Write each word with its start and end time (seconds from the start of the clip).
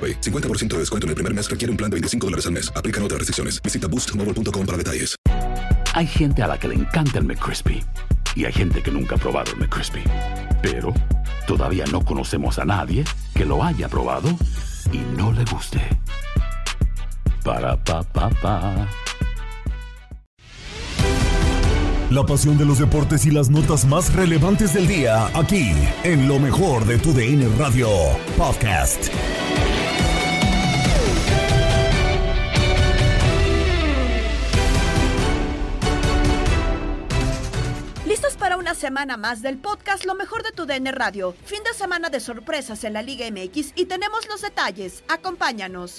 AroPay. 0.00 0.20
50% 0.20 0.68
de 0.68 0.78
descuento 0.78 1.06
en 1.06 1.10
el 1.10 1.14
primer 1.16 1.34
mes 1.34 1.50
requiere 1.50 1.70
un 1.70 1.76
plan 1.76 1.90
de 1.90 1.96
25 1.96 2.26
dólares 2.26 2.46
al 2.46 2.52
mes. 2.52 2.72
Aplican 2.74 3.02
otras 3.02 3.18
restricciones. 3.18 3.60
Visita 3.62 3.86
boostmobile.com 3.86 4.66
para 4.66 4.78
detalles. 4.78 5.16
Hay 5.94 6.06
gente 6.06 6.42
a 6.42 6.46
la 6.46 6.58
que 6.58 6.68
le 6.68 6.76
encanta 6.76 7.18
el 7.18 7.24
McCrispy 7.24 7.82
y 8.36 8.44
hay 8.44 8.52
gente 8.52 8.82
que 8.82 8.90
nunca 8.90 9.16
ha 9.16 9.18
probado 9.18 9.52
el 9.52 9.58
McCrispy. 9.58 10.02
Pero 10.62 10.94
todavía 11.46 11.84
no 11.90 12.04
conocemos 12.04 12.58
a 12.58 12.64
nadie 12.64 13.04
que 13.34 13.44
lo 13.44 13.62
haya 13.62 13.88
probado 13.88 14.28
y 14.92 14.98
no 15.16 15.32
le 15.32 15.44
guste. 15.44 15.80
Para 17.44 17.76
pa 17.82 18.02
pa 18.02 18.30
pa. 18.30 18.88
La 22.10 22.26
pasión 22.26 22.58
de 22.58 22.64
los 22.64 22.80
deportes 22.80 23.24
y 23.24 23.30
las 23.30 23.50
notas 23.50 23.84
más 23.84 24.12
relevantes 24.12 24.74
del 24.74 24.88
día, 24.88 25.28
aquí, 25.32 25.72
en 26.02 26.26
lo 26.26 26.40
mejor 26.40 26.84
de 26.84 26.98
tu 26.98 27.12
DN 27.12 27.48
Radio 27.56 27.88
Podcast. 28.36 29.10
Una 38.70 38.74
semana 38.76 39.16
más 39.16 39.42
del 39.42 39.58
podcast 39.58 40.04
Lo 40.04 40.14
mejor 40.14 40.44
de 40.44 40.52
tu 40.52 40.64
DN 40.64 40.92
Radio? 40.92 41.34
Fin 41.44 41.60
de 41.64 41.74
semana 41.74 42.08
de 42.08 42.20
sorpresas 42.20 42.84
en 42.84 42.92
la 42.92 43.02
Liga 43.02 43.28
MX 43.28 43.72
y 43.74 43.86
tenemos 43.86 44.28
los 44.28 44.42
detalles. 44.42 45.02
Acompáñanos. 45.08 45.96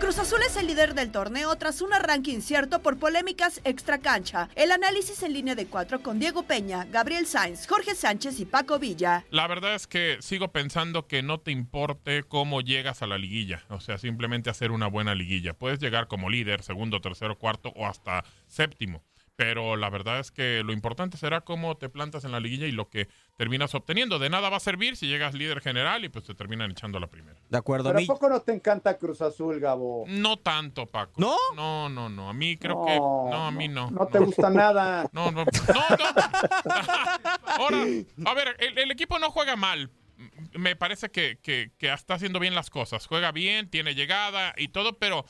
Cruz 0.00 0.18
Azul 0.18 0.40
es 0.46 0.56
el 0.56 0.66
líder 0.66 0.94
del 0.94 1.12
torneo 1.12 1.54
tras 1.56 1.82
un 1.82 1.92
arranque 1.92 2.30
incierto 2.30 2.80
por 2.80 2.98
polémicas 2.98 3.60
extracancha. 3.64 4.48
El 4.56 4.72
análisis 4.72 5.22
en 5.22 5.34
línea 5.34 5.54
de 5.54 5.66
cuatro 5.66 6.02
con 6.02 6.18
Diego 6.18 6.42
Peña, 6.44 6.86
Gabriel 6.86 7.26
Sainz, 7.26 7.66
Jorge 7.68 7.94
Sánchez 7.94 8.40
y 8.40 8.46
Paco 8.46 8.78
Villa. 8.78 9.26
La 9.30 9.46
verdad 9.46 9.74
es 9.74 9.86
que 9.86 10.16
sigo 10.20 10.48
pensando 10.52 11.06
que 11.06 11.22
no 11.22 11.38
te 11.38 11.50
importe 11.50 12.22
cómo 12.22 12.62
llegas 12.62 13.02
a 13.02 13.06
la 13.06 13.18
liguilla. 13.18 13.62
O 13.68 13.80
sea, 13.80 13.98
simplemente 13.98 14.48
hacer 14.48 14.70
una 14.70 14.86
buena 14.86 15.14
liguilla. 15.14 15.52
Puedes 15.52 15.80
llegar 15.80 16.08
como 16.08 16.30
líder, 16.30 16.62
segundo, 16.62 17.02
tercero, 17.02 17.38
cuarto 17.38 17.68
o 17.76 17.86
hasta 17.86 18.24
séptimo. 18.46 19.04
Pero 19.40 19.74
la 19.76 19.88
verdad 19.88 20.20
es 20.20 20.30
que 20.30 20.62
lo 20.62 20.70
importante 20.70 21.16
será 21.16 21.40
cómo 21.40 21.74
te 21.78 21.88
plantas 21.88 22.24
en 22.24 22.32
la 22.32 22.40
liguilla 22.40 22.66
y 22.66 22.72
lo 22.72 22.90
que 22.90 23.08
terminas 23.38 23.74
obteniendo. 23.74 24.18
De 24.18 24.28
nada 24.28 24.50
va 24.50 24.58
a 24.58 24.60
servir 24.60 24.98
si 24.98 25.06
llegas 25.06 25.32
líder 25.32 25.62
general 25.62 26.04
y 26.04 26.10
pues 26.10 26.26
te 26.26 26.34
terminan 26.34 26.70
echando 26.70 26.98
a 26.98 27.00
la 27.00 27.06
primera. 27.06 27.40
De 27.48 27.56
acuerdo. 27.56 27.84
Pero 27.84 27.96
a 27.96 28.00
¿a 28.00 28.02
mí, 28.02 28.06
poco 28.06 28.28
no 28.28 28.42
te 28.42 28.52
encanta 28.52 28.98
Cruz 28.98 29.22
Azul, 29.22 29.58
Gabo? 29.58 30.04
No 30.08 30.36
tanto, 30.36 30.84
Paco. 30.84 31.14
¿No? 31.16 31.34
No, 31.56 31.88
no, 31.88 32.10
no. 32.10 32.28
A 32.28 32.34
mí 32.34 32.58
creo 32.58 32.84
que. 32.84 32.94
No, 32.96 33.46
a 33.46 33.50
mí 33.50 33.66
no. 33.66 33.90
No 33.90 34.06
te 34.08 34.18
gusta 34.18 34.50
nada. 34.50 35.08
No, 35.14 35.30
no, 35.30 35.46
no, 35.46 35.46
no. 35.46 36.74
Ahora, 37.46 37.78
a 38.26 38.34
ver, 38.34 38.56
el, 38.58 38.76
el 38.76 38.90
equipo 38.90 39.18
no 39.18 39.30
juega 39.30 39.56
mal. 39.56 39.90
Me 40.52 40.76
parece 40.76 41.08
que, 41.08 41.38
que, 41.40 41.72
que 41.78 41.90
está 41.90 42.12
haciendo 42.12 42.40
bien 42.40 42.54
las 42.54 42.68
cosas. 42.68 43.06
Juega 43.06 43.32
bien, 43.32 43.70
tiene 43.70 43.94
llegada 43.94 44.52
y 44.58 44.68
todo, 44.68 44.98
pero 44.98 45.24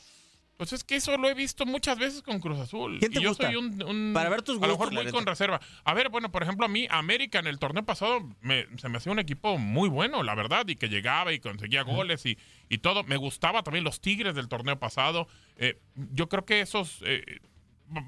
pues 0.61 0.75
es 0.75 0.85
que 0.85 0.97
eso 0.97 1.17
lo 1.17 1.27
he 1.27 1.33
visto 1.33 1.65
muchas 1.65 1.99
veces 1.99 2.21
con 2.21 2.39
Cruz 2.39 2.59
Azul. 2.61 2.99
¿Quién 2.99 3.11
te 3.13 3.19
y 3.19 3.23
yo 3.23 3.31
gusta? 3.31 3.47
soy 3.47 3.57
un, 3.57 3.83
un- 3.83 4.13
Para 4.13 4.29
ver 4.29 4.43
tus 4.43 4.59
a 4.63 4.67
lo 4.67 4.75
gustos, 4.77 4.91
mejor 4.91 5.05
muy 5.05 5.11
con 5.11 5.25
reserva. 5.25 5.59
A 5.85 5.95
ver, 5.95 6.11
bueno, 6.11 6.31
por 6.31 6.43
ejemplo, 6.43 6.67
a 6.67 6.69
mí 6.69 6.87
América 6.91 7.39
en 7.39 7.47
el 7.47 7.59
torneo 7.59 7.83
pasado 7.87 8.21
me- 8.43 8.67
se 8.77 8.91
me 8.91 8.99
hacía 8.99 9.11
un 9.11 9.19
equipo 9.21 9.57
muy 9.57 9.89
bueno, 9.89 10.23
la 10.23 10.35
verdad, 10.35 10.69
y 10.69 10.77
que 10.77 10.91
llegaba 10.91 11.33
y 11.33 11.41
conseguía 11.41 11.81
goles 11.83 12.27
y, 12.27 12.37
y 12.69 12.77
todo. 12.77 13.05
Me 13.05 13.17
gustaba 13.17 13.63
también 13.63 13.85
los 13.85 14.03
Tigres 14.03 14.35
del 14.35 14.49
torneo 14.49 14.79
pasado. 14.79 15.29
Eh, 15.57 15.81
yo 16.13 16.29
creo 16.29 16.45
que 16.45 16.61
esos 16.61 16.99
eh, 17.07 17.25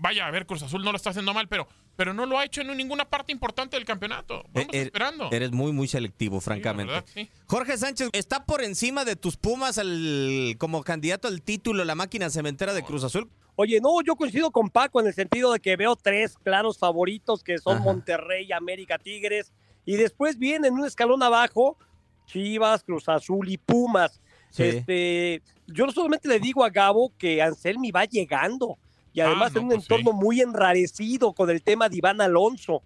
vaya, 0.00 0.26
a 0.26 0.30
ver, 0.30 0.46
Cruz 0.46 0.62
Azul 0.62 0.82
no 0.84 0.92
lo 0.92 0.96
está 0.96 1.10
haciendo 1.10 1.34
mal, 1.34 1.48
pero, 1.48 1.66
pero 1.96 2.14
no 2.14 2.24
lo 2.26 2.38
ha 2.38 2.44
hecho 2.44 2.60
en 2.60 2.76
ninguna 2.76 3.04
parte 3.04 3.32
importante 3.32 3.76
del 3.76 3.84
campeonato. 3.84 4.44
Vamos 4.52 4.72
Eh, 4.72 4.78
eh, 4.78 4.82
esperando. 4.82 5.28
Eres 5.32 5.50
muy, 5.52 5.72
muy 5.72 5.88
selectivo, 5.88 6.40
francamente. 6.40 6.92
verdad, 6.92 7.08
sí. 7.12 7.28
Jorge 7.46 7.76
Sánchez, 7.76 8.10
¿está 8.12 8.44
por 8.44 8.62
encima 8.62 9.04
de 9.04 9.16
tus 9.16 9.36
Pumas 9.36 9.78
al- 9.78 10.54
como 10.58 10.82
candidato 10.84 11.28
al 11.28 11.42
título 11.42 11.84
la 11.84 11.94
máquina 11.94 12.30
cementera 12.30 12.72
de 12.74 12.82
Cruz 12.82 13.04
Azul? 13.04 13.28
Oye, 13.56 13.80
no, 13.80 14.00
yo 14.02 14.16
coincido 14.16 14.50
con 14.50 14.70
Paco 14.70 15.00
en 15.00 15.08
el 15.08 15.14
sentido 15.14 15.52
de 15.52 15.60
que 15.60 15.76
veo 15.76 15.94
tres 15.96 16.38
claros 16.38 16.78
favoritos 16.78 17.42
que 17.44 17.58
son 17.58 17.76
Ajá. 17.76 17.84
Monterrey, 17.84 18.50
América, 18.52 18.98
Tigres, 18.98 19.52
y 19.84 19.96
después 19.96 20.38
vienen 20.38 20.72
un 20.74 20.86
escalón 20.86 21.22
abajo, 21.22 21.76
Chivas, 22.26 22.82
Cruz 22.84 23.08
Azul 23.08 23.48
y 23.50 23.58
Pumas. 23.58 24.20
Sí. 24.50 24.62
Este, 24.64 25.42
yo 25.66 25.90
solamente 25.90 26.28
le 26.28 26.38
digo 26.38 26.64
a 26.64 26.70
Gabo 26.70 27.12
que 27.18 27.42
Anselmi 27.42 27.90
va 27.90 28.04
llegando 28.04 28.78
y 29.12 29.20
además 29.20 29.52
Ah, 29.52 29.54
no, 29.54 29.60
en 29.60 29.64
un 29.66 29.70
pues 29.72 29.84
sí. 29.84 29.94
entorno 29.94 30.12
muy 30.12 30.40
enrarecido 30.40 31.32
con 31.32 31.50
el 31.50 31.62
tema 31.62 31.88
de 31.88 31.96
Iván 31.96 32.20
Alonso. 32.20 32.82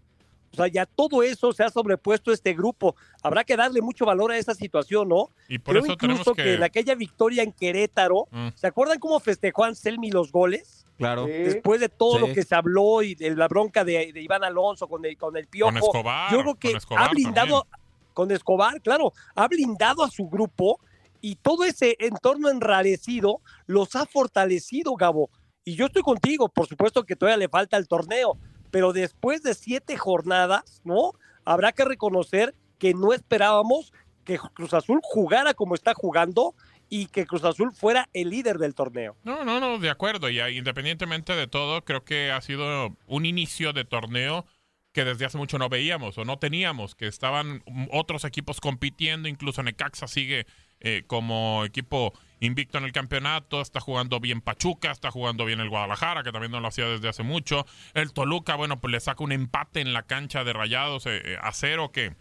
O 0.52 0.56
sea, 0.56 0.68
ya 0.68 0.86
todo 0.86 1.22
eso 1.22 1.52
se 1.52 1.64
ha 1.64 1.68
sobrepuesto 1.70 2.32
este 2.32 2.54
grupo. 2.54 2.96
Habrá 3.22 3.44
que 3.44 3.56
darle 3.56 3.82
mucho 3.82 4.06
valor 4.06 4.30
a 4.32 4.38
esa 4.38 4.54
situación, 4.54 5.08
¿no? 5.08 5.28
Y 5.48 5.58
por 5.58 5.72
Creo 5.74 5.84
eso 5.84 5.92
incluso 5.92 6.34
que... 6.34 6.42
que... 6.44 6.54
en 6.54 6.62
aquella 6.62 6.94
victoria 6.94 7.42
en 7.42 7.52
Querétaro, 7.52 8.26
Mm. 8.30 8.48
¿se 8.54 8.66
acuerdan 8.66 8.98
cómo 8.98 9.20
festejó 9.20 9.64
Anselmi 9.64 10.10
los 10.10 10.32
goles? 10.32 10.84
Claro. 10.96 11.26
Sí. 11.26 11.32
después 11.32 11.78
de 11.80 11.90
todo 11.90 12.14
Sí. 12.14 12.26
lo 12.26 12.32
que 12.32 12.42
se 12.42 12.54
habló 12.54 13.02
y 13.02 13.14
de 13.14 13.36
la 13.36 13.48
bronca 13.48 13.84
de, 13.84 14.12
de 14.14 14.22
Iván 14.22 14.44
Alonso 14.44 14.88
con 14.88 15.04
el, 15.04 15.18
con 15.18 15.36
el 15.36 15.46
Piojo, 15.46 15.72
Con 15.72 15.76
Escobar, 15.78 16.32
yo 16.32 16.40
creo 16.40 16.54
que 16.54 16.68
con 16.68 16.76
Escobar 16.78 17.02
ha 17.04 17.08
blindado 17.10 17.66
con 18.14 18.30
Escobar, 18.30 18.80
claro, 18.80 19.12
ha 19.34 19.46
blindado 19.46 20.02
a 20.02 20.08
su 20.10 20.26
grupo 20.26 20.80
y 21.20 21.36
todo 21.36 21.64
ese 21.64 21.96
entorno 21.98 22.48
enrarecido 22.48 23.42
los 23.66 23.94
ha 23.94 24.06
fortalecido, 24.06 24.94
Gabo. 24.94 25.28
Y 25.68 25.74
yo 25.74 25.86
estoy 25.86 26.02
contigo, 26.02 26.48
por 26.48 26.68
supuesto 26.68 27.04
que 27.04 27.16
todavía 27.16 27.38
le 27.38 27.48
falta 27.48 27.76
el 27.76 27.88
torneo, 27.88 28.38
pero 28.70 28.92
después 28.92 29.42
de 29.42 29.52
siete 29.52 29.96
jornadas, 29.96 30.80
¿no? 30.84 31.10
Habrá 31.44 31.72
que 31.72 31.84
reconocer 31.84 32.54
que 32.78 32.94
no 32.94 33.12
esperábamos 33.12 33.92
que 34.22 34.38
Cruz 34.38 34.74
Azul 34.74 35.00
jugara 35.02 35.54
como 35.54 35.74
está 35.74 35.92
jugando 35.92 36.54
y 36.88 37.06
que 37.06 37.26
Cruz 37.26 37.42
Azul 37.42 37.72
fuera 37.72 38.08
el 38.12 38.30
líder 38.30 38.58
del 38.58 38.76
torneo. 38.76 39.16
No, 39.24 39.44
no, 39.44 39.58
no, 39.58 39.80
de 39.80 39.90
acuerdo. 39.90 40.30
Y 40.30 40.38
independientemente 40.40 41.34
de 41.34 41.48
todo, 41.48 41.84
creo 41.84 42.04
que 42.04 42.30
ha 42.30 42.40
sido 42.42 42.96
un 43.08 43.26
inicio 43.26 43.72
de 43.72 43.84
torneo 43.84 44.46
que 44.92 45.04
desde 45.04 45.24
hace 45.24 45.36
mucho 45.36 45.58
no 45.58 45.68
veíamos 45.68 46.16
o 46.16 46.24
no 46.24 46.38
teníamos, 46.38 46.94
que 46.94 47.08
estaban 47.08 47.64
otros 47.90 48.24
equipos 48.24 48.60
compitiendo, 48.60 49.28
incluso 49.28 49.64
Necaxa 49.64 50.06
sigue 50.06 50.46
eh, 50.78 51.02
como 51.08 51.64
equipo 51.64 52.12
invicto 52.40 52.78
en 52.78 52.84
el 52.84 52.92
campeonato, 52.92 53.60
está 53.60 53.80
jugando 53.80 54.20
bien 54.20 54.40
Pachuca, 54.40 54.90
está 54.90 55.10
jugando 55.10 55.44
bien 55.44 55.60
el 55.60 55.70
Guadalajara, 55.70 56.22
que 56.22 56.32
también 56.32 56.52
no 56.52 56.60
lo 56.60 56.68
hacía 56.68 56.86
desde 56.86 57.08
hace 57.08 57.22
mucho, 57.22 57.66
el 57.94 58.12
Toluca, 58.12 58.56
bueno, 58.56 58.78
pues 58.80 58.92
le 58.92 59.00
saca 59.00 59.24
un 59.24 59.32
empate 59.32 59.80
en 59.80 59.92
la 59.92 60.02
cancha 60.02 60.44
de 60.44 60.52
Rayados 60.52 61.06
eh, 61.06 61.20
eh, 61.24 61.38
a 61.40 61.52
cero, 61.52 61.90
que 61.92 62.14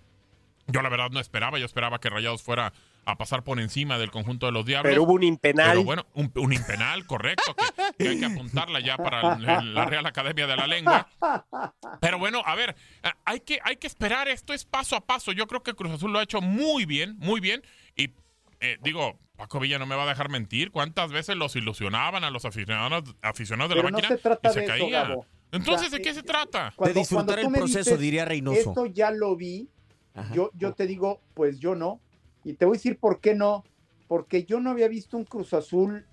yo 0.68 0.82
la 0.82 0.90
verdad 0.90 1.10
no 1.12 1.20
esperaba, 1.20 1.60
yo 1.60 1.66
esperaba 1.66 2.00
que 2.00 2.10
Rayados 2.10 2.42
fuera 2.42 2.72
a 3.08 3.18
pasar 3.20 3.44
por 3.44 3.60
encima 3.60 4.00
del 4.00 4.10
conjunto 4.10 4.48
de 4.48 4.52
los 4.52 4.66
Diablos. 4.66 4.90
Pero 4.90 5.04
hubo 5.04 5.14
un 5.14 5.22
impenal. 5.22 5.70
Pero 5.70 5.84
bueno, 5.84 6.08
un, 6.16 6.32
un 6.38 6.54
impenal, 6.54 7.06
correcto, 7.06 7.54
que, 7.56 8.04
que 8.04 8.10
hay 8.10 8.20
que 8.20 8.26
apuntarla 8.26 8.80
ya 8.80 8.98
para 8.98 9.36
el- 9.36 9.76
la 9.76 9.86
Real 9.86 10.08
Academia 10.08 10.48
de 10.48 10.56
la 10.56 10.66
Lengua. 10.66 11.08
Pero 12.02 12.18
bueno, 12.18 12.42
a 12.44 12.56
ver, 12.56 12.76
hay 13.26 13.42
que, 13.42 13.60
hay 13.64 13.78
que 13.78 13.86
esperar, 13.86 14.28
esto 14.28 14.54
es 14.54 14.66
paso 14.66 14.96
a 14.96 15.06
paso. 15.06 15.32
Yo 15.34 15.46
creo 15.46 15.62
que 15.62 15.76
Cruz 15.76 15.92
Azul 15.94 16.12
lo 16.14 16.18
ha 16.18 16.24
hecho 16.24 16.42
muy 16.42 16.86
bien, 16.86 17.16
muy 17.20 17.40
bien. 17.40 17.62
Eh, 18.60 18.78
digo, 18.82 19.18
Paco 19.36 19.60
Villa 19.60 19.78
no 19.80 19.86
me 19.86 19.96
va 19.96 20.04
a 20.04 20.08
dejar 20.08 20.30
mentir. 20.30 20.72
¿Cuántas 20.72 21.12
veces 21.12 21.36
los 21.36 21.56
ilusionaban 21.56 22.24
a 22.24 22.30
los 22.32 22.46
aficionados, 22.46 23.16
aficionados 23.22 23.70
de 23.70 23.76
Pero 23.76 23.88
la 23.88 23.92
no 23.92 23.98
máquina? 23.98 24.16
se 24.16 24.22
trata 24.22 24.50
y 24.50 24.54
se 24.54 24.62
de. 24.62 25.18
Entonces, 25.52 25.92
¿de 25.92 26.02
qué 26.02 26.14
se 26.14 26.24
trata? 26.24 26.74
Cuando- 26.76 27.00
disfrutar 27.00 27.26
cuando 27.26 27.42
tú 27.42 27.48
el 27.48 27.52
me 27.52 27.58
proceso, 27.60 27.80
dices, 27.92 28.00
diría 28.00 28.26
Reynoso. 28.26 28.58
Esto 28.60 28.86
ya 28.88 29.12
lo 29.12 29.36
vi. 29.36 29.70
Ajá. 30.14 30.34
Yo, 30.34 30.52
yo 30.56 30.74
te 30.74 30.88
digo, 30.88 31.22
pues 31.34 31.60
yo 31.60 31.76
no. 31.76 32.00
Y 32.44 32.54
te 32.54 32.66
voy 32.66 32.76
a 32.76 32.78
decir 32.78 32.98
por 32.98 33.20
qué 33.20 33.36
no. 33.36 33.64
Porque 34.08 34.44
yo 34.46 34.60
no 34.60 34.70
había 34.72 34.88
visto 34.88 35.18
un 35.18 35.26
Cruz 35.26 35.54
Azul 35.54 36.06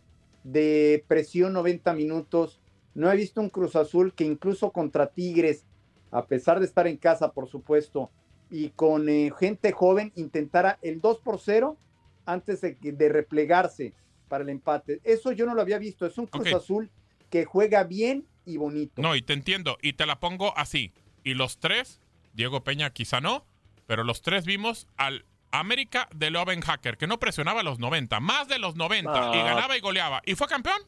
de 0.44 1.04
presión 1.08 1.52
90 1.52 1.92
minutos. 1.94 2.60
No 2.94 3.10
he 3.10 3.16
visto 3.16 3.40
un 3.40 3.50
Cruz 3.50 3.76
Azul 3.76 4.12
que 4.14 4.24
incluso 4.24 4.70
contra 4.72 5.06
Tigres, 5.08 5.64
a 6.10 6.26
pesar 6.26 6.58
de 6.60 6.66
estar 6.66 6.86
en 6.86 6.96
casa, 6.96 7.32
por 7.32 7.48
supuesto, 7.48 8.10
y 8.50 8.70
con 8.70 9.08
eh, 9.08 9.30
gente 9.38 9.72
joven, 9.72 10.12
intentara 10.14 10.78
el 10.82 11.00
2 11.00 11.20
por 11.20 11.38
0 11.38 11.76
antes 12.26 12.60
de, 12.60 13.08
replegarse 13.08 13.94
para 14.28 14.44
el 14.44 14.50
empate. 14.50 15.00
Eso 15.04 15.32
yo 15.32 15.46
no 15.46 15.54
lo 15.54 15.62
había 15.62 15.78
visto. 15.78 16.06
Es 16.06 16.18
un 16.18 16.26
Cruz. 16.26 16.52
Azul 16.52 16.90
que 17.30 17.44
juega 17.44 17.84
bien 17.84 18.26
y 18.44 18.56
bonito. 18.56 19.00
No, 19.02 19.14
y 19.16 19.22
te 19.22 19.32
entiendo. 19.32 19.78
Y 19.82 19.92
te 19.94 20.06
la 20.06 20.20
pongo 20.20 20.56
así. 20.56 20.92
Y 21.24 21.34
los 21.34 21.58
tres, 21.58 22.00
Diego 22.32 22.64
Peña 22.64 22.90
quizá 22.90 23.20
no, 23.20 23.44
pero 23.86 24.04
los 24.04 24.22
tres 24.22 24.44
vimos 24.44 24.86
al 24.96 25.24
América 25.50 26.08
de 26.14 26.30
Loven 26.30 26.60
Hacker, 26.62 26.96
que 26.96 27.06
no 27.06 27.18
presionaba 27.18 27.60
a 27.60 27.62
los 27.62 27.78
90, 27.78 28.20
más 28.20 28.48
de 28.48 28.58
los 28.58 28.74
90, 28.76 29.10
y 29.34 29.38
Ah. 29.38 29.44
ganaba 29.44 29.76
y 29.76 29.80
goleaba. 29.80 30.22
¿Y 30.24 30.34
fue 30.34 30.46
campeón? 30.48 30.80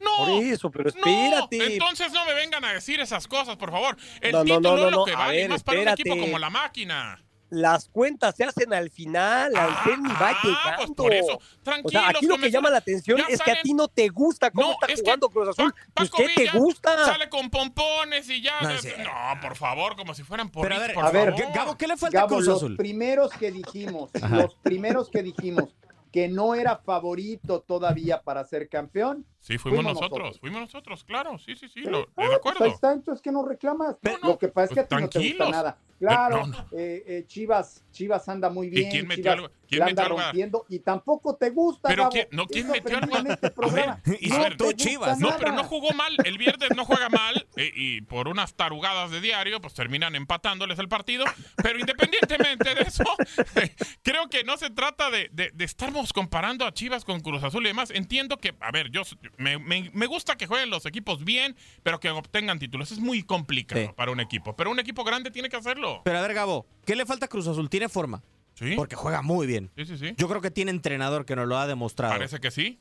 No. 0.00 0.16
Por 0.26 0.44
eso, 0.44 0.70
pero 0.70 0.84
No, 0.84 0.88
espérate. 0.90 1.72
entonces 1.74 2.12
no 2.12 2.24
me 2.24 2.32
vengan 2.34 2.64
a 2.64 2.72
decir 2.72 3.00
esas 3.00 3.26
cosas, 3.26 3.56
por 3.56 3.72
favor. 3.72 3.96
El 4.20 4.30
No, 4.30 4.38
no, 4.38 4.44
título 4.44 4.60
no, 4.60 4.76
no, 4.76 4.84
es 4.86 4.92
lo 4.92 4.98
no. 4.98 5.04
que 5.04 5.14
vale, 5.16 5.36
ver, 5.38 5.48
más 5.50 5.64
para 5.64 5.80
un 5.80 5.88
equipo 5.88 6.10
espérate. 6.10 6.20
como 6.30 6.38
la 6.38 6.50
máquina. 6.50 7.20
Las 7.50 7.88
cuentas 7.88 8.36
se 8.36 8.44
hacen 8.44 8.74
al 8.74 8.90
final, 8.90 9.56
Anselmi 9.56 10.08
va 10.10 10.30
ah, 10.30 10.38
llegando. 10.42 10.76
pues 10.76 10.90
por 10.90 11.14
eso. 11.14 11.34
o 11.36 11.62
Tranquilos, 11.62 11.92
sea, 11.92 12.08
aquí 12.10 12.26
lo 12.26 12.36
que 12.36 12.50
llama 12.50 12.68
la 12.68 12.76
atención 12.78 13.20
es 13.28 13.40
que 13.40 13.50
a 13.52 13.62
ti 13.62 13.72
no 13.72 13.88
te 13.88 14.08
gusta 14.08 14.50
cómo 14.50 14.66
No, 14.68 14.72
está 14.74 14.86
es 14.92 15.00
jugando 15.00 15.30
Cruz 15.30 15.48
Azul. 15.48 15.72
Pa- 15.72 15.80
Pues, 15.94 16.10
Paco 16.10 16.22
¿qué 16.26 16.34
te 16.50 16.58
gusta? 16.58 17.04
Sale 17.06 17.28
con 17.30 17.48
pompones 17.48 18.28
y 18.28 18.42
ya. 18.42 18.60
No, 18.60 18.68
No, 18.68 18.74
es 18.74 18.82
cierto. 18.82 19.10
por 19.40 19.56
favor, 19.56 19.96
como 19.96 20.12
si 20.12 20.22
fueran 20.24 20.50
por 20.50 20.64
Pero 20.68 20.74
a 20.76 20.78
ver, 20.78 20.92
por 20.94 21.04
a 21.06 21.10
ver, 21.10 21.34
favor. 21.34 21.54
Gabo, 21.54 21.78
¿qué 21.78 21.86
le 21.86 21.96
falta 21.96 22.18
a 22.18 22.20
Gabo, 22.22 22.34
Cruz 22.36 22.46
los 22.46 22.56
Azul? 22.58 22.76
primeros 22.76 23.32
que 23.32 23.50
dijimos, 23.50 24.10
los 24.30 24.54
primeros 24.56 25.08
que 25.08 25.22
dijimos 25.22 25.74
que 26.12 26.28
no 26.28 26.54
era 26.54 26.76
favorito 26.76 27.60
todavía 27.60 28.20
para 28.22 28.44
ser 28.44 28.68
campeón. 28.68 29.24
Sí, 29.40 29.56
fuimos, 29.56 29.78
Fuimos 29.78 29.94
nosotros, 29.94 30.18
nosotros. 30.20 30.40
fuimos 30.40 30.60
nosotros, 30.62 31.04
claro, 31.04 31.38
sí, 31.38 31.54
sí, 31.56 31.68
sí, 31.68 31.80
lo- 31.80 32.00
Ah, 32.00 32.02
de 32.02 32.12
pues 32.14 32.36
acuerdo. 32.36 32.64
ahí 32.64 32.70
está, 32.70 32.92
entonces 32.92 33.22
que 33.22 33.30
no 33.32 33.42
reclamas. 33.44 33.96
Pero 34.02 34.18
Lo 34.22 34.38
que 34.38 34.48
pasa 34.48 34.66
es 34.66 34.74
que 34.74 34.80
a 34.80 34.86
pues 34.86 34.98
ti 34.98 35.02
no 35.02 35.08
te 35.08 35.28
gusta 35.30 35.50
nada. 35.50 35.78
Claro, 35.98 36.36
Eh, 36.36 36.40
no, 36.40 36.46
no. 36.46 36.66
eh, 36.72 37.04
eh, 37.06 37.24
Chivas, 37.26 37.84
Chivas 37.90 38.28
anda 38.28 38.48
muy 38.50 38.68
bien. 38.70 38.90
quién 38.90 39.06
metió 39.08 39.24
Chivas 39.24 39.34
algo- 39.36 39.50
quién 39.68 39.80
metió 39.80 39.90
anda 39.90 40.02
algo 40.04 40.18
a- 40.20 40.22
rompiendo 40.26 40.66
y 40.68 40.78
tampoco 40.78 41.34
te 41.36 41.50
gusta. 41.50 41.88
Pero 41.88 42.04
Gabo. 42.04 42.12
quién- 42.12 42.28
no, 42.30 42.46
¿quién 42.46 42.68
metió 42.68 42.98
algo 42.98 43.08
programa. 43.54 44.00
Y 44.20 44.28
No 44.28 44.72
Chivas. 44.72 45.18
No, 45.18 45.26
nada. 45.28 45.38
pero 45.40 45.52
no 45.52 45.64
jugó 45.64 45.90
mal. 45.92 46.14
El 46.24 46.38
viernes 46.38 46.68
no 46.76 46.84
juega 46.84 47.08
mal 47.08 47.46
eh, 47.56 47.72
y 47.74 48.00
por 48.02 48.28
unas 48.28 48.54
tarugadas 48.54 49.10
de 49.10 49.20
diario, 49.20 49.60
pues 49.60 49.74
terminan 49.74 50.14
empatándoles 50.14 50.78
el 50.78 50.88
partido. 50.88 51.24
Pero 51.62 51.78
independientemente 51.80 52.74
de 52.76 52.82
eso, 52.82 53.02
creo 54.02 54.28
que 54.28 54.44
no 54.44 54.56
se 54.56 54.70
trata 54.70 55.10
de, 55.10 55.28
de, 55.32 55.50
de 55.52 55.64
estarnos 55.64 56.12
comparando 56.12 56.64
a 56.64 56.72
Chivas 56.72 57.04
con 57.04 57.20
Cruz 57.20 57.42
Azul 57.42 57.64
y 57.64 57.68
demás. 57.68 57.90
Entiendo 57.90 58.38
que, 58.38 58.54
a 58.60 58.70
ver, 58.70 58.90
yo 58.90 59.02
me, 59.36 59.58
me- 59.58 59.90
me 59.92 60.06
gusta 60.06 60.36
que 60.36 60.46
jueguen 60.46 60.70
los 60.70 60.86
equipos 60.86 61.24
bien, 61.24 61.56
pero 61.82 61.98
que 62.00 62.10
obtengan 62.10 62.58
títulos. 62.58 62.92
Es 62.92 62.98
muy 63.00 63.22
complicado 63.22 63.80
Sí. 63.80 63.90
para 63.96 64.12
un 64.12 64.20
equipo. 64.20 64.54
Pero 64.56 64.70
un 64.70 64.78
equipo 64.78 65.04
grande 65.04 65.30
tiene 65.30 65.48
que 65.48 65.56
hacerlo. 65.56 65.87
Pero 66.04 66.18
a 66.18 66.22
ver, 66.22 66.34
Gabo, 66.34 66.66
¿qué 66.84 66.94
le 66.96 67.06
falta 67.06 67.26
a 67.26 67.28
Cruz 67.28 67.46
Azul? 67.46 67.68
Tiene 67.70 67.88
forma. 67.88 68.22
Sí, 68.54 68.72
Porque 68.76 68.96
juega 68.96 69.22
muy 69.22 69.46
bien. 69.46 69.70
sí, 69.76 69.84
sí. 69.86 69.96
sí. 69.98 70.14
Yo 70.16 70.28
creo 70.28 70.40
que 70.40 70.50
tiene 70.50 70.70
entrenador 70.72 71.24
que 71.24 71.36
nos 71.36 71.46
lo 71.46 71.56
ha 71.58 71.66
demostrado. 71.68 72.14
Parece 72.14 72.40
que 72.40 72.50
sí. 72.50 72.80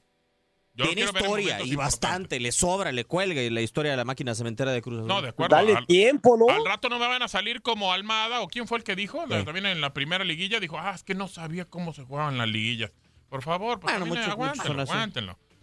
Yo 0.74 0.86
tiene 0.86 1.02
historia 1.04 1.60
y 1.64 1.76
bastante, 1.76 2.40
le 2.40 2.52
sobra, 2.52 2.92
le 2.92 3.04
cuelga 3.06 3.42
y 3.42 3.50
la 3.50 3.62
historia 3.62 3.92
de 3.92 3.98
la 3.98 4.06
máquina 4.06 4.36
cementera 4.36 4.72
de 4.72 4.82
Cruz 4.84 4.98
Azul. 5.00 5.08
No, 5.08 5.22
de 5.24 5.30
acuerdo. 5.30 5.56
Dale 5.56 5.76
Al- 5.76 5.88
tiempo, 5.88 6.38
¿no? 6.38 6.48
Al 6.54 6.64
rato 6.66 6.88
no 6.90 7.00
me 7.00 7.08
van 7.08 7.22
a 7.24 7.28
salir 7.28 7.62
como 7.64 7.92
Almada 7.94 8.42
o 8.42 8.48
quién 8.48 8.68
fue 8.68 8.78
el 8.78 8.84
que 8.84 8.96
dijo, 8.96 9.24
Sí. 9.28 9.44
también 9.44 9.66
en 9.66 9.82
la 9.82 9.94
primera 9.94 10.24
liguilla 10.24 10.60
dijo, 10.60 10.78
ah, 10.80 10.92
es 10.94 11.04
que 11.04 11.16
no 11.16 11.28
sabía 11.28 11.66
cómo 11.66 11.94
se 11.94 12.04
jugaban 12.04 12.38
las 12.38 12.48
liguillas. 12.48 12.92
Por 13.30 13.42
favor, 13.42 13.80
pues 13.80 13.98
Bueno, 14.00 14.16
aguántenlo, 14.32 14.82
así. 14.84 14.92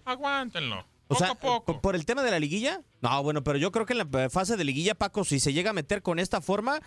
aguántenlo, 0.05 0.87
O 1.15 1.19
sea, 1.19 1.31
a 1.31 1.35
poco. 1.35 1.65
¿por- 1.65 1.81
¿por 1.81 1.95
el 1.95 2.05
tema 2.07 2.23
de 2.23 2.31
la 2.31 2.39
liguilla? 2.39 2.81
No, 3.01 3.23
bueno, 3.23 3.43
pero 3.45 3.59
yo 3.59 3.71
creo 3.73 3.87
que 3.87 3.93
en 3.95 3.99
la 4.11 4.31
fase 4.31 4.57
de 4.57 4.65
liguilla, 4.65 4.95
Paco, 4.95 5.25
si 5.25 5.41
se 5.41 5.53
llega 5.53 5.71
a 5.71 5.73
meter 5.75 6.03
con 6.03 6.19
esta 6.19 6.41
forma, 6.41 6.81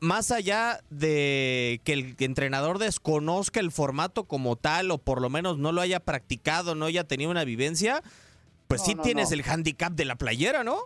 más 0.00 0.30
allá 0.30 0.80
de 0.90 1.80
que 1.84 1.92
el 1.92 2.16
entrenador 2.18 2.78
desconozca 2.78 3.60
el 3.60 3.70
formato 3.72 4.24
como 4.24 4.56
tal 4.56 4.90
o 4.90 4.98
por 4.98 5.20
lo 5.20 5.30
menos 5.30 5.58
no 5.58 5.72
lo 5.72 5.80
haya 5.80 6.00
practicado, 6.00 6.74
no 6.74 6.86
haya 6.86 7.04
tenido 7.04 7.30
una 7.30 7.44
vivencia, 7.44 8.02
pues 8.68 8.80
No, 8.82 8.86
sí 8.86 8.94
no, 8.94 9.02
tienes 9.02 9.30
no. 9.30 9.34
el 9.36 9.44
handicap 9.48 9.92
de 9.92 10.04
la 10.04 10.16
playera, 10.16 10.62
¿no? 10.64 10.78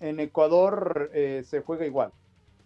En 0.00 0.20
Ecuador 0.20 1.10
eh, 1.14 1.44
se 1.48 1.60
juega 1.60 1.84
igual. 1.86 2.12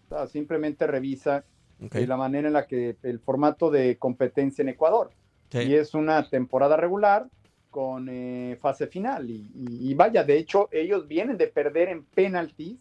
O 0.09 0.15
sea, 0.15 0.27
simplemente 0.27 0.87
revisa 0.87 1.43
eh, 1.91 2.07
la 2.07 2.15
manera 2.15 2.47
en 2.47 2.53
la 2.53 2.65
que 2.67 2.95
el 3.03 3.19
formato 3.19 3.69
de 3.71 3.97
competencia 3.97 4.61
en 4.61 4.69
Ecuador. 4.69 5.11
Sí. 5.51 5.59
Y 5.59 5.75
es 5.75 5.93
una 5.93 6.29
temporada 6.29 6.77
regular 6.77 7.27
con 7.75 8.07
eh, 8.09 8.57
fase 8.61 8.87
final. 8.87 9.29
Y, 9.29 9.49
y- 9.53 9.91
y 9.91 9.93
vaya, 9.95 10.23
de 10.23 10.37
hecho, 10.37 10.69
ellos 10.71 11.09
vienen 11.09 11.35
de 11.35 11.47
perder 11.47 11.89
en 11.89 12.05
penaltis 12.05 12.77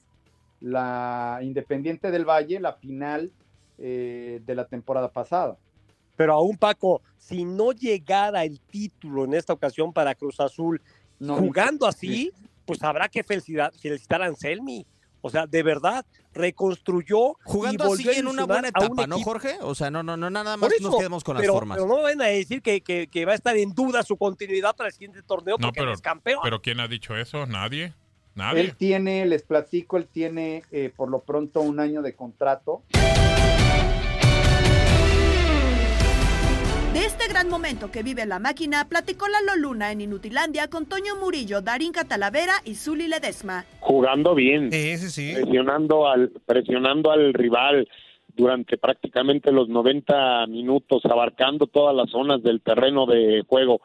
la 0.60 1.40
Independiente 1.42 2.12
del 2.12 2.24
Valle, 2.24 2.60
la 2.60 2.74
final 2.74 3.32
eh, 3.78 4.40
de 4.46 4.54
la 4.54 4.68
temporada 4.68 5.10
pasada. 5.10 5.56
Pero 6.14 6.34
aún, 6.34 6.56
Paco, 6.56 7.02
si 7.18 7.44
no 7.44 7.72
llegara 7.72 8.44
el 8.44 8.60
título 8.60 9.24
en 9.24 9.34
esta 9.34 9.52
ocasión 9.52 9.92
para 9.92 10.14
Cruz 10.14 10.38
Azul 10.38 10.80
No, 11.18 11.38
jugando 11.38 11.88
así, 11.88 12.30
pues 12.64 12.80
habrá 12.84 13.08
que 13.08 13.24
felicitar, 13.24 13.72
felicitar 13.76 14.22
a 14.22 14.26
Anselmi. 14.26 14.86
O 15.22 15.28
sea, 15.28 15.44
de 15.44 15.62
verdad, 15.64 16.06
reconstruyó 16.34 17.36
Jugando 17.44 17.84
y 17.84 17.86
así 17.92 18.04
volvió 18.04 18.10
a 18.12 18.14
en 18.20 18.26
una 18.28 18.44
buena 18.44 18.68
a 18.74 18.80
un 18.80 18.86
etapa, 18.86 19.06
¿no. 19.06 19.20
Jorge? 19.20 19.56
O 19.62 19.74
sea, 19.74 19.90
no, 19.90 20.02
no, 20.02 20.16
no 20.16 20.28
nada 20.30 20.56
más 20.56 20.70
nos 20.80 20.90
eso, 20.90 20.98
quedemos 20.98 21.24
con 21.24 21.34
las 21.34 21.42
pero, 21.42 21.54
formas. 21.54 21.78
pero 21.78 21.88
no 21.88 22.02
van 22.02 22.20
a 22.20 22.26
decir 22.26 22.60
que, 22.62 22.80
que- 22.80 23.06
que 23.08 23.24
va 23.24 23.32
a 23.32 23.34
estar 23.36 23.56
en 23.56 23.72
duda 23.74 24.02
su 24.02 24.16
continuidad 24.16 24.74
para 24.76 24.88
el 24.88 24.92
siguiente 24.92 25.22
torneo 25.22 25.56
No, 25.58 25.68
porque 25.68 25.80
pero- 25.80 25.90
no 25.90 25.94
es 25.94 26.00
campeón. 26.02 26.40
Pero 26.42 26.60
¿quién 26.60 26.80
ha 26.80 26.88
dicho 26.88 27.16
eso? 27.16 27.46
Nadie. 27.46 27.94
Nadie. 28.34 28.60
Él 28.62 28.74
tiene, 28.76 29.24
les 29.26 29.42
platico, 29.44 29.96
él 29.96 30.08
tiene 30.08 30.64
eh, 30.72 30.92
por 30.94 31.08
lo 31.08 31.20
pronto 31.20 31.60
un 31.60 31.78
año 31.78 32.02
de 32.02 32.14
contrato. 32.14 32.82
De 36.94 37.00
este 37.00 37.28
gran 37.28 37.48
momento 37.50 37.90
que 37.90 38.04
vive 38.04 38.24
la 38.24 38.38
máquina, 38.38 38.86
platicó 38.88 39.26
Lalo 39.26 39.60
Luna 39.60 39.90
en 39.90 40.00
Inutilandia 40.00 40.68
con 40.68 40.86
Toño 40.86 41.16
Murillo, 41.20 41.60
Darín 41.60 41.92
Catalavera 41.92 42.52
y 42.64 42.76
Zuli 42.76 43.08
Ledesma. 43.08 43.64
jugando 43.80 44.34
bien, 44.36 44.70
Sí, 44.70 44.96
sí, 44.98 45.10
sí. 45.10 45.32
presionando 45.34 46.06
al 46.06 46.30
presionando 46.46 47.10
al 47.10 47.34
rival 47.34 47.88
durante 48.36 48.78
prácticamente 48.78 49.50
los 49.50 49.68
90 49.68 50.46
minutos, 50.46 51.04
abarcando 51.04 51.66
todas 51.66 51.94
las 51.96 52.10
zonas 52.10 52.42
del 52.44 52.60
terreno 52.60 53.06
de 53.06 53.42
juego. 53.48 53.80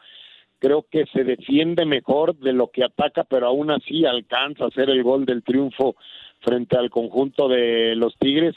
Creo 0.60 0.86
que 0.88 1.04
se 1.12 1.24
defiende 1.24 1.84
mejor 1.86 2.36
de 2.36 2.52
lo 2.52 2.68
que 2.70 2.84
ataca, 2.84 3.24
pero 3.24 3.48
aún 3.48 3.70
así 3.72 4.04
alcanza 4.04 4.64
a 4.64 4.68
hacer 4.68 4.88
el 4.88 5.02
gol 5.02 5.24
del 5.26 5.42
triunfo 5.42 5.96
frente 6.40 6.76
al 6.76 6.90
conjunto 6.90 7.48
de 7.48 7.94
los 7.96 8.16
Tigres 8.18 8.54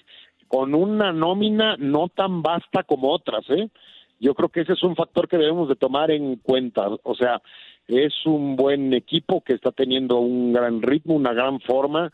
con 0.48 0.76
una 0.76 1.12
nómina 1.12 1.76
no 1.80 2.10
tan 2.10 2.44
vasta 2.44 2.84
como 2.84 3.12
otras, 3.12 3.44
¿eh? 3.50 3.70
Yo 4.24 4.34
creo 4.36 4.48
que 4.48 4.62
ese 4.62 4.72
es 4.72 4.84
un 4.84 4.96
factor 4.96 5.28
que 5.28 5.38
debemos 5.38 5.68
de 5.68 5.76
tomar 5.76 6.10
en 6.10 6.38
cuenta, 6.38 6.88
o 7.04 7.14
sea, 7.14 7.42
es 7.90 8.14
un 8.26 8.56
buen 8.56 8.94
equipo 8.94 9.42
que 9.42 9.52
está 9.52 9.74
teniendo 9.74 10.20
un 10.20 10.54
gran 10.54 10.82
ritmo, 10.82 11.16
una 11.16 11.34
gran 11.34 11.60
forma, 11.60 12.10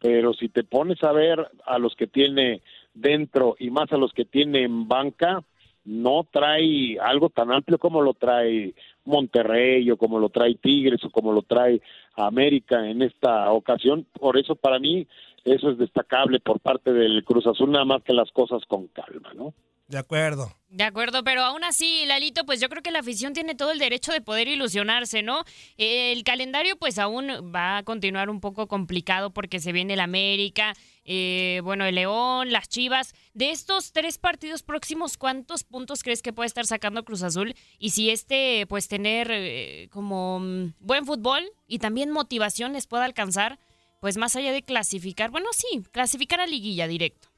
pero 0.00 0.32
si 0.32 0.48
te 0.48 0.64
pones 0.64 1.04
a 1.04 1.12
ver 1.12 1.50
a 1.66 1.78
los 1.78 1.94
que 1.96 2.06
tiene 2.06 2.62
dentro 2.94 3.56
y 3.58 3.70
más 3.70 3.92
a 3.92 3.98
los 3.98 4.14
que 4.14 4.24
tiene 4.24 4.62
en 4.62 4.88
banca, 4.88 5.44
no 5.84 6.26
trae 6.32 6.98
algo 6.98 7.28
tan 7.28 7.52
amplio 7.52 7.76
como 7.76 8.00
lo 8.00 8.14
trae 8.14 8.72
Monterrey 9.04 9.90
o 9.90 9.98
como 9.98 10.18
lo 10.18 10.30
trae 10.30 10.54
Tigres 10.54 11.04
o 11.04 11.10
como 11.10 11.30
lo 11.30 11.42
trae 11.42 11.82
América 12.16 12.88
en 12.88 13.02
esta 13.02 13.52
ocasión. 13.52 14.06
Por 14.18 14.38
eso 14.38 14.54
para 14.54 14.78
mí 14.78 15.06
eso 15.44 15.68
es 15.68 15.76
destacable 15.76 16.40
por 16.40 16.58
parte 16.60 16.90
del 16.90 17.22
Cruz 17.22 17.46
Azul, 17.46 17.70
nada 17.70 17.84
más 17.84 18.02
que 18.02 18.14
las 18.14 18.30
cosas 18.30 18.64
con 18.64 18.86
calma, 18.86 19.34
¿no? 19.34 19.52
De 19.90 19.98
acuerdo. 19.98 20.56
De 20.68 20.84
acuerdo, 20.84 21.24
pero 21.24 21.42
aún 21.42 21.64
así, 21.64 22.04
Lalito, 22.06 22.46
pues 22.46 22.60
yo 22.60 22.68
creo 22.68 22.80
que 22.80 22.92
la 22.92 23.00
afición 23.00 23.32
tiene 23.32 23.56
todo 23.56 23.72
el 23.72 23.80
derecho 23.80 24.12
de 24.12 24.20
poder 24.20 24.46
ilusionarse, 24.46 25.20
¿no? 25.20 25.42
El 25.76 26.22
calendario 26.22 26.76
pues 26.76 26.96
aún 27.00 27.26
va 27.52 27.78
a 27.78 27.82
continuar 27.82 28.30
un 28.30 28.40
poco 28.40 28.68
complicado 28.68 29.30
porque 29.30 29.58
se 29.58 29.72
viene 29.72 29.94
el 29.94 30.00
América, 30.00 30.74
eh, 31.04 31.60
bueno, 31.64 31.84
el 31.86 31.96
León, 31.96 32.52
las 32.52 32.68
Chivas. 32.68 33.14
De 33.34 33.50
estos 33.50 33.90
tres 33.90 34.16
partidos 34.16 34.62
próximos, 34.62 35.16
¿cuántos 35.16 35.64
puntos 35.64 36.04
crees 36.04 36.22
que 36.22 36.32
puede 36.32 36.46
estar 36.46 36.66
sacando 36.66 37.04
Cruz 37.04 37.24
Azul? 37.24 37.56
Y 37.80 37.90
si 37.90 38.10
este, 38.10 38.64
pues 38.68 38.86
tener 38.86 39.28
eh, 39.32 39.88
como 39.90 40.38
mm, 40.38 40.74
buen 40.78 41.04
fútbol 41.04 41.42
y 41.66 41.80
también 41.80 42.12
motivación 42.12 42.74
les 42.74 42.86
pueda 42.86 43.06
alcanzar, 43.06 43.58
pues 44.00 44.16
más 44.18 44.36
allá 44.36 44.52
de 44.52 44.62
clasificar, 44.62 45.32
bueno, 45.32 45.48
sí, 45.52 45.82
clasificar 45.90 46.38
a 46.38 46.46
liguilla 46.46 46.86
directo. 46.86 47.29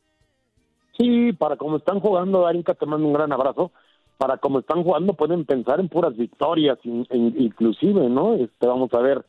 Sí, 0.99 1.33
para 1.33 1.57
como 1.57 1.79
están 1.79 2.01
jugando, 2.01 2.43
Darinka, 2.43 2.75
te 2.75 2.87
mando 2.87 3.07
un 3.07 3.13
gran 3.15 3.33
abrazo. 3.33 3.73
Para 4.19 4.37
como 4.37 4.61
están 4.61 4.85
jugando, 4.85 5.15
pueden 5.15 5.45
pensar 5.45 5.81
en 5.81 5.89
puras 5.89 6.17
victorias, 6.17 6.79
in- 6.85 7.07
in- 7.11 7.35
inclusive, 7.39 8.09
¿no? 8.09 8.35
Este, 8.35 8.67
vamos 8.67 8.93
a 8.95 9.01
ver 9.01 9.25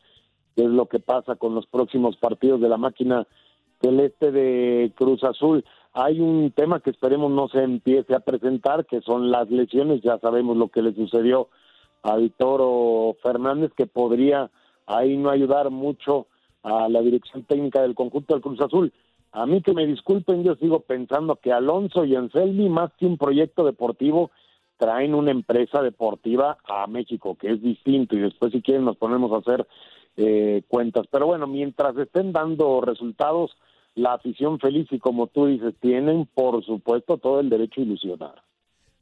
qué 0.54 0.62
es 0.64 0.70
lo 0.70 0.86
que 0.86 1.00
pasa 1.00 1.36
con 1.36 1.54
los 1.54 1.66
próximos 1.66 2.16
partidos 2.16 2.60
de 2.60 2.68
la 2.68 2.76
máquina 2.76 3.26
celeste 3.82 4.30
de 4.30 4.92
Cruz 4.94 5.24
Azul. 5.24 5.64
Hay 5.94 6.20
un 6.20 6.52
tema 6.52 6.80
que 6.80 6.90
esperemos 6.90 7.30
no 7.30 7.48
se 7.48 7.62
empiece 7.62 8.14
a 8.14 8.20
presentar, 8.20 8.84
que 8.86 9.00
son 9.00 9.30
las 9.30 9.50
lesiones. 9.50 10.02
Ya 10.02 10.18
sabemos 10.18 10.56
lo 10.56 10.68
que 10.68 10.82
le 10.82 10.92
sucedió 10.94 11.48
a 12.02 12.16
Vitoro 12.16 13.16
Fernández, 13.22 13.72
que 13.76 13.86
podría 13.86 14.50
ahí 14.86 15.16
no 15.16 15.30
ayudar 15.30 15.70
mucho 15.70 16.26
a 16.62 16.88
la 16.88 17.00
dirección 17.00 17.44
técnica 17.44 17.82
del 17.82 17.94
conjunto 17.94 18.34
del 18.34 18.42
Cruz 18.42 18.60
Azul. 18.60 18.92
A 19.34 19.46
mí 19.46 19.62
que 19.62 19.72
me 19.72 19.84
disculpen, 19.84 20.44
yo 20.44 20.54
sigo 20.54 20.80
pensando 20.80 21.34
que 21.34 21.52
Alonso 21.52 22.04
y 22.04 22.14
Anselmi, 22.14 22.68
más 22.68 22.92
que 22.96 23.04
un 23.04 23.18
proyecto 23.18 23.64
deportivo, 23.64 24.30
traen 24.76 25.12
una 25.12 25.32
empresa 25.32 25.82
deportiva 25.82 26.58
a 26.64 26.86
México, 26.86 27.34
que 27.34 27.50
es 27.50 27.60
distinto, 27.60 28.14
y 28.14 28.20
después 28.20 28.52
si 28.52 28.62
quieren 28.62 28.84
nos 28.84 28.96
ponemos 28.96 29.32
a 29.32 29.38
hacer 29.38 29.66
eh, 30.16 30.62
cuentas. 30.68 31.08
Pero 31.10 31.26
bueno, 31.26 31.48
mientras 31.48 31.96
estén 31.96 32.32
dando 32.32 32.80
resultados, 32.80 33.56
la 33.96 34.12
afición 34.12 34.60
feliz 34.60 34.86
y 34.92 35.00
como 35.00 35.26
tú 35.26 35.46
dices, 35.46 35.74
tienen 35.80 36.28
por 36.32 36.64
supuesto 36.64 37.18
todo 37.18 37.40
el 37.40 37.50
derecho 37.50 37.80
a 37.80 37.84
ilusionar. 37.84 38.43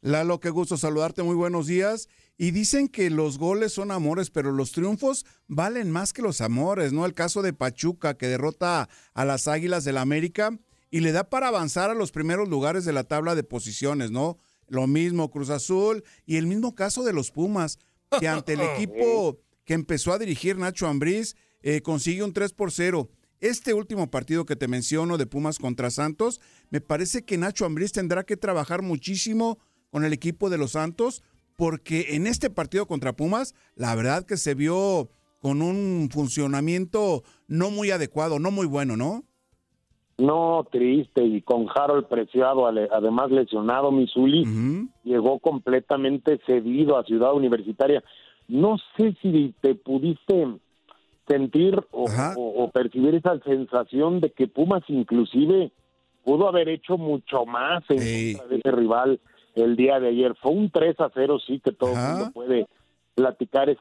Lalo, 0.02 0.40
qué 0.40 0.50
gusto 0.50 0.76
saludarte, 0.76 1.22
muy 1.22 1.36
buenos 1.36 1.68
días. 1.68 2.08
Y 2.36 2.50
dicen 2.50 2.88
que 2.88 3.08
los 3.08 3.38
goles 3.38 3.72
son 3.72 3.92
amores, 3.92 4.30
pero 4.30 4.50
los 4.50 4.72
triunfos 4.72 5.24
valen 5.46 5.92
más 5.92 6.12
que 6.12 6.22
los 6.22 6.40
amores, 6.40 6.92
¿no? 6.92 7.06
El 7.06 7.14
caso 7.14 7.40
de 7.40 7.52
Pachuca, 7.52 8.14
que 8.14 8.26
derrota 8.26 8.88
a 9.14 9.24
las 9.24 9.46
Águilas 9.46 9.84
del 9.84 9.98
América 9.98 10.58
y 10.90 11.00
le 11.00 11.12
da 11.12 11.30
para 11.30 11.46
avanzar 11.46 11.88
a 11.88 11.94
los 11.94 12.10
primeros 12.10 12.48
lugares 12.48 12.84
de 12.84 12.92
la 12.92 13.04
tabla 13.04 13.36
de 13.36 13.44
posiciones, 13.44 14.10
¿no? 14.10 14.38
Lo 14.66 14.88
mismo 14.88 15.30
Cruz 15.30 15.50
Azul 15.50 16.02
y 16.26 16.36
el 16.36 16.48
mismo 16.48 16.74
caso 16.74 17.04
de 17.04 17.12
los 17.12 17.30
Pumas, 17.30 17.78
que 18.18 18.26
ante 18.28 18.54
el 18.54 18.62
equipo 18.62 19.38
que 19.64 19.74
empezó 19.74 20.12
a 20.12 20.18
dirigir 20.18 20.58
Nacho 20.58 20.88
Ambriz, 20.88 21.36
eh, 21.62 21.80
consigue 21.80 22.24
un 22.24 22.32
3 22.32 22.52
por 22.54 22.72
0. 22.72 23.08
Este 23.38 23.72
último 23.72 24.10
partido 24.10 24.46
que 24.46 24.56
te 24.56 24.66
menciono 24.66 25.16
de 25.16 25.26
Pumas 25.26 25.60
contra 25.60 25.92
Santos, 25.92 26.40
me 26.70 26.80
parece 26.80 27.24
que 27.24 27.38
Nacho 27.38 27.66
Ambriz 27.66 27.92
tendrá 27.92 28.24
que 28.24 28.36
trabajar 28.36 28.82
muchísimo 28.82 29.58
con 29.92 30.04
el 30.06 30.12
equipo 30.14 30.48
de 30.50 30.56
los 30.58 30.72
Santos, 30.72 31.22
porque 31.56 32.16
en 32.16 32.26
este 32.26 32.48
partido 32.48 32.86
contra 32.86 33.12
Pumas, 33.12 33.54
la 33.76 33.94
verdad 33.94 34.24
que 34.24 34.38
se 34.38 34.54
vio 34.54 35.10
con 35.40 35.60
un 35.60 36.08
funcionamiento 36.10 37.22
no 37.46 37.70
muy 37.70 37.90
adecuado, 37.90 38.38
no 38.38 38.50
muy 38.50 38.66
bueno, 38.66 38.96
¿no? 38.96 39.22
No, 40.16 40.66
triste, 40.70 41.22
y 41.24 41.42
con 41.42 41.66
Harold 41.74 42.06
Preciado, 42.06 42.66
además 42.66 43.30
lesionado, 43.30 43.90
Misuli, 43.92 44.44
llegó 45.04 45.38
completamente 45.40 46.40
cedido 46.46 46.96
a 46.96 47.04
Ciudad 47.04 47.34
Universitaria. 47.34 48.02
No 48.48 48.76
sé 48.96 49.14
si 49.20 49.54
te 49.60 49.74
pudiste 49.74 50.46
sentir 51.28 51.76
o, 51.90 52.06
o- 52.36 52.64
o 52.64 52.70
percibir 52.70 53.14
esa 53.14 53.38
sensación 53.40 54.20
de 54.20 54.30
que 54.30 54.48
Pumas 54.48 54.82
inclusive 54.88 55.70
pudo 56.24 56.48
haber 56.48 56.68
hecho 56.68 56.96
mucho 56.98 57.44
más 57.46 57.82
en 57.90 57.98
contra 58.38 58.48
de 58.48 58.56
ese 58.56 58.70
rival 58.70 59.20
el 59.54 59.76
día 59.76 60.00
de 60.00 60.08
ayer. 60.08 60.34
Fue 60.40 60.52
un 60.52 60.70
3 60.70 61.00
a 61.00 61.10
0, 61.12 61.38
sí, 61.46 61.60
que 61.60 61.72
todo 61.72 61.90
el 61.90 61.96
mundo 61.96 62.30
puede 62.32 62.66
platicar, 63.14 63.68
es 63.68 63.78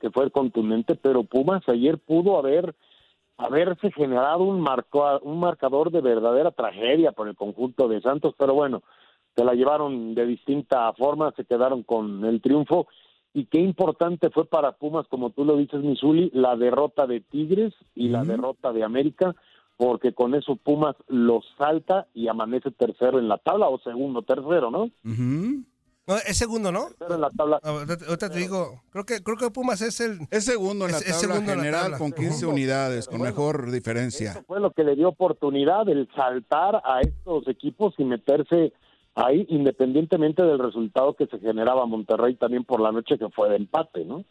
que 0.00 0.10
fue 0.10 0.30
contundente, 0.30 0.94
pero 0.94 1.24
Pumas 1.24 1.66
ayer 1.68 1.98
pudo 1.98 2.38
haber 2.38 2.74
haberse 3.38 3.92
generado 3.92 4.42
un 4.42 4.60
marco 4.60 5.20
un 5.22 5.38
marcador 5.38 5.92
de 5.92 6.00
verdadera 6.00 6.50
tragedia 6.50 7.12
por 7.12 7.28
el 7.28 7.36
conjunto 7.36 7.88
de 7.88 8.00
Santos, 8.00 8.34
pero 8.36 8.52
bueno, 8.52 8.82
se 9.36 9.44
la 9.44 9.54
llevaron 9.54 10.14
de 10.14 10.26
distinta 10.26 10.92
forma, 10.94 11.32
se 11.36 11.44
quedaron 11.44 11.84
con 11.84 12.24
el 12.24 12.40
triunfo. 12.42 12.88
Y 13.34 13.44
qué 13.44 13.60
importante 13.60 14.30
fue 14.30 14.46
para 14.46 14.72
Pumas, 14.72 15.06
como 15.06 15.30
tú 15.30 15.44
lo 15.44 15.56
dices, 15.56 15.80
Misuli, 15.80 16.30
la 16.34 16.56
derrota 16.56 17.06
de 17.06 17.20
Tigres 17.20 17.72
y 17.94 18.08
la 18.08 18.24
derrota 18.24 18.72
de 18.72 18.82
América, 18.82 19.36
porque 19.78 20.12
con 20.12 20.34
eso 20.34 20.56
Pumas 20.56 20.96
los 21.06 21.44
salta 21.56 22.06
y 22.12 22.28
amanece 22.28 22.70
tercero 22.72 23.18
en 23.18 23.28
la 23.28 23.38
tabla 23.38 23.68
o 23.68 23.78
segundo, 23.78 24.20
tercero, 24.22 24.70
¿no? 24.70 24.90
No, 25.04 26.16
es 26.26 26.36
segundo, 26.36 26.72
¿no? 26.72 26.88
Tercero 26.98 27.14
en 27.14 27.20
la 27.20 27.30
tabla. 27.30 27.60
Ahorita 27.62 28.04
ahorita 28.06 28.30
te 28.30 28.38
digo, 28.38 28.82
creo 28.90 29.04
que 29.04 29.22
creo 29.22 29.36
que 29.36 29.50
Pumas 29.50 29.80
es 29.82 30.00
el 30.00 30.18
Es 30.30 30.46
segundo 30.46 30.86
en 30.86 30.92
la 30.92 30.98
es- 30.98 31.06
es 31.06 31.20
tabla 31.20 31.34
segundo 31.34 31.50
la 31.54 31.56
general 31.58 31.82
tabla. 31.82 31.98
con 31.98 32.12
15 32.12 32.44
Ujú. 32.46 32.54
unidades, 32.54 33.06
con 33.06 33.20
mejor 33.22 33.70
diferencia. 33.70 34.42
fue 34.46 34.58
lo 34.58 34.72
que 34.72 34.82
le 34.84 34.96
dio 34.96 35.08
oportunidad 35.10 35.88
el 35.88 36.08
saltar 36.16 36.82
a 36.84 37.00
estos 37.02 37.46
equipos 37.46 37.94
y 37.98 38.04
meterse 38.04 38.72
ahí 39.14 39.46
independientemente 39.48 40.42
del 40.42 40.58
resultado 40.58 41.14
que 41.14 41.26
se 41.26 41.38
generaba 41.38 41.86
Monterrey 41.86 42.34
también 42.36 42.64
por 42.64 42.80
la 42.80 42.90
noche 42.90 43.16
que 43.18 43.28
fue 43.28 43.48
de 43.50 43.56
empate, 43.56 44.04
¿no? 44.04 44.24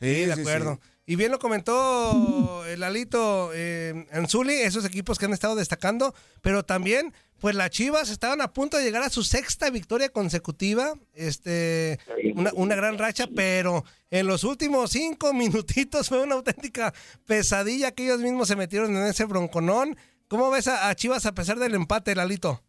Sí, 0.00 0.26
de 0.26 0.32
acuerdo. 0.32 0.78
Y 1.06 1.16
bien 1.16 1.30
lo 1.30 1.38
comentó 1.38 2.64
el 2.66 2.82
Alito 2.82 3.50
eh, 3.52 4.06
Anzuli, 4.10 4.54
esos 4.54 4.86
equipos 4.86 5.18
que 5.18 5.26
han 5.26 5.34
estado 5.34 5.54
destacando, 5.54 6.14
pero 6.40 6.62
también, 6.62 7.12
pues 7.40 7.54
las 7.54 7.68
Chivas 7.70 8.08
estaban 8.08 8.40
a 8.40 8.54
punto 8.54 8.78
de 8.78 8.84
llegar 8.84 9.02
a 9.02 9.10
su 9.10 9.22
sexta 9.22 9.68
victoria 9.68 10.08
consecutiva, 10.08 10.94
este, 11.12 11.98
una, 12.34 12.52
una 12.54 12.74
gran 12.74 12.96
racha, 12.96 13.28
pero 13.36 13.84
en 14.10 14.26
los 14.26 14.44
últimos 14.44 14.92
cinco 14.92 15.32
minutitos 15.34 16.08
fue 16.08 16.22
una 16.22 16.36
auténtica 16.36 16.94
pesadilla 17.26 17.92
que 17.92 18.04
ellos 18.04 18.20
mismos 18.20 18.48
se 18.48 18.56
metieron 18.56 18.96
en 18.96 19.04
ese 19.04 19.26
bronconón. 19.26 19.96
¿Cómo 20.28 20.50
ves 20.50 20.68
a, 20.68 20.88
a 20.88 20.94
Chivas 20.94 21.26
a 21.26 21.34
pesar 21.34 21.58
del 21.58 21.74
empate, 21.74 22.14
Lalito? 22.14 22.62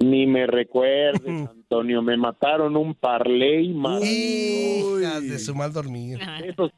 Ni 0.00 0.26
me 0.26 0.46
recuerdes, 0.46 1.20
Antonio, 1.26 2.00
me 2.00 2.16
mataron 2.16 2.74
un 2.74 2.94
parlay 2.94 3.68
más 3.74 4.02
Hijas 4.02 5.22
de 5.22 5.38
su 5.38 5.54
mal 5.54 5.74
dormir. 5.74 6.18
esos, 6.42 6.70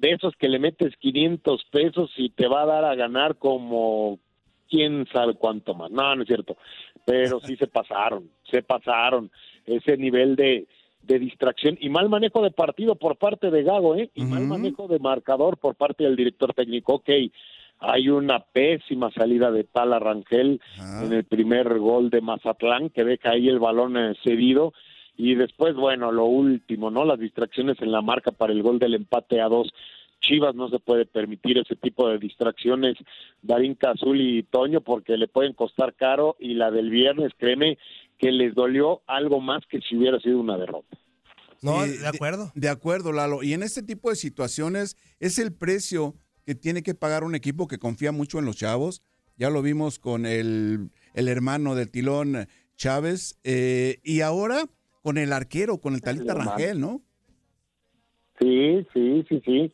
de 0.00 0.12
esos 0.12 0.34
que 0.36 0.48
le 0.48 0.58
metes 0.58 0.96
500 0.96 1.64
pesos 1.70 2.10
y 2.16 2.30
te 2.30 2.46
va 2.46 2.62
a 2.62 2.66
dar 2.66 2.84
a 2.84 2.94
ganar 2.94 3.36
como 3.36 4.18
quién 4.68 5.06
sabe 5.12 5.34
cuánto 5.34 5.74
más. 5.74 5.90
No, 5.90 6.14
no 6.14 6.22
es 6.22 6.28
cierto. 6.28 6.56
Pero 7.04 7.40
sí 7.40 7.56
se 7.56 7.66
pasaron, 7.66 8.30
se 8.50 8.62
pasaron. 8.62 9.30
Ese 9.66 9.96
nivel 9.96 10.36
de, 10.36 10.66
de 11.02 11.18
distracción 11.18 11.76
y 11.80 11.88
mal 11.88 12.08
manejo 12.08 12.42
de 12.42 12.50
partido 12.50 12.94
por 12.94 13.16
parte 13.16 13.50
de 13.50 13.62
Gago, 13.62 13.96
¿eh? 13.96 14.10
Y 14.14 14.24
mal 14.24 14.44
manejo 14.44 14.88
de 14.88 14.98
marcador 14.98 15.58
por 15.58 15.74
parte 15.74 16.04
del 16.04 16.16
director 16.16 16.54
técnico. 16.54 16.94
Ok, 16.94 17.10
hay 17.80 18.08
una 18.08 18.40
pésima 18.40 19.10
salida 19.10 19.50
de 19.50 19.64
Tala 19.64 19.98
Rangel 19.98 20.60
en 21.02 21.12
el 21.12 21.24
primer 21.24 21.78
gol 21.78 22.10
de 22.10 22.20
Mazatlán 22.20 22.90
que 22.90 23.04
deja 23.04 23.30
ahí 23.30 23.48
el 23.48 23.58
balón 23.58 23.96
eh, 23.96 24.14
cedido 24.24 24.72
y 25.18 25.34
después, 25.34 25.74
bueno, 25.74 26.12
lo 26.12 26.26
último, 26.26 26.92
¿no? 26.92 27.04
Las 27.04 27.18
distracciones 27.18 27.76
en 27.82 27.90
la 27.90 28.00
marca 28.00 28.30
para 28.30 28.52
el 28.52 28.62
gol 28.62 28.78
del 28.78 28.94
empate 28.94 29.40
a 29.40 29.48
dos. 29.48 29.74
Chivas 30.20 30.54
no 30.54 30.68
se 30.68 30.78
puede 30.78 31.06
permitir 31.06 31.58
ese 31.58 31.74
tipo 31.74 32.08
de 32.08 32.18
distracciones, 32.18 32.96
Darín 33.42 33.76
Azul 33.82 34.20
y 34.20 34.44
Toño, 34.44 34.80
porque 34.80 35.16
le 35.16 35.26
pueden 35.26 35.54
costar 35.54 35.94
caro 35.94 36.36
y 36.38 36.54
la 36.54 36.70
del 36.70 36.90
viernes, 36.90 37.32
créeme, 37.36 37.78
que 38.16 38.30
les 38.30 38.54
dolió 38.54 39.02
algo 39.08 39.40
más 39.40 39.66
que 39.68 39.80
si 39.80 39.96
hubiera 39.96 40.20
sido 40.20 40.38
una 40.38 40.56
derrota. 40.56 40.96
No, 41.62 41.84
Sí, 41.84 41.98
de 41.98 42.06
acuerdo. 42.06 42.52
De, 42.54 42.68
acuerdo, 42.68 43.12
Lalo. 43.12 43.42
Y 43.42 43.54
en 43.54 43.64
este 43.64 43.82
tipo 43.82 44.10
de 44.10 44.16
situaciones 44.16 44.96
es 45.18 45.40
el 45.40 45.52
precio 45.52 46.14
que 46.46 46.54
tiene 46.54 46.84
que 46.84 46.94
pagar 46.94 47.24
un 47.24 47.34
equipo 47.34 47.66
que 47.66 47.78
confía 47.78 48.12
mucho 48.12 48.38
en 48.38 48.44
los 48.44 48.56
chavos. 48.56 49.02
Ya 49.36 49.50
lo 49.50 49.62
vimos 49.62 49.98
con 49.98 50.26
el, 50.26 50.90
el 51.14 51.26
hermano 51.26 51.74
del 51.74 51.90
tilón 51.90 52.46
Chávez. 52.76 53.36
eh, 53.42 53.98
y 54.04 54.20
ahora 54.20 54.68
con 55.02 55.18
el 55.18 55.32
arquero, 55.32 55.78
con 55.78 55.94
el 55.94 56.02
Talita. 56.02 56.34
Rangel, 56.34 56.80
¿no? 56.80 57.00
Sí, 58.40 58.86
sí, 58.92 59.24
sí, 59.28 59.42
sí. 59.44 59.72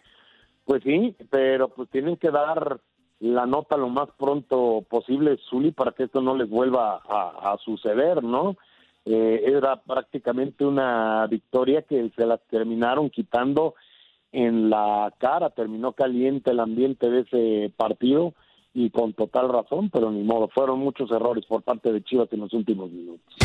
Pues 0.64 0.82
sí, 0.82 1.14
pero 1.30 1.68
pues 1.68 1.90
tienen 1.90 2.16
que 2.16 2.30
dar 2.30 2.80
la 3.20 3.46
nota 3.46 3.76
lo 3.76 3.88
más 3.88 4.08
pronto 4.18 4.84
posible, 4.88 5.38
Zuli, 5.48 5.72
para 5.72 5.92
que 5.92 6.04
esto 6.04 6.20
no 6.20 6.36
les 6.36 6.48
vuelva 6.48 7.02
a, 7.08 7.52
a 7.52 7.58
suceder, 7.58 8.22
¿no? 8.22 8.56
Eh, 9.06 9.42
era 9.46 9.76
prácticamente 9.82 10.64
una 10.64 11.26
victoria 11.26 11.82
que 11.82 12.10
se 12.16 12.26
la 12.26 12.38
terminaron 12.38 13.10
quitando 13.10 13.74
en 14.32 14.70
la 14.70 15.12
cara, 15.18 15.50
terminó 15.50 15.92
caliente 15.92 16.50
el 16.50 16.60
ambiente 16.60 17.10
de 17.10 17.20
ese 17.20 17.72
partido 17.76 18.34
y 18.72 18.90
con 18.90 19.12
total 19.12 19.48
razón, 19.50 19.90
pero 19.90 20.10
ni 20.10 20.22
modo, 20.22 20.48
fueron 20.48 20.80
muchos 20.80 21.10
errores 21.12 21.44
por 21.46 21.62
parte 21.62 21.92
de 21.92 22.02
Chivas 22.02 22.32
en 22.32 22.40
los 22.40 22.52
últimos 22.52 22.90
minutos. 22.90 23.36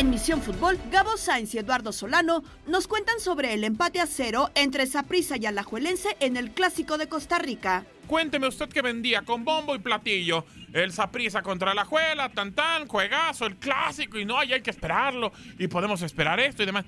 En 0.00 0.08
Misión 0.08 0.40
Fútbol, 0.40 0.78
Gabo 0.90 1.18
Sainz 1.18 1.54
y 1.54 1.58
Eduardo 1.58 1.92
Solano 1.92 2.42
nos 2.66 2.88
cuentan 2.88 3.20
sobre 3.20 3.52
el 3.52 3.64
empate 3.64 4.00
a 4.00 4.06
cero 4.06 4.50
entre 4.54 4.86
Saprissa 4.86 5.36
y 5.36 5.44
Alajuelense 5.44 6.16
en 6.20 6.38
el 6.38 6.52
Clásico 6.52 6.96
de 6.96 7.06
Costa 7.06 7.38
Rica. 7.38 7.84
Cuénteme 8.06 8.46
usted 8.46 8.70
que 8.70 8.80
vendía 8.80 9.20
con 9.20 9.44
bombo 9.44 9.74
y 9.74 9.78
platillo 9.78 10.46
el 10.72 10.90
Saprissa 10.92 11.42
contra 11.42 11.74
la 11.74 11.84
Juela, 11.84 12.30
tan 12.30 12.54
tan, 12.54 12.88
juegazo, 12.88 13.44
el 13.44 13.56
clásico, 13.56 14.18
y 14.18 14.24
no, 14.24 14.42
y 14.42 14.54
hay 14.54 14.62
que 14.62 14.70
esperarlo, 14.70 15.34
y 15.58 15.68
podemos 15.68 16.00
esperar 16.00 16.40
esto 16.40 16.62
y 16.62 16.66
demás. 16.66 16.86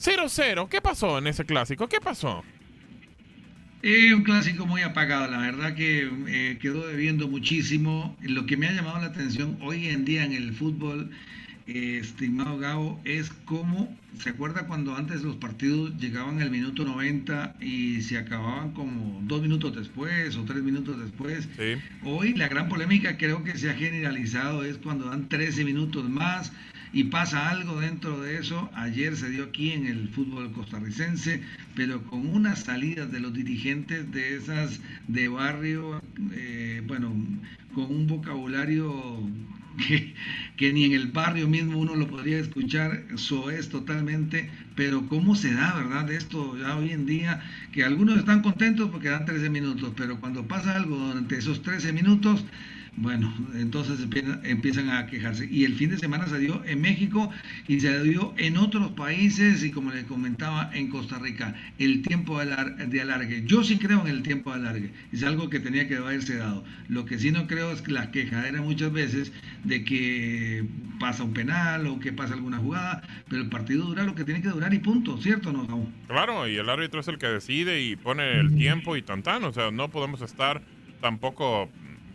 0-0, 0.00 0.68
¿qué 0.68 0.80
pasó 0.80 1.18
en 1.18 1.28
ese 1.28 1.44
clásico? 1.44 1.88
¿Qué 1.88 2.00
pasó? 2.00 2.42
Es 3.82 4.12
un 4.12 4.24
clásico 4.24 4.66
muy 4.66 4.82
apagado, 4.82 5.28
la 5.30 5.38
verdad 5.38 5.76
que 5.76 6.10
eh, 6.26 6.58
quedó 6.60 6.88
debiendo 6.88 7.28
muchísimo. 7.28 8.16
Lo 8.20 8.46
que 8.46 8.56
me 8.56 8.66
ha 8.66 8.72
llamado 8.72 8.98
la 8.98 9.06
atención 9.06 9.58
hoy 9.62 9.86
en 9.86 10.04
día 10.04 10.24
en 10.24 10.32
el 10.32 10.52
fútbol, 10.52 11.12
estimado 11.66 12.58
Gabo, 12.58 13.00
es 13.04 13.30
cómo, 13.44 13.96
¿se 14.18 14.30
acuerda 14.30 14.66
cuando 14.66 14.96
antes 14.96 15.22
los 15.22 15.36
partidos 15.36 15.96
llegaban 15.98 16.40
al 16.40 16.50
minuto 16.50 16.84
90 16.84 17.56
y 17.60 18.02
se 18.02 18.18
acababan 18.18 18.72
como 18.72 19.20
dos 19.22 19.42
minutos 19.42 19.74
después 19.74 20.36
o 20.36 20.44
tres 20.44 20.62
minutos 20.62 20.98
después? 21.00 21.48
Hoy 22.04 22.34
la 22.34 22.48
gran 22.48 22.68
polémica 22.68 23.16
creo 23.16 23.44
que 23.44 23.56
se 23.56 23.70
ha 23.70 23.74
generalizado 23.74 24.64
es 24.64 24.78
cuando 24.78 25.06
dan 25.06 25.28
13 25.28 25.64
minutos 25.64 26.08
más 26.08 26.52
y 26.92 27.04
pasa 27.04 27.50
algo 27.50 27.80
dentro 27.80 28.20
de 28.20 28.38
eso. 28.38 28.70
Ayer 28.74 29.16
se 29.16 29.30
dio 29.30 29.44
aquí 29.44 29.72
en 29.72 29.86
el 29.86 30.08
fútbol 30.10 30.52
costarricense, 30.52 31.42
pero 31.74 32.02
con 32.02 32.26
unas 32.26 32.60
salidas 32.60 33.10
de 33.10 33.20
los 33.20 33.32
dirigentes 33.32 34.10
de 34.12 34.36
esas 34.36 34.80
de 35.08 35.28
barrio, 35.28 36.02
eh, 36.32 36.82
bueno, 36.86 37.14
con 37.74 37.84
un 37.84 38.06
vocabulario 38.06 39.26
que, 40.56 40.72
ni 40.72 40.84
en 40.84 40.92
el 40.92 41.08
barrio 41.08 41.48
mismo 41.48 41.78
uno 41.78 41.94
lo 41.96 42.08
podría 42.08 42.38
escuchar, 42.38 43.04
eso 43.12 43.50
es 43.50 43.68
totalmente, 43.68 44.50
pero 44.74 45.06
cómo 45.08 45.34
se 45.34 45.52
da, 45.54 45.74
¿verdad? 45.74 46.10
Esto 46.10 46.56
ya 46.58 46.76
hoy 46.76 46.90
en 46.90 47.06
día, 47.06 47.42
que 47.72 47.84
algunos 47.84 48.18
están 48.18 48.42
contentos 48.42 48.90
porque 48.90 49.08
dan 49.08 49.24
13 49.24 49.50
minutos, 49.50 49.92
pero 49.96 50.20
cuando 50.20 50.46
pasa 50.46 50.76
algo 50.76 50.96
durante 50.96 51.38
esos 51.38 51.62
13 51.62 51.92
minutos, 51.92 52.44
bueno, 52.96 53.32
entonces 53.54 54.00
empiezan 54.44 54.90
a 54.90 55.06
quejarse. 55.06 55.48
Y 55.50 55.64
el 55.64 55.74
fin 55.74 55.90
de 55.90 55.98
semana 55.98 56.26
se 56.26 56.38
dio 56.38 56.62
en 56.66 56.82
México 56.82 57.30
y 57.66 57.80
se 57.80 58.02
dio 58.02 58.34
en 58.36 58.58
otros 58.58 58.90
países 58.92 59.64
y 59.64 59.70
como 59.70 59.90
les 59.92 60.04
comentaba 60.04 60.70
en 60.74 60.88
Costa 60.88 61.18
Rica, 61.18 61.54
el 61.78 62.02
tiempo 62.02 62.38
de 62.38 63.00
alargue. 63.00 63.44
Yo 63.46 63.64
sí 63.64 63.78
creo 63.78 64.02
en 64.02 64.08
el 64.08 64.22
tiempo 64.22 64.50
de 64.50 64.56
alargue, 64.56 64.92
es 65.10 65.22
algo 65.22 65.48
que 65.48 65.58
tenía 65.58 65.88
que 65.88 65.96
haberse 65.96 66.36
dado. 66.36 66.64
Lo 66.88 67.06
que 67.06 67.18
sí 67.18 67.30
no 67.30 67.46
creo 67.46 67.72
es 67.72 67.80
que 67.80 67.92
la 67.92 68.10
quejadera 68.10 68.60
muchas 68.60 68.92
veces 68.92 69.32
de 69.64 69.84
que 69.84 70.66
pasa 71.00 71.24
un 71.24 71.32
penal 71.32 71.86
o 71.86 71.98
que 71.98 72.12
pasa 72.12 72.34
alguna 72.34 72.58
jugada, 72.58 73.02
pero 73.28 73.42
el 73.42 73.48
partido 73.48 73.86
dura 73.86 74.04
lo 74.04 74.14
que 74.14 74.24
tiene 74.24 74.42
que 74.42 74.48
durar 74.48 74.74
y 74.74 74.78
punto, 74.78 75.16
¿cierto 75.16 75.50
no, 75.50 75.88
Claro, 76.08 76.46
y 76.46 76.56
el 76.56 76.68
árbitro 76.68 77.00
es 77.00 77.08
el 77.08 77.16
que 77.16 77.26
decide 77.26 77.80
y 77.82 77.96
pone 77.96 78.38
el 78.38 78.54
tiempo 78.54 78.96
y 78.96 79.02
tan 79.02 79.22
tan, 79.22 79.44
o 79.44 79.52
sea, 79.52 79.70
no 79.70 79.88
podemos 79.88 80.20
estar 80.20 80.62
tampoco 81.00 81.68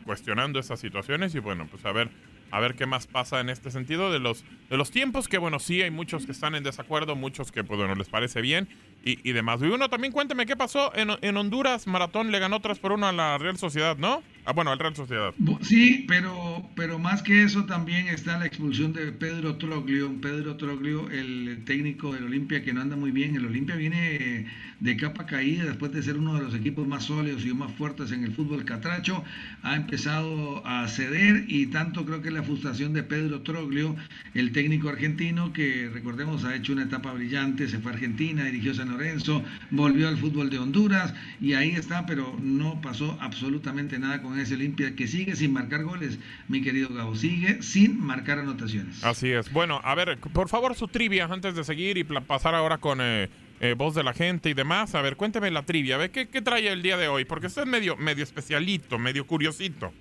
cuestionando 0.07 0.57
esas 0.57 0.79
situaciones 0.79 1.35
y 1.35 1.39
bueno, 1.39 1.67
pues 1.69 1.85
a 1.85 1.91
ver, 1.91 2.09
a 2.49 2.59
ver 2.59 2.75
qué 2.75 2.87
más 2.87 3.05
pasa 3.05 3.41
en 3.41 3.49
este 3.49 3.69
sentido 3.69 4.11
de 4.11 4.19
los, 4.19 4.43
de 4.69 4.77
los 4.77 4.89
tiempos, 4.89 5.27
que 5.27 5.37
bueno, 5.37 5.59
sí 5.59 5.81
hay 5.83 5.91
muchos 5.91 6.25
que 6.25 6.31
están 6.31 6.55
en 6.55 6.63
desacuerdo, 6.63 7.15
muchos 7.15 7.51
que 7.51 7.63
pues 7.63 7.77
bueno, 7.77 7.93
les 7.93 8.07
parece 8.07 8.41
bien 8.41 8.69
y, 9.03 9.31
demás. 9.33 9.61
Y 9.61 9.65
uno 9.65 9.89
también 9.89 10.11
cuénteme 10.11 10.45
qué 10.45 10.55
pasó 10.55 10.95
en, 10.95 11.11
en 11.21 11.37
Honduras, 11.37 11.85
Maratón 11.87 12.31
le 12.31 12.39
ganó 12.39 12.59
3 12.61 12.79
por 12.79 12.93
1 12.93 13.07
a 13.07 13.11
la 13.11 13.37
Real 13.37 13.57
Sociedad, 13.57 13.97
¿no? 13.97 14.23
Ah, 14.49 14.53
bueno, 14.53 14.71
al 14.71 14.79
Real 14.79 14.95
Sociedad. 14.95 15.33
Sí, 15.59 16.05
pero, 16.07 16.65
pero 16.73 16.99
más 16.99 17.21
que 17.21 17.43
eso 17.43 17.65
también 17.65 18.07
está 18.07 18.39
la 18.39 18.45
expulsión 18.45 18.93
de 18.93 19.11
Pedro 19.11 19.57
Troglio. 19.57 20.09
Pedro 20.21 20.55
Troglio, 20.55 21.09
el 21.09 21.65
técnico 21.65 22.13
del 22.13 22.23
Olimpia 22.23 22.63
que 22.63 22.71
no 22.71 22.79
anda 22.79 22.95
muy 22.95 23.11
bien. 23.11 23.35
El 23.35 23.45
Olimpia 23.45 23.75
viene 23.75 24.47
de 24.79 24.95
capa 24.95 25.25
caída 25.25 25.65
después 25.65 25.91
de 25.91 26.01
ser 26.01 26.17
uno 26.17 26.35
de 26.35 26.43
los 26.43 26.53
equipos 26.53 26.87
más 26.87 27.05
sólidos 27.05 27.45
y 27.45 27.53
más 27.53 27.73
fuertes 27.73 28.13
en 28.13 28.23
el 28.23 28.31
fútbol 28.31 28.63
catracho. 28.63 29.21
Ha 29.63 29.75
empezado 29.75 30.65
a 30.65 30.87
ceder 30.87 31.43
y 31.49 31.65
tanto 31.67 32.05
creo 32.05 32.21
que 32.21 32.31
la 32.31 32.43
frustración 32.43 32.93
de 32.93 33.03
Pedro 33.03 33.41
Troglio, 33.41 33.97
el 34.33 34.53
técnico 34.53 34.87
argentino 34.87 35.51
que 35.51 35.89
recordemos 35.93 36.45
ha 36.45 36.55
hecho 36.55 36.71
una 36.71 36.83
etapa 36.83 37.11
brillante, 37.11 37.67
se 37.67 37.79
fue 37.79 37.91
a 37.91 37.95
Argentina, 37.95 38.45
dirigió 38.45 38.73
San 38.73 38.91
Lorenzo, 38.91 39.43
volvió 39.71 40.07
al 40.07 40.17
fútbol 40.17 40.49
de 40.49 40.59
Honduras 40.59 41.13
y 41.41 41.51
ahí 41.51 41.71
está, 41.71 42.05
pero 42.05 42.37
no 42.41 42.79
pasó 42.79 43.17
absolutamente 43.19 43.99
nada 43.99 44.21
con 44.21 44.36
ese 44.39 44.55
Olimpia 44.55 44.95
que 44.95 45.07
sigue 45.07 45.35
sin 45.35 45.53
marcar 45.53 45.83
goles, 45.83 46.19
mi 46.47 46.61
querido 46.61 46.89
Gabo, 46.89 47.15
sigue 47.15 47.61
sin 47.61 47.99
marcar 47.99 48.39
anotaciones. 48.39 49.03
Así 49.03 49.31
es. 49.31 49.51
Bueno, 49.51 49.79
a 49.83 49.95
ver, 49.95 50.17
por 50.17 50.49
favor 50.49 50.75
su 50.75 50.87
trivia 50.87 51.25
antes 51.25 51.55
de 51.55 51.63
seguir 51.63 51.97
y 51.97 52.03
pasar 52.03 52.55
ahora 52.55 52.77
con 52.77 52.99
eh, 53.01 53.29
eh, 53.59 53.75
voz 53.77 53.95
de 53.95 54.03
la 54.03 54.13
gente 54.13 54.49
y 54.49 54.53
demás. 54.53 54.95
A 54.95 55.01
ver, 55.01 55.15
cuénteme 55.15 55.49
la 55.51 55.63
trivia, 55.63 55.95
a 55.95 55.97
ver 55.97 56.11
qué, 56.11 56.27
qué 56.27 56.41
trae 56.41 56.67
el 56.67 56.81
día 56.81 56.97
de 56.97 57.07
hoy, 57.07 57.25
porque 57.25 57.47
usted 57.47 57.63
es 57.63 57.67
medio, 57.67 57.97
medio 57.97 58.23
especialito, 58.23 58.97
medio 58.97 59.25
curiosito. 59.25 59.91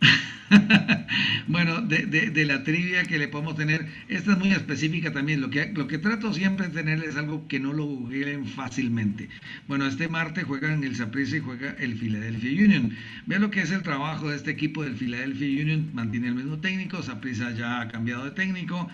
bueno, 1.48 1.82
de, 1.82 2.44
la 2.44 2.62
trivia 2.62 3.04
que 3.04 3.18
le 3.18 3.28
podemos 3.28 3.56
tener, 3.56 3.86
esta 4.08 4.32
es 4.32 4.38
muy 4.38 4.52
específica 4.52 5.12
también. 5.12 5.40
Lo 5.40 5.50
que, 5.50 5.98
trato 5.98 6.32
siempre 6.32 6.68
es 7.06 7.16
algo 7.16 7.46
que 7.48 7.60
no 7.60 7.72
lo 7.72 7.84
googleen 7.84 8.46
fácilmente. 8.46 9.28
Bueno, 9.66 9.86
este 9.86 10.08
martes 10.08 10.44
juegan 10.44 10.84
el 10.84 10.96
Saprissa 10.96 11.36
y 11.36 11.40
juega 11.40 11.72
el 11.78 11.96
Philadelphia 11.96 12.64
Union. 12.64 12.96
Vean 13.26 13.42
lo 13.42 13.50
que 13.50 13.60
es 13.60 13.70
el 13.70 13.82
trabajo 13.82 14.30
de 14.30 14.36
este 14.36 14.50
equipo 14.50 14.82
del 14.82 14.96
Philadelphia 14.96 15.62
Union. 15.62 15.90
Mantiene 15.92 16.28
el 16.28 16.34
mismo 16.34 16.58
técnico, 16.58 17.02
Saprissa 17.02 17.50
ya 17.52 17.80
ha 17.80 17.88
cambiado 17.88 18.24
de 18.24 18.30
técnico. 18.32 18.88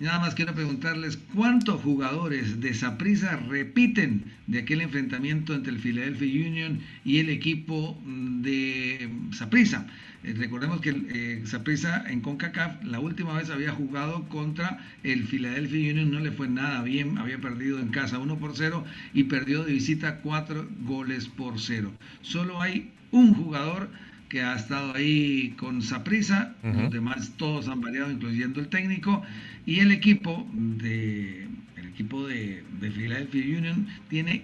Nada 0.00 0.20
más 0.20 0.36
quiero 0.36 0.54
preguntarles 0.54 1.16
cuántos 1.34 1.82
jugadores 1.82 2.60
de 2.60 2.72
Saprissa 2.72 3.34
repiten 3.34 4.22
de 4.46 4.60
aquel 4.60 4.80
enfrentamiento 4.80 5.54
entre 5.54 5.72
el 5.72 5.80
Philadelphia 5.80 6.48
Union 6.48 6.78
y 7.04 7.18
el 7.18 7.30
equipo 7.30 8.00
de 8.06 9.10
Saprissa. 9.32 9.88
Eh, 10.22 10.34
recordemos 10.38 10.80
que 10.80 10.90
eh, 10.90 11.42
Saprissa 11.46 12.04
en 12.08 12.20
CONCACAF 12.20 12.84
la 12.84 13.00
última 13.00 13.32
vez 13.34 13.50
había 13.50 13.72
jugado 13.72 14.28
contra 14.28 14.78
el 15.02 15.24
Philadelphia 15.24 15.90
Union, 15.90 16.12
no 16.12 16.20
le 16.20 16.30
fue 16.30 16.46
nada 16.46 16.80
bien, 16.82 17.18
había 17.18 17.38
perdido 17.38 17.80
en 17.80 17.88
casa 17.88 18.20
1 18.20 18.38
por 18.38 18.56
0 18.56 18.84
y 19.14 19.24
perdió 19.24 19.64
de 19.64 19.72
visita 19.72 20.20
4 20.20 20.68
goles 20.82 21.26
por 21.26 21.58
0. 21.58 21.92
Solo 22.22 22.62
hay 22.62 22.92
un 23.10 23.34
jugador 23.34 23.90
que 24.28 24.42
ha 24.42 24.54
estado 24.54 24.94
ahí 24.94 25.54
con 25.58 25.82
Saprissa, 25.82 26.54
los 26.62 26.90
demás 26.90 27.32
todos 27.36 27.68
han 27.68 27.80
variado, 27.80 28.10
incluyendo 28.10 28.60
el 28.60 28.68
técnico, 28.68 29.22
y 29.66 29.80
el 29.80 29.90
equipo 29.90 30.46
de 30.52 31.46
el 31.76 31.86
equipo 31.86 32.26
de, 32.26 32.62
de 32.80 32.90
Philadelphia 32.90 33.58
Union 33.58 33.86
tiene 34.08 34.42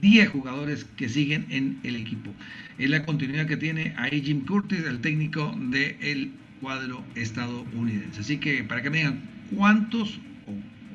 10 0.00 0.28
jugadores 0.28 0.84
que 0.96 1.08
siguen 1.08 1.46
en 1.50 1.78
el 1.82 1.96
equipo. 1.96 2.30
Es 2.78 2.90
la 2.90 3.04
continuidad 3.04 3.46
que 3.46 3.56
tiene 3.56 3.94
ahí 3.96 4.22
Jim 4.22 4.44
Curtis, 4.44 4.84
el 4.84 5.00
técnico 5.00 5.54
del 5.58 6.30
cuadro 6.60 7.04
estadounidense. 7.14 8.20
Así 8.20 8.38
que 8.38 8.64
para 8.64 8.82
que 8.82 8.90
me 8.90 8.98
digan 8.98 9.20
cuántos, 9.54 10.18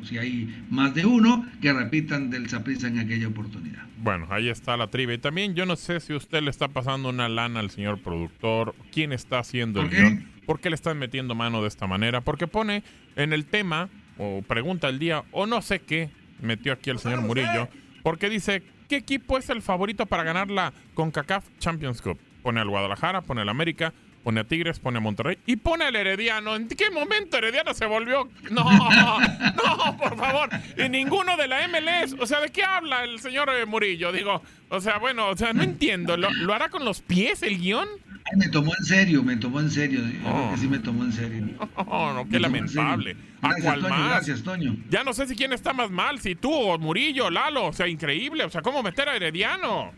si 0.06 0.18
hay 0.18 0.66
más 0.70 0.94
de 0.94 1.06
uno, 1.06 1.46
que 1.62 1.74
repitan 1.74 2.30
del 2.30 2.50
Saprissa 2.50 2.88
en 2.88 3.00
aquella 3.00 3.28
oportunidad. 3.28 3.84
Bueno, 3.98 4.28
ahí 4.30 4.50
está 4.50 4.78
la 4.78 4.88
trivia. 4.88 5.16
Y 5.16 5.18
también 5.18 5.56
yo 5.56 5.66
no 5.66 5.76
sé 5.76 6.00
si 6.00 6.14
usted 6.14 6.42
le 6.42 6.52
está 6.52 6.68
pasando 6.68 7.10
una 7.10 7.28
lana 7.28 7.60
al 7.60 7.72
señor 7.72 8.00
productor, 8.00 8.76
quién 8.92 9.12
está 9.12 9.40
haciendo 9.40 9.82
el 9.82 9.90
guion, 9.90 10.30
por 10.46 10.60
qué 10.60 10.70
le 10.70 10.76
están 10.76 10.98
metiendo 11.00 11.34
mano 11.36 11.62
de 11.62 11.68
esta 11.68 11.88
manera, 11.88 12.22
porque 12.22 12.48
pone 12.48 12.84
en 13.16 13.34
el 13.34 13.46
tema, 13.46 13.90
o 14.18 14.42
pregunta 14.48 14.90
el 14.90 15.00
día, 15.00 15.24
o 15.32 15.46
no 15.48 15.62
sé 15.62 15.80
qué, 15.80 16.10
metió 16.42 16.74
aquí 16.74 16.90
el 16.90 17.00
señor 17.00 17.22
Murillo, 17.22 17.68
porque 18.04 18.30
dice, 18.30 18.62
¿qué 18.88 18.98
equipo 18.98 19.38
es 19.38 19.50
el 19.50 19.62
favorito 19.62 20.06
para 20.06 20.24
ganar 20.24 20.52
la 20.52 20.74
CONCACAF 20.94 21.46
Champions 21.60 22.02
Cup? 22.02 22.20
Pone 22.44 22.60
al 22.60 22.70
Guadalajara, 22.70 23.22
pone 23.22 23.42
al 23.42 23.50
América, 23.50 23.92
pone 24.26 24.40
a 24.40 24.44
Tigres, 24.44 24.80
pone 24.80 24.98
a 24.98 25.02
Monterrey 25.02 25.38
y 25.46 25.56
pone 25.58 25.86
al 25.86 25.96
Herediano. 25.96 26.56
¿En 26.56 26.68
qué 26.68 26.90
momento 26.90 27.38
Herediano 27.38 27.76
se 27.76 27.86
volvió? 27.86 28.28
No, 28.50 28.64
no, 28.64 29.98
por 29.98 30.18
favor. 30.18 30.50
Y 30.84 30.90
ninguno 30.90 31.38
de 31.38 31.48
la 31.48 31.68
MLS. 31.68 32.16
O 32.20 32.26
sea, 32.26 32.42
¿de 32.42 32.50
qué 32.50 32.64
habla 32.64 33.04
el 33.04 33.20
señor 33.20 33.52
eh, 33.52 33.68
Murillo? 33.68 34.12
Digo, 34.12 34.42
o 34.70 34.82
sea, 34.82 34.98
bueno, 34.98 35.28
o 35.30 35.38
sea, 35.38 35.54
no 35.54 35.62
entiendo. 35.62 36.18
¿Lo, 36.18 36.54
hará 36.56 36.70
con 36.70 36.84
los 36.84 37.02
pies 37.02 37.44
el 37.44 37.60
guion? 37.60 37.88
me 38.36 38.50
tomó 38.50 38.74
en 38.76 38.84
serio, 38.84 39.22
me 39.22 39.38
tomó 39.38 39.60
en 39.60 39.70
serio. 39.70 40.02
que 40.02 40.58
sí 40.58 40.68
me 40.68 40.80
tomó 40.80 41.04
en 41.04 41.14
serio. 41.14 41.46
No, 41.86 42.14
no, 42.16 42.28
qué 42.28 42.40
lamentable. 42.40 43.16
Gracias, 43.44 43.80
Toño, 43.80 44.06
gracias, 44.06 44.44
Toño. 44.44 44.76
Ya 44.90 45.04
no 45.04 45.14
sé 45.14 45.28
si 45.28 45.36
quién 45.36 45.54
está 45.54 45.72
más 45.72 45.92
mal, 45.92 46.20
si 46.20 46.34
tú 46.34 46.52
o 46.52 46.80
Murillo, 46.80 47.30
Lalo. 47.30 47.68
O 47.68 47.74
sea, 47.74 47.88
increíble. 47.88 48.44
O 48.44 48.50
sea, 48.50 48.64
¿cómo 48.64 48.82
meter 48.82 49.08
a 49.08 49.16
Herediano? 49.16 49.94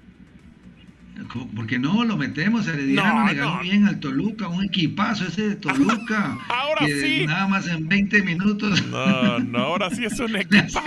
Porque 1.55 1.79
no 1.79 2.03
lo 2.03 2.15
metemos, 2.17 2.67
Herediano 2.67 3.27
le 3.27 3.33
ganó 3.35 3.59
bien 3.61 3.85
al 3.85 3.99
Toluca, 3.99 4.47
un 4.47 4.63
equipazo 4.63 5.25
ese 5.27 5.49
de 5.49 5.55
Toluca. 5.55 6.37
ahora 6.49 6.85
sí. 6.87 7.25
Nada 7.25 7.47
más 7.47 7.67
en 7.67 7.87
20 7.87 8.23
minutos. 8.23 8.85
No, 8.87 9.39
no, 9.39 9.57
ahora 9.59 9.89
sí 9.89 10.05
es 10.05 10.19
un 10.19 10.35
equipazo. 10.35 10.81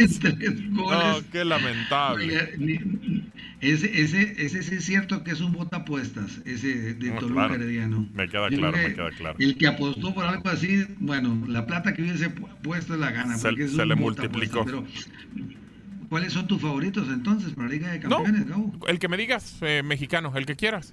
no, 0.71 1.21
qué 1.33 1.45
lamentable. 1.45 2.51
Ese, 3.61 4.01
ese, 4.03 4.35
ese 4.39 4.63
sí 4.63 4.77
es 4.77 4.85
cierto 4.87 5.23
que 5.23 5.33
es 5.33 5.41
un 5.43 5.53
botapuestas, 5.53 6.41
ese 6.47 6.95
de 6.95 7.09
No, 7.11 7.19
Toluca 7.19 7.35
claro. 7.49 7.55
Herediano. 7.57 8.09
Me 8.15 8.27
queda 8.29 8.49
Yo 8.49 8.57
claro, 8.57 8.77
me 8.79 8.85
que 8.87 8.95
queda 8.95 9.11
claro. 9.11 9.37
El 9.39 9.57
que 9.59 9.67
apostó 9.67 10.15
por 10.15 10.25
algo 10.25 10.49
así, 10.49 10.87
bueno, 10.99 11.45
la 11.47 11.67
plata 11.67 11.93
que 11.93 12.01
hubiese 12.03 12.35
pu- 12.35 12.49
puesto 12.63 12.97
la 12.97 13.11
gana. 13.11 13.37
Se- 13.37 13.49
porque 13.49 13.65
es 13.65 13.73
se 13.73 13.83
un 13.83 13.89
le 13.89 13.95
multiplicó. 13.97 14.65
Pero, 14.65 14.87
¿cuáles 16.11 16.35
son 16.35 16.47
tus 16.47 16.61
favoritos 16.61 17.09
entonces 17.09 17.55
para 17.55 17.69
la 17.69 17.75
Liga 17.75 17.91
de 17.93 18.01
Campeones, 18.01 18.47
Gabo? 18.47 18.73
El 18.87 18.99
que 18.99 19.09
me 19.09 19.17
digas, 19.17 19.57
eh, 19.63 19.83
mexicano, 19.83 20.31
el 20.37 20.45
que 20.45 20.57
quieras. 20.57 20.93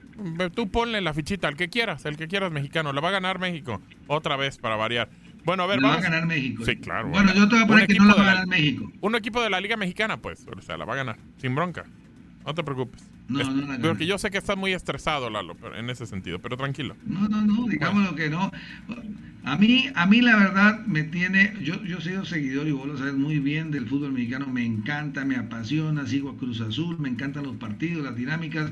Tú 0.55 0.69
ponle 0.71 1.01
la 1.01 1.13
fichita, 1.13 1.49
el 1.49 1.57
que 1.57 1.67
quieras, 1.67 2.05
el 2.05 2.15
que 2.15 2.29
quieras 2.29 2.51
mexicano. 2.53 2.93
La 2.93 3.01
va 3.01 3.09
a 3.09 3.11
ganar 3.11 3.39
México. 3.39 3.81
Otra 4.07 4.37
vez 4.37 4.57
para 4.57 4.77
variar. 4.77 5.09
Bueno, 5.43 5.63
a 5.63 5.67
ver, 5.67 5.81
La 5.81 5.87
va 5.89 5.93
a 5.93 5.97
vamos. 5.97 6.09
ganar 6.11 6.25
México. 6.27 6.63
Sí, 6.65 6.77
claro. 6.77 7.09
Bueno, 7.09 7.33
yo 7.33 7.47
te 7.49 7.55
voy 7.55 7.63
a 7.63 7.67
poner 7.67 7.87
que 7.87 7.95
no 7.95 8.05
la 8.05 8.13
va 8.15 8.21
a 8.21 8.25
ganar 8.25 8.47
México. 8.47 8.89
Un 9.01 9.15
equipo 9.15 9.41
de 9.41 9.49
la 9.49 9.59
Liga 9.59 9.75
Mexicana, 9.77 10.17
pues. 10.17 10.45
O 10.55 10.61
sea, 10.61 10.77
la 10.77 10.85
va 10.85 10.93
a 10.93 10.97
ganar. 10.97 11.17
Sin 11.41 11.55
bronca. 11.55 11.85
No 12.45 12.53
te 12.53 12.63
preocupes. 12.63 13.09
No, 13.27 13.41
Es- 13.41 13.49
no 13.49 13.67
la. 13.67 13.77
Porque 13.79 14.05
yo 14.05 14.17
sé 14.17 14.31
que 14.31 14.37
estás 14.37 14.57
muy 14.57 14.73
estresado, 14.73 15.29
Lalo, 15.29 15.55
en 15.75 15.89
ese 15.89 16.05
sentido. 16.05 16.39
Pero 16.39 16.55
tranquilo. 16.57 16.95
No, 17.05 17.27
no, 17.27 17.41
no, 17.41 17.67
digamos 17.67 18.03
lo 18.03 18.15
que 18.15 18.29
no. 18.29 18.51
A 19.43 19.55
mí, 19.55 19.85
a 19.95 20.05
mí 20.05 20.19
la 20.21 20.35
verdad 20.35 20.85
me 20.87 21.03
tiene, 21.03 21.53
yo, 21.63 21.81
yo 21.85 21.99
he 21.99 22.01
sido 22.01 22.25
seguidor 22.25 22.67
y 22.67 22.71
vos 22.71 22.85
lo 22.85 22.97
sabes 22.97 23.13
muy 23.13 23.39
bien 23.39 23.71
del 23.71 23.87
fútbol 23.87 24.11
mexicano, 24.11 24.45
me 24.47 24.65
encanta, 24.65 25.23
me 25.23 25.37
apasiona, 25.37 26.05
sigo 26.05 26.31
a 26.31 26.37
Cruz 26.37 26.59
Azul, 26.59 26.99
me 26.99 27.07
encantan 27.07 27.43
los 27.45 27.55
partidos, 27.55 28.03
las 28.03 28.17
dinámicas, 28.17 28.69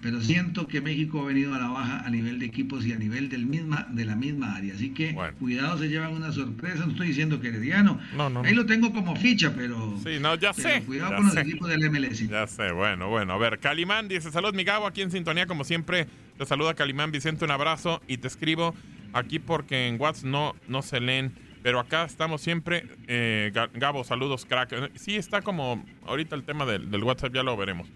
pero 0.00 0.22
siento 0.22 0.66
que 0.66 0.80
México 0.80 1.20
ha 1.20 1.26
venido 1.26 1.54
a 1.54 1.58
la 1.58 1.68
baja 1.68 2.06
a 2.06 2.10
nivel 2.10 2.38
de 2.38 2.46
equipos 2.46 2.86
y 2.86 2.92
a 2.92 2.96
nivel 2.96 3.28
del 3.28 3.44
misma, 3.44 3.86
de 3.90 4.06
la 4.06 4.16
misma 4.16 4.54
área. 4.56 4.72
Así 4.74 4.90
que 4.94 5.14
cuidado, 5.38 5.76
se 5.76 5.88
llevan 5.88 6.14
una 6.14 6.32
sorpresa, 6.32 6.86
no 6.86 6.92
estoy 6.92 7.08
diciendo 7.08 7.38
que 7.42 7.48
Herediano, 7.48 8.00
No, 8.16 8.30
no, 8.30 8.42
ahí 8.44 8.54
lo 8.54 8.64
tengo 8.64 8.94
como 8.94 9.16
ficha, 9.16 9.52
pero... 9.54 9.98
Sí, 10.02 10.12
no, 10.20 10.36
ya 10.36 10.54
sé. 10.54 10.82
Cuidado 10.86 11.10
ya 11.10 11.16
con 11.16 11.26
los 11.26 11.34
sé. 11.34 11.40
equipos 11.42 11.68
del 11.68 11.90
MLS. 11.90 12.26
Ya 12.28 12.46
sé, 12.46 12.72
bueno, 12.72 13.10
bueno. 13.10 13.34
A 13.34 13.38
ver, 13.38 13.58
Calimán 13.94 14.08
dice, 14.08 14.32
salud 14.32 14.52
mi 14.54 14.64
Gabo, 14.64 14.88
aquí 14.88 15.02
en 15.02 15.12
sintonía 15.12 15.46
como 15.46 15.62
siempre. 15.62 16.08
Te 16.36 16.44
saluda 16.46 16.74
Calimán 16.74 17.12
Vicente, 17.12 17.44
un 17.44 17.52
abrazo 17.52 18.02
y 18.08 18.16
te 18.18 18.26
escribo 18.26 18.74
aquí 19.12 19.38
porque 19.38 19.86
en 19.86 20.00
WhatsApp 20.00 20.24
no, 20.24 20.56
no 20.66 20.82
se 20.82 20.98
leen. 20.98 21.32
Pero 21.62 21.78
acá 21.78 22.02
estamos 22.04 22.40
siempre. 22.40 22.88
Eh, 23.06 23.52
Ga- 23.54 23.70
Gabo, 23.72 24.02
saludos, 24.02 24.46
crack. 24.46 24.90
Sí, 24.96 25.14
está 25.14 25.42
como 25.42 25.84
ahorita 26.06 26.34
el 26.34 26.42
tema 26.42 26.66
del, 26.66 26.90
del 26.90 27.04
WhatsApp, 27.04 27.32
ya 27.34 27.44
lo 27.44 27.56
veremos. 27.56 27.88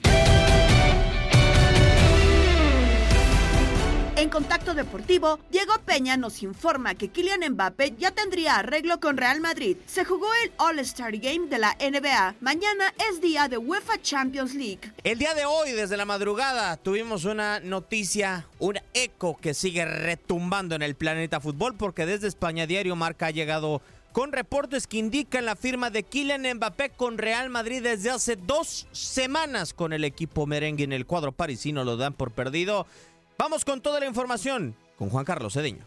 En 4.19 4.31
Contacto 4.31 4.75
Deportivo, 4.75 5.39
Diego 5.49 5.75
Peña 5.87 6.17
nos 6.17 6.43
informa 6.43 6.97
que 6.97 7.07
Kylian 7.07 7.53
Mbappé 7.53 7.95
ya 8.01 8.11
tendría 8.11 8.57
arreglo 8.57 8.99
con 8.99 9.17
Real 9.17 9.41
Madrid. 9.41 9.77
Se 9.87 10.05
jugó 10.05 10.27
el 10.43 10.51
All-Star 10.57 11.17
Game 11.19 11.47
de 11.47 11.61
la 11.61 11.77
NBA. 11.79 12.35
Mañana 12.41 12.93
es 13.09 13.21
día 13.21 13.47
de 13.47 13.59
UEFA 13.59 14.03
Champions 14.03 14.57
League. 14.57 14.93
El 15.05 15.21
día 15.21 15.35
de 15.35 15.45
hoy, 15.45 15.71
desde 15.71 15.97
la 15.97 16.05
madrugada, 16.05 16.77
tuvimos 16.79 17.27
una 17.27 17.61
noticia, 17.61 18.49
un 18.59 18.81
eco 18.93 19.37
que 19.37 19.55
sigue 19.55 19.85
retumbando 19.85 20.75
en 20.75 20.83
el 20.83 20.97
planeta 20.97 21.39
fútbol, 21.39 21.77
porque 21.77 22.05
desde 22.05 22.27
España 22.27 22.67
Diario 22.67 22.97
Marca 22.97 23.27
ha 23.27 23.31
llegado 23.31 23.83
con 24.11 24.33
reportes 24.33 24.89
que 24.89 24.97
indican 24.97 25.45
la 25.45 25.55
firma 25.55 25.91
de 25.91 26.03
Kylian 26.03 26.57
Mbappé 26.57 26.91
con 26.91 27.19
Real 27.19 27.51
Madrid 27.51 27.85
desde 27.85 28.11
hace 28.11 28.35
dos 28.35 28.89
semanas 28.91 29.73
con 29.73 29.93
el 29.93 30.03
equipo 30.03 30.45
merengue 30.45 30.83
en 30.83 30.93
el 30.93 31.07
cuadro 31.07 31.31
parisino, 31.31 31.85
lo 31.85 31.97
dan 31.97 32.15
por 32.15 32.33
perdido. 32.33 32.85
Vamos 33.40 33.64
con 33.64 33.81
toda 33.81 34.01
la 34.01 34.07
información 34.07 34.74
con 34.96 35.11
Juan 35.11 35.24
Carlos 35.24 35.53
Cedeño. 35.53 35.85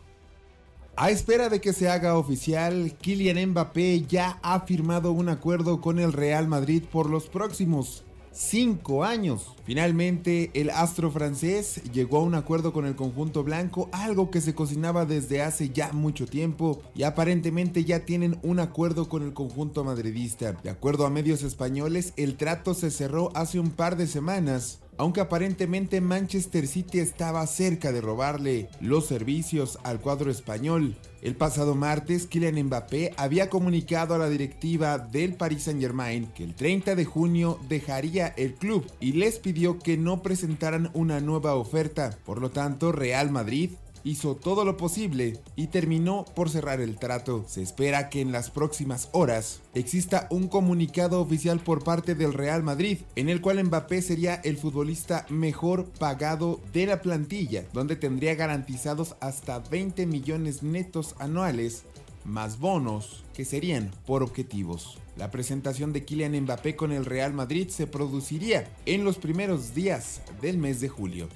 A 0.95 1.11
espera 1.11 1.49
de 1.49 1.59
que 1.59 1.73
se 1.73 1.89
haga 1.89 2.17
oficial, 2.17 2.95
Kylian 2.97 3.49
Mbappé 3.49 4.05
ya 4.07 4.39
ha 4.41 4.61
firmado 4.61 5.11
un 5.11 5.27
acuerdo 5.27 5.81
con 5.81 5.99
el 5.99 6.13
Real 6.13 6.47
Madrid 6.47 6.81
por 6.89 7.09
los 7.09 7.27
próximos 7.27 8.05
cinco 8.31 9.03
años. 9.03 9.53
Finalmente, 9.65 10.49
el 10.53 10.69
astro 10.69 11.11
francés 11.11 11.81
llegó 11.91 12.19
a 12.19 12.23
un 12.23 12.35
acuerdo 12.35 12.71
con 12.71 12.85
el 12.85 12.95
conjunto 12.95 13.43
blanco, 13.43 13.89
algo 13.91 14.31
que 14.31 14.39
se 14.39 14.55
cocinaba 14.55 15.05
desde 15.05 15.41
hace 15.41 15.71
ya 15.71 15.91
mucho 15.91 16.27
tiempo 16.27 16.81
y 16.95 17.03
aparentemente 17.03 17.83
ya 17.83 18.05
tienen 18.05 18.39
un 18.43 18.61
acuerdo 18.61 19.09
con 19.09 19.23
el 19.23 19.33
conjunto 19.33 19.83
madridista. 19.83 20.53
De 20.53 20.69
acuerdo 20.69 21.05
a 21.05 21.09
medios 21.09 21.43
españoles, 21.43 22.13
el 22.15 22.37
trato 22.37 22.73
se 22.73 22.91
cerró 22.91 23.29
hace 23.35 23.59
un 23.59 23.71
par 23.71 23.97
de 23.97 24.07
semanas 24.07 24.79
aunque 24.97 25.21
aparentemente 25.21 26.01
Manchester 26.01 26.67
City 26.67 26.99
estaba 26.99 27.45
cerca 27.47 27.91
de 27.91 28.01
robarle 28.01 28.69
los 28.80 29.06
servicios 29.06 29.80
al 29.84 29.99
cuadro 29.99 30.32
español. 30.32 30.95
El 31.21 31.36
pasado 31.36 31.75
martes, 31.75 32.27
Kylian 32.27 32.63
Mbappé 32.65 33.13
había 33.17 33.49
comunicado 33.49 34.15
a 34.15 34.17
la 34.17 34.30
directiva 34.30 34.97
del 34.97 35.36
Paris 35.36 35.63
Saint-Germain 35.63 36.27
que 36.34 36.43
el 36.43 36.56
30 36.56 36.95
de 36.95 37.06
junio 37.06 37.60
dejaría 37.69 38.27
el 38.38 38.56
club 38.56 38.86
y 38.99 39.13
les 39.13 39.39
pidió 39.39 39.80
que 39.80 39.97
no 39.97 40.21
presentaran 40.21 40.89
una 40.93 41.19
nueva 41.19 41.56
oferta. 41.56 42.17
Por 42.25 42.41
lo 42.41 42.49
tanto, 42.49 42.91
Real 42.91 43.30
Madrid 43.32 43.71
hizo 44.03 44.35
todo 44.35 44.65
lo 44.65 44.77
posible 44.77 45.39
y 45.55 45.67
terminó 45.67 46.25
por 46.35 46.49
cerrar 46.49 46.81
el 46.81 46.97
trato. 46.97 47.45
Se 47.47 47.61
espera 47.61 48.09
que 48.09 48.21
en 48.21 48.31
las 48.31 48.49
próximas 48.49 49.09
horas 49.11 49.61
exista 49.73 50.27
un 50.29 50.47
comunicado 50.47 51.21
oficial 51.21 51.59
por 51.59 51.83
parte 51.83 52.15
del 52.15 52.33
Real 52.33 52.63
Madrid, 52.63 52.99
en 53.15 53.29
el 53.29 53.41
cual 53.41 53.63
Mbappé 53.63 54.01
sería 54.01 54.35
el 54.35 54.57
futbolista 54.57 55.25
mejor 55.29 55.85
pagado 55.85 56.59
de 56.73 56.85
la 56.85 57.01
plantilla, 57.01 57.65
donde 57.73 57.95
tendría 57.95 58.35
garantizados 58.35 59.15
hasta 59.19 59.59
20 59.59 60.05
millones 60.05 60.63
netos 60.63 61.15
anuales 61.19 61.83
más 62.25 62.59
bonos 62.59 63.23
que 63.33 63.45
serían 63.45 63.91
por 64.05 64.23
objetivos. 64.23 64.97
La 65.17 65.31
presentación 65.31 65.93
de 65.93 66.05
Kylian 66.05 66.39
Mbappé 66.41 66.75
con 66.75 66.91
el 66.91 67.05
Real 67.05 67.33
Madrid 67.33 67.69
se 67.69 67.87
produciría 67.87 68.71
en 68.85 69.03
los 69.03 69.17
primeros 69.17 69.73
días 69.73 70.21
del 70.41 70.57
mes 70.57 70.81
de 70.81 70.89
julio. 70.89 71.27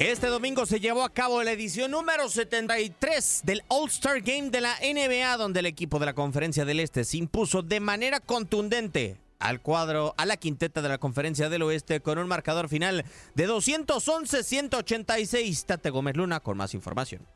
Este 0.00 0.26
domingo 0.28 0.64
se 0.64 0.80
llevó 0.80 1.04
a 1.04 1.12
cabo 1.12 1.42
la 1.42 1.52
edición 1.52 1.90
número 1.90 2.30
73 2.30 3.42
del 3.44 3.62
All-Star 3.68 4.22
Game 4.22 4.48
de 4.48 4.62
la 4.62 4.74
NBA, 4.76 5.36
donde 5.36 5.60
el 5.60 5.66
equipo 5.66 5.98
de 5.98 6.06
la 6.06 6.14
Conferencia 6.14 6.64
del 6.64 6.80
Este 6.80 7.04
se 7.04 7.18
impuso 7.18 7.60
de 7.60 7.80
manera 7.80 8.18
contundente 8.18 9.18
al 9.38 9.60
cuadro, 9.60 10.14
a 10.16 10.24
la 10.24 10.38
quinteta 10.38 10.80
de 10.80 10.88
la 10.88 10.96
Conferencia 10.96 11.50
del 11.50 11.64
Oeste 11.64 12.00
con 12.00 12.18
un 12.18 12.28
marcador 12.28 12.70
final 12.70 13.04
de 13.34 13.46
211-186. 13.46 15.66
Tate 15.66 15.90
Gómez 15.90 16.16
Luna 16.16 16.40
con 16.40 16.56
más 16.56 16.72
información. 16.72 17.26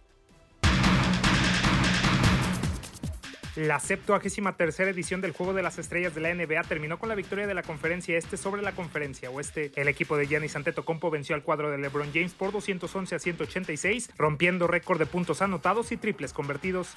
La 3.56 3.78
73 3.78 4.80
edición 4.80 5.20
del 5.20 5.30
Juego 5.30 5.54
de 5.54 5.62
las 5.62 5.78
Estrellas 5.78 6.12
de 6.12 6.20
la 6.20 6.34
NBA 6.34 6.64
terminó 6.64 6.98
con 6.98 7.08
la 7.08 7.14
victoria 7.14 7.46
de 7.46 7.54
la 7.54 7.62
Conferencia 7.62 8.18
Este 8.18 8.36
sobre 8.36 8.62
la 8.62 8.72
Conferencia 8.72 9.30
Oeste. 9.30 9.70
El 9.76 9.86
equipo 9.86 10.16
de 10.16 10.26
Giannis 10.26 10.56
Antetokounmpo 10.56 11.08
venció 11.08 11.36
al 11.36 11.44
cuadro 11.44 11.70
de 11.70 11.78
LeBron 11.78 12.10
James 12.12 12.34
por 12.34 12.50
211 12.50 13.14
a 13.14 13.18
186, 13.20 14.10
rompiendo 14.18 14.66
récord 14.66 14.98
de 14.98 15.06
puntos 15.06 15.40
anotados 15.40 15.92
y 15.92 15.96
triples 15.96 16.32
convertidos. 16.32 16.96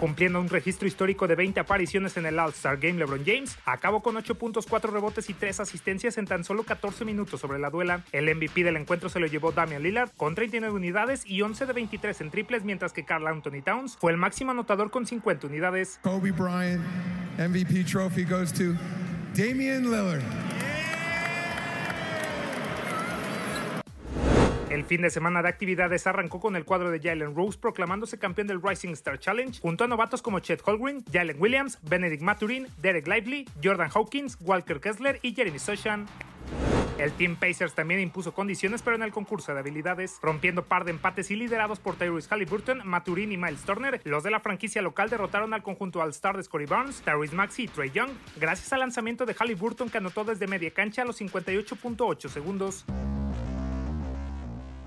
Cumpliendo 0.00 0.40
un 0.40 0.48
registro 0.48 0.86
histórico 0.86 1.26
de 1.26 1.34
20 1.34 1.58
apariciones 1.58 2.16
en 2.16 2.26
el 2.26 2.38
All-Star 2.38 2.78
Game, 2.78 2.98
LeBron 3.00 3.24
James 3.26 3.58
acabó 3.64 4.00
con 4.00 4.16
8 4.16 4.36
puntos, 4.36 4.66
4 4.66 4.92
rebotes 4.92 5.28
y 5.28 5.34
3 5.34 5.58
asistencias 5.58 6.18
en 6.18 6.26
tan 6.26 6.44
solo 6.44 6.62
14 6.62 7.04
minutos 7.04 7.40
sobre 7.40 7.58
la 7.58 7.68
duela. 7.68 8.04
El 8.12 8.32
MVP 8.32 8.62
del 8.62 8.76
encuentro 8.76 9.08
se 9.08 9.18
lo 9.18 9.26
llevó 9.26 9.50
Damian 9.50 9.82
Lillard 9.82 10.10
con 10.16 10.36
39 10.36 10.72
unidades 10.74 11.26
y 11.26 11.42
11 11.42 11.66
de 11.66 11.72
23 11.72 12.20
en 12.20 12.30
triples, 12.30 12.62
mientras 12.62 12.92
que 12.92 13.04
Carl 13.04 13.26
Anthony 13.26 13.62
Towns 13.64 13.96
fue 13.96 14.12
el 14.12 14.18
máximo 14.18 14.52
anotador 14.52 14.92
con 14.92 15.04
50 15.04 15.48
unidades. 15.48 15.98
Kobe 16.02 16.30
Bryant 16.30 16.80
MVP 17.38 17.84
trophy 17.84 18.24
goes 18.24 18.52
to 18.52 18.74
Damian 19.34 19.90
Lillard. 19.90 20.57
El 24.70 24.84
fin 24.84 25.00
de 25.00 25.08
semana 25.08 25.40
de 25.40 25.48
actividades 25.48 26.06
arrancó 26.06 26.40
con 26.40 26.54
el 26.54 26.66
cuadro 26.66 26.90
de 26.90 27.00
Jalen 27.00 27.34
Rose 27.34 27.58
proclamándose 27.58 28.18
campeón 28.18 28.48
del 28.48 28.60
Rising 28.62 28.90
Star 28.90 29.18
Challenge 29.18 29.58
junto 29.60 29.84
a 29.84 29.86
novatos 29.86 30.20
como 30.20 30.40
Chet 30.40 30.60
Holmgren, 30.62 31.02
Jalen 31.10 31.40
Williams, 31.40 31.78
Benedict 31.82 32.22
Maturin, 32.22 32.68
Derek 32.76 33.08
Lively, 33.08 33.48
Jordan 33.64 33.90
Hawkins, 33.94 34.36
Walker 34.42 34.78
Kessler 34.78 35.20
y 35.22 35.34
Jeremy 35.34 35.58
Sochan. 35.58 36.06
El 36.98 37.12
Team 37.12 37.36
Pacers 37.36 37.74
también 37.74 38.00
impuso 38.00 38.34
condiciones, 38.34 38.82
pero 38.82 38.96
en 38.96 39.02
el 39.02 39.12
concurso 39.12 39.54
de 39.54 39.60
habilidades, 39.60 40.18
rompiendo 40.20 40.64
par 40.64 40.84
de 40.84 40.90
empates 40.90 41.30
y 41.30 41.36
liderados 41.36 41.78
por 41.78 41.96
Tyrese 41.96 42.28
Halliburton, 42.28 42.82
Maturin 42.84 43.32
y 43.32 43.38
Miles 43.38 43.62
Turner. 43.62 44.02
Los 44.04 44.22
de 44.22 44.32
la 44.32 44.40
franquicia 44.40 44.82
local 44.82 45.08
derrotaron 45.08 45.54
al 45.54 45.62
conjunto 45.62 46.02
All-Star 46.02 46.36
de 46.36 46.42
Scottie 46.42 46.66
Barnes, 46.66 47.00
Tyrese 47.02 47.34
Maxey 47.34 47.66
y 47.66 47.68
Trey 47.68 47.90
Young, 47.90 48.10
gracias 48.36 48.72
al 48.72 48.80
lanzamiento 48.80 49.24
de 49.24 49.34
Halliburton 49.34 49.88
que 49.88 49.98
anotó 49.98 50.24
desde 50.24 50.46
media 50.46 50.72
cancha 50.72 51.02
a 51.02 51.04
los 51.04 51.20
58.8 51.20 52.28
segundos. 52.28 52.84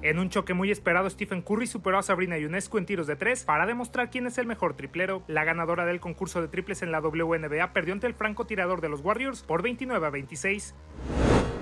En 0.04 0.18
un 0.18 0.32
choque 0.32 0.56
muy 0.56 0.72
esperado, 0.72 1.08
Stephen 1.08 1.44
Curry 1.44 1.68
superó 1.68 2.00
a 2.00 2.04
Sabrina 2.04 2.36
Ionescu 2.36 2.80
en 2.80 2.88
tiros 2.88 3.06
de 3.06 3.16
tres 3.16 3.44
para 3.44 3.68
demostrar 3.68 4.10
quién 4.10 4.26
es 4.26 4.40
el 4.40 4.48
mejor 4.48 4.74
triplero. 4.74 5.22
La 5.28 5.44
ganadora 5.44 5.86
del 5.86 6.00
concurso 6.00 6.42
de 6.42 6.48
triples 6.48 6.82
en 6.82 6.92
la 6.92 7.02
WNBA 7.02 7.72
perdió 7.72 7.94
ante 7.94 8.08
el 8.08 8.16
francotirador 8.16 8.82
de 8.82 8.90
los 8.90 9.02
Warriors 9.02 9.44
por 9.44 9.62
29 9.62 10.08
a 10.08 10.10
26. 10.10 10.74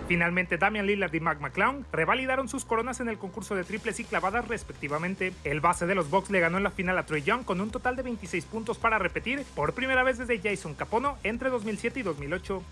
Finalmente, 0.07 0.57
Damian 0.57 0.87
Lillard 0.87 1.13
y 1.13 1.19
Mac 1.19 1.41
McClown 1.41 1.85
revalidaron 1.91 2.47
sus 2.47 2.63
coronas 2.63 3.01
en 3.01 3.09
el 3.09 3.17
concurso 3.17 3.55
de 3.55 3.65
triples 3.65 3.99
y 3.99 4.05
clavadas 4.05 4.47
respectivamente. 4.47 5.33
El 5.43 5.59
base 5.59 5.85
de 5.85 5.95
los 5.95 6.09
Bucks 6.09 6.29
le 6.29 6.39
ganó 6.39 6.57
en 6.57 6.63
la 6.63 6.71
final 6.71 6.97
a 6.97 7.05
Trey 7.05 7.21
Young 7.21 7.43
con 7.43 7.59
un 7.59 7.71
total 7.71 7.97
de 7.97 8.03
26 8.03 8.45
puntos 8.45 8.77
para 8.77 8.97
repetir 8.97 9.43
por 9.53 9.73
primera 9.73 10.03
vez 10.03 10.17
desde 10.17 10.39
Jason 10.39 10.75
Capono 10.75 11.17
entre 11.23 11.49
2007 11.49 11.99
y 11.99 12.03
2008. 12.03 12.63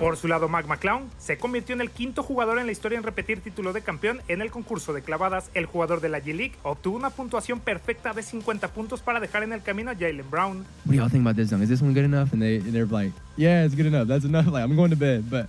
Por 0.00 0.16
su 0.16 0.28
lado, 0.28 0.48
Mac 0.48 0.66
McClown 0.66 1.10
se 1.18 1.36
convirtió 1.36 1.74
en 1.74 1.82
el 1.82 1.90
quinto 1.90 2.22
jugador 2.22 2.58
en 2.58 2.64
la 2.64 2.72
historia 2.72 2.96
en 2.96 3.04
repetir 3.04 3.42
título 3.42 3.74
de 3.74 3.82
campeón 3.82 4.22
en 4.28 4.40
el 4.40 4.50
concurso 4.50 4.94
de 4.94 5.02
clavadas. 5.02 5.50
El 5.52 5.66
jugador 5.66 6.00
de 6.00 6.08
la 6.08 6.20
G-League 6.20 6.54
obtuvo 6.62 6.96
una 6.96 7.10
puntuación 7.10 7.60
perfecta 7.60 8.14
de 8.14 8.22
50 8.22 8.68
puntos 8.68 9.02
para 9.02 9.20
dejar 9.20 9.42
en 9.42 9.52
el 9.52 9.60
camino 9.60 9.90
a 9.90 9.94
Jalen 9.94 10.24
Brown. 10.30 10.64
What 10.86 10.92
do 10.92 10.94
y'all 10.94 11.10
think 11.10 11.26
about 11.26 11.36
this 11.36 11.50
song? 11.50 11.60
Is 11.60 11.68
this 11.68 11.82
one 11.82 11.92
good 11.92 12.06
enough? 12.06 12.32
And 12.32 12.40
they 12.40 12.60
and 12.60 12.72
they're 12.72 12.86
like, 12.86 13.12
yeah, 13.36 13.66
it's 13.66 13.74
good 13.74 13.84
enough. 13.84 14.08
That's 14.08 14.24
enough. 14.24 14.46
Like 14.46 14.64
I'm 14.64 14.74
going 14.74 14.88
to 14.88 14.96
bed. 14.96 15.28
But 15.28 15.48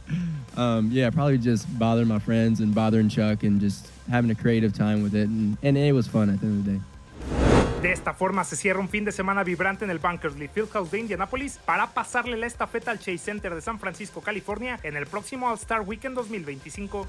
um, 0.58 0.90
yeah, 0.92 1.10
probably 1.12 1.38
just 1.38 1.66
bothering 1.80 2.10
my 2.10 2.20
friends 2.20 2.60
and 2.60 2.76
bothering 2.76 3.08
Chuck 3.08 3.44
and 3.44 3.62
just 3.62 3.88
having 4.10 4.32
a 4.32 4.36
creative 4.36 4.74
time 4.74 5.02
with 5.02 5.16
it. 5.16 5.30
And, 5.30 5.58
and 5.64 5.78
it 5.78 5.94
was 5.94 6.10
fun 6.10 6.30
at 6.30 6.42
the 6.42 6.48
end 6.48 6.60
of 6.60 6.66
the 6.66 6.72
day. 6.74 6.82
De 7.82 7.92
esta 7.92 8.14
forma 8.14 8.44
se 8.44 8.56
cierra 8.56 8.80
un 8.80 8.90
fin 8.90 9.06
de 9.06 9.12
semana 9.12 9.44
vibrante 9.44 9.86
en 9.86 9.90
el 9.90 9.98
Bankers 9.98 10.36
Lee 10.36 10.48
Fieldhouse 10.48 10.92
de 10.92 11.00
Indianapolis 11.00 11.58
para 11.66 11.88
pasarle 11.88 12.38
la 12.38 12.46
estafeta 12.46 12.92
al 12.92 13.00
Chase 13.00 13.18
Center 13.18 13.56
de 13.56 13.62
San 13.62 13.80
Francisco, 13.80 14.22
California 14.22 14.80
en 14.84 14.96
el 14.96 15.08
próximo 15.08 15.50
All-Star 15.50 15.82
Weekend 15.82 16.16
2025. 16.16 17.08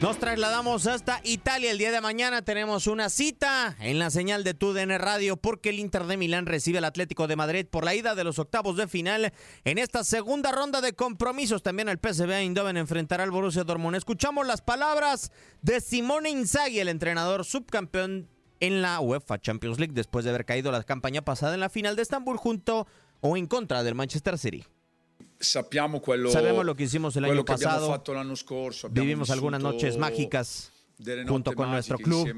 Nos 0.00 0.18
trasladamos 0.18 0.86
hasta 0.86 1.20
Italia. 1.24 1.70
El 1.70 1.76
día 1.76 1.92
de 1.92 2.00
mañana 2.00 2.40
tenemos 2.40 2.86
una 2.86 3.10
cita 3.10 3.76
en 3.80 3.98
la 3.98 4.08
señal 4.08 4.44
de 4.44 4.54
TUDN 4.54 4.98
Radio 4.98 5.36
porque 5.36 5.68
el 5.68 5.78
Inter 5.78 6.04
de 6.04 6.16
Milán 6.16 6.46
recibe 6.46 6.78
al 6.78 6.86
Atlético 6.86 7.26
de 7.26 7.36
Madrid 7.36 7.66
por 7.70 7.84
la 7.84 7.94
ida 7.94 8.14
de 8.14 8.24
los 8.24 8.38
octavos 8.38 8.78
de 8.78 8.88
final 8.88 9.34
en 9.64 9.76
esta 9.76 10.02
segunda 10.02 10.52
ronda 10.52 10.80
de 10.80 10.94
compromisos. 10.94 11.62
También 11.62 11.90
el 11.90 11.98
PSV 11.98 12.30
Eindhoven 12.30 12.78
enfrentará 12.78 13.24
al 13.24 13.30
Borussia 13.30 13.62
Dortmund. 13.62 13.94
Escuchamos 13.94 14.46
las 14.46 14.62
palabras 14.62 15.32
de 15.60 15.82
Simone 15.82 16.30
Inzaghi, 16.30 16.80
el 16.80 16.88
entrenador 16.88 17.44
subcampeón 17.44 18.26
en 18.60 18.80
la 18.80 19.00
UEFA 19.00 19.38
Champions 19.38 19.78
League 19.78 19.92
después 19.92 20.24
de 20.24 20.30
haber 20.30 20.46
caído 20.46 20.72
la 20.72 20.82
campaña 20.82 21.20
pasada 21.20 21.52
en 21.52 21.60
la 21.60 21.68
final 21.68 21.94
de 21.94 22.02
Estambul 22.02 22.38
junto 22.38 22.86
o 23.20 23.36
en 23.36 23.46
contra 23.46 23.82
del 23.82 23.94
Manchester 23.94 24.38
City. 24.38 24.64
Sappiamo 25.40 26.00
quello, 26.00 26.30
Sabemos 26.30 26.64
lo 26.66 26.74
que 26.76 26.84
hicimos 26.84 27.16
el 27.16 27.24
quello 27.24 27.40
año 27.40 27.44
che 27.44 27.52
abbiamo 27.54 27.72
pasado. 27.74 27.92
fatto 27.92 28.12
l'anno 28.12 28.34
scorso. 28.36 28.86
abbiamo 28.88 29.06
Vivimos 29.06 29.30
algunas 29.30 29.60
vissuto 29.60 29.72
noches 29.74 29.96
mágicas 29.96 30.70
junto 31.26 31.52
con 31.52 31.70
nuestro 31.70 31.98
club, 31.98 32.28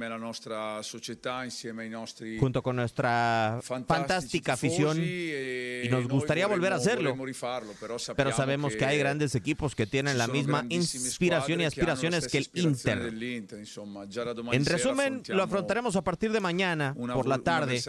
junto 2.38 2.62
con 2.62 2.77
nuestra 2.77 3.61
fantástica 3.62 4.53
afición 4.55 4.98
e 5.01 5.83
y 5.85 5.88
nos 5.88 6.07
gustaría 6.09 6.46
volver 6.46 6.72
a 6.72 6.77
hacerlo. 6.77 7.16
Pero 8.16 8.33
sabemos 8.33 8.77
que 8.77 8.85
hay 8.85 8.98
grandes 8.98 9.35
equipos 9.35 9.75
que 9.75 9.87
tienen 9.87 10.18
la 10.18 10.29
misma 10.29 10.64
inspiración 10.68 11.61
y 11.61 11.64
aspiraciones 11.64 12.29
que 12.29 12.38
el 12.38 12.51
Inter. 12.55 13.12
En 14.53 14.64
resumen, 14.64 15.22
lo 15.29 15.42
afrontaremos 15.42 15.96
a 15.96 16.03
partir 16.03 16.33
de 16.33 16.40
mañana 16.40 16.94
por 16.94 17.27
la 17.27 17.38
tarde. 17.38 17.83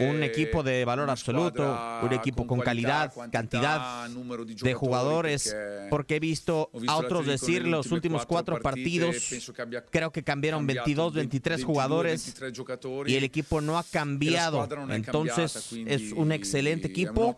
Un 0.00 0.22
equipo 0.22 0.62
de 0.62 0.84
valor 0.84 1.10
absoluto, 1.10 1.78
un 2.02 2.12
equipo 2.12 2.46
con 2.46 2.60
calidad, 2.60 3.12
cantidad 3.30 4.08
de 4.08 4.74
jugadores, 4.74 5.56
porque 5.90 6.16
he 6.16 6.20
visto 6.20 6.70
a 6.88 6.96
otros 6.96 7.26
decir 7.26 7.66
los 7.66 7.92
últimos 7.92 8.26
cuatro 8.26 8.58
partite, 8.60 8.95
partidos, 9.00 9.52
creo 9.90 10.10
que 10.10 10.22
cambiaron 10.22 10.60
cambiato 10.60 10.84
22, 10.86 11.12
20, 11.14 11.18
23 11.20 11.56
22, 11.58 11.66
jugadores 11.74 12.24
23 12.24 12.52
giocatori, 12.52 13.12
y 13.12 13.16
el 13.16 13.24
equipo 13.24 13.60
no 13.60 13.78
ha 13.78 13.84
cambiado. 13.84 14.66
Entonces 14.90 15.72
es 15.86 16.12
un 16.12 16.32
excelente 16.32 16.88
equipo, 16.88 17.36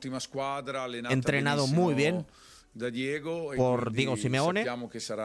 entrenado 1.10 1.66
muy 1.66 1.94
bien 1.94 2.24
Diego 2.74 3.52
e 3.54 3.56
por 3.56 3.90
Diego 3.92 4.16
Simeone 4.16 4.64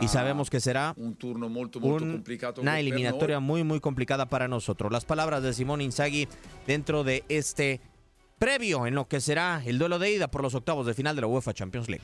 y 0.02 0.08
sabemos 0.08 0.50
que 0.50 0.60
será 0.60 0.94
un 0.98 1.16
turno 1.16 1.50
molto 1.50 1.80
molto 1.80 2.04
un- 2.04 2.24
una 2.62 2.80
eliminatoria 2.80 3.40
muy 3.40 3.64
muy 3.64 3.80
complicada 3.80 4.26
para 4.28 4.48
nosotros. 4.48 4.92
Las 4.92 5.06
palabras 5.06 5.44
de 5.44 5.54
Simón 5.54 5.82
Inzaghi 5.82 6.28
dentro 6.66 7.04
de 7.04 7.24
este 7.30 7.80
previo 8.40 8.88
en 8.88 8.96
lo 8.96 9.08
que 9.08 9.22
será 9.22 9.62
el 9.66 9.78
duelo 9.78 10.00
de 10.00 10.12
ida 10.14 10.30
por 10.32 10.42
los 10.42 10.56
octavos 10.56 10.88
de 10.88 10.96
final 10.96 11.16
de 11.16 11.22
la 11.22 11.28
UEFA 11.28 11.54
Champions 11.54 11.90
League. 11.90 12.04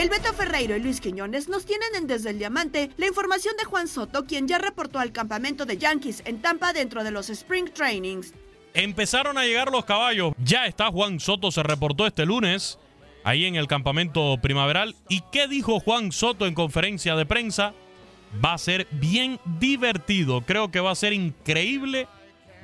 El 0.00 0.08
Beto 0.08 0.32
Ferreiro 0.32 0.74
y 0.74 0.80
Luis 0.80 0.98
Quiñones 0.98 1.50
nos 1.50 1.66
tienen 1.66 1.94
en 1.94 2.06
Desde 2.06 2.30
el 2.30 2.38
Diamante 2.38 2.88
la 2.96 3.06
información 3.06 3.54
de 3.58 3.66
Juan 3.66 3.86
Soto, 3.86 4.24
quien 4.24 4.48
ya 4.48 4.56
reportó 4.56 4.98
al 4.98 5.12
campamento 5.12 5.66
de 5.66 5.76
Yankees 5.76 6.22
en 6.24 6.40
Tampa 6.40 6.72
dentro 6.72 7.04
de 7.04 7.10
los 7.10 7.28
Spring 7.28 7.68
Trainings. 7.68 8.32
Empezaron 8.72 9.36
a 9.36 9.44
llegar 9.44 9.70
los 9.70 9.84
caballos. 9.84 10.32
Ya 10.42 10.64
está 10.64 10.90
Juan 10.90 11.20
Soto, 11.20 11.50
se 11.50 11.62
reportó 11.62 12.06
este 12.06 12.24
lunes 12.24 12.78
ahí 13.24 13.44
en 13.44 13.56
el 13.56 13.66
campamento 13.66 14.38
primaveral. 14.40 14.96
¿Y 15.10 15.20
qué 15.32 15.48
dijo 15.48 15.80
Juan 15.80 16.12
Soto 16.12 16.46
en 16.46 16.54
conferencia 16.54 17.14
de 17.14 17.26
prensa? 17.26 17.74
Va 18.42 18.54
a 18.54 18.58
ser 18.58 18.86
bien 18.92 19.38
divertido. 19.58 20.40
Creo 20.40 20.70
que 20.70 20.80
va 20.80 20.92
a 20.92 20.94
ser 20.94 21.12
increíble 21.12 22.08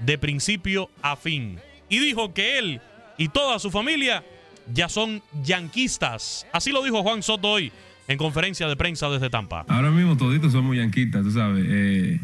de 0.00 0.16
principio 0.16 0.88
a 1.02 1.16
fin. 1.16 1.60
Y 1.90 1.98
dijo 1.98 2.32
que 2.32 2.58
él 2.58 2.80
y 3.18 3.28
toda 3.28 3.58
su 3.58 3.70
familia 3.70 4.24
ya 4.72 4.88
son 4.88 5.22
yanquistas. 5.44 6.46
Así 6.52 6.70
lo 6.70 6.82
dijo 6.82 7.02
Juan 7.02 7.22
Soto 7.22 7.48
hoy 7.48 7.72
en 8.08 8.18
conferencia 8.18 8.68
de 8.68 8.76
prensa 8.76 9.08
desde 9.08 9.30
Tampa. 9.30 9.64
Ahora 9.68 9.90
mismo 9.90 10.16
toditos 10.16 10.52
somos 10.52 10.76
yanquitas, 10.76 11.22
tú 11.22 11.30
sabes. 11.30 11.64
Eh, 11.68 12.20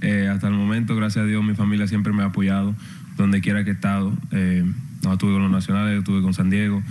eh, 0.00 0.28
hasta 0.30 0.48
el 0.48 0.54
momento, 0.54 0.94
gracias 0.94 1.24
a 1.24 1.26
Dios, 1.26 1.42
mi 1.42 1.54
familia 1.54 1.86
siempre 1.86 2.12
me 2.12 2.22
ha 2.22 2.26
apoyado 2.26 2.74
donde 3.16 3.40
quiera 3.40 3.64
que 3.64 3.70
he 3.70 3.74
estado. 3.74 4.12
Eh, 4.32 4.64
no 5.02 5.12
estuve 5.12 5.32
con 5.32 5.42
los 5.42 5.50
nacionales, 5.50 5.98
estuve 5.98 6.22
con 6.22 6.34
San 6.34 6.50
Diego. 6.50 6.82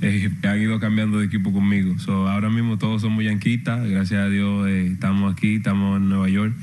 Han 0.42 0.60
ido 0.60 0.80
cambiando 0.80 1.18
de 1.18 1.26
equipo 1.26 1.52
conmigo. 1.52 1.98
So, 1.98 2.28
ahora 2.28 2.50
mismo 2.50 2.78
todos 2.78 3.02
somos 3.02 3.24
yanquistas. 3.24 3.88
Gracias 3.88 4.20
a 4.20 4.28
Dios 4.28 4.68
estamos 4.68 5.32
aquí, 5.32 5.56
estamos 5.56 5.98
en 5.98 6.08
Nueva 6.08 6.28
York. 6.28 6.54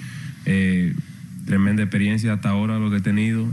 Tremenda 1.46 1.82
experiencia 1.82 2.34
hasta 2.34 2.50
ahora 2.50 2.80
lo 2.80 2.92
que 2.92 2.98
he 2.98 3.02
tenido. 3.02 3.50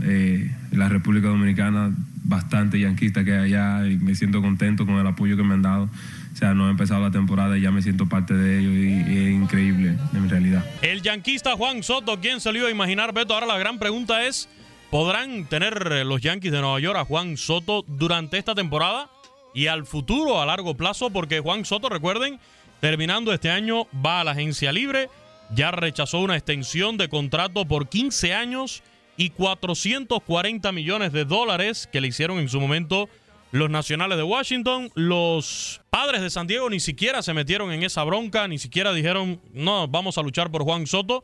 La 0.71 0.89
República 0.89 1.29
Dominicana, 1.29 1.93
bastante 2.27 2.79
yanquista 2.79 3.23
que 3.23 3.33
hay 3.33 3.53
allá 3.53 3.87
y 3.87 3.97
me 3.97 4.13
siento 4.13 4.41
contento 4.41 4.85
con 4.85 4.95
el 4.95 5.07
apoyo 5.07 5.37
que 5.37 5.43
me 5.43 5.53
han 5.53 5.61
dado. 5.61 5.89
O 6.33 6.35
sea, 6.37 6.53
no 6.53 6.67
ha 6.67 6.69
empezado 6.69 7.01
la 7.01 7.09
temporada 7.09 7.57
y 7.57 7.61
ya 7.61 7.71
me 7.71 7.81
siento 7.81 8.07
parte 8.07 8.33
de 8.33 8.59
ellos 8.59 8.73
y, 8.73 9.11
y 9.11 9.17
es 9.25 9.31
increíble 9.31 9.97
en 10.13 10.29
realidad. 10.29 10.63
El 10.81 11.01
yanquista 11.01 11.55
Juan 11.55 11.81
Soto, 11.81 12.19
¿quién 12.19 12.41
se 12.41 12.51
lo 12.51 12.59
iba 12.59 12.67
a 12.67 12.71
imaginar, 12.71 13.13
Beto? 13.13 13.33
Ahora 13.33 13.47
la 13.47 13.57
gran 13.57 13.79
pregunta 13.79 14.23
es, 14.25 14.49
¿podrán 14.91 15.45
tener 15.45 15.89
eh, 15.91 16.03
los 16.03 16.21
Yankees 16.21 16.51
de 16.51 16.61
Nueva 16.61 16.79
York 16.79 16.99
a 16.99 17.05
Juan 17.05 17.37
Soto 17.37 17.83
durante 17.87 18.37
esta 18.37 18.53
temporada 18.53 19.09
y 19.55 19.67
al 19.67 19.85
futuro 19.85 20.41
a 20.41 20.45
largo 20.45 20.75
plazo? 20.75 21.09
Porque 21.09 21.39
Juan 21.39 21.65
Soto, 21.65 21.89
recuerden, 21.89 22.39
terminando 22.81 23.33
este 23.33 23.49
año 23.49 23.87
va 24.05 24.21
a 24.21 24.23
la 24.23 24.31
agencia 24.31 24.71
libre, 24.71 25.09
ya 25.55 25.71
rechazó 25.71 26.19
una 26.19 26.35
extensión 26.35 26.97
de 26.97 27.07
contrato 27.07 27.65
por 27.65 27.87
15 27.87 28.33
años 28.33 28.83
y 29.17 29.31
440 29.31 30.71
millones 30.71 31.11
de 31.11 31.25
dólares 31.25 31.89
que 31.91 31.99
le 31.99 32.07
hicieron 32.07 32.37
en 32.37 32.49
su 32.49 32.61
momento 32.61 33.09
los 33.51 33.69
nacionales 33.69 34.17
de 34.17 34.23
Washington. 34.23 34.91
Los 34.93 35.81
padres 35.89 36.21
de 36.21 36.29
San 36.29 36.47
Diego 36.47 36.69
ni 36.69 36.79
siquiera 36.79 37.21
se 37.21 37.33
metieron 37.33 37.71
en 37.71 37.83
esa 37.83 38.03
bronca, 38.03 38.47
ni 38.47 38.59
siquiera 38.59 38.93
dijeron, 38.93 39.41
no, 39.53 39.87
vamos 39.87 40.17
a 40.17 40.21
luchar 40.21 40.51
por 40.51 40.63
Juan 40.63 40.87
Soto. 40.87 41.23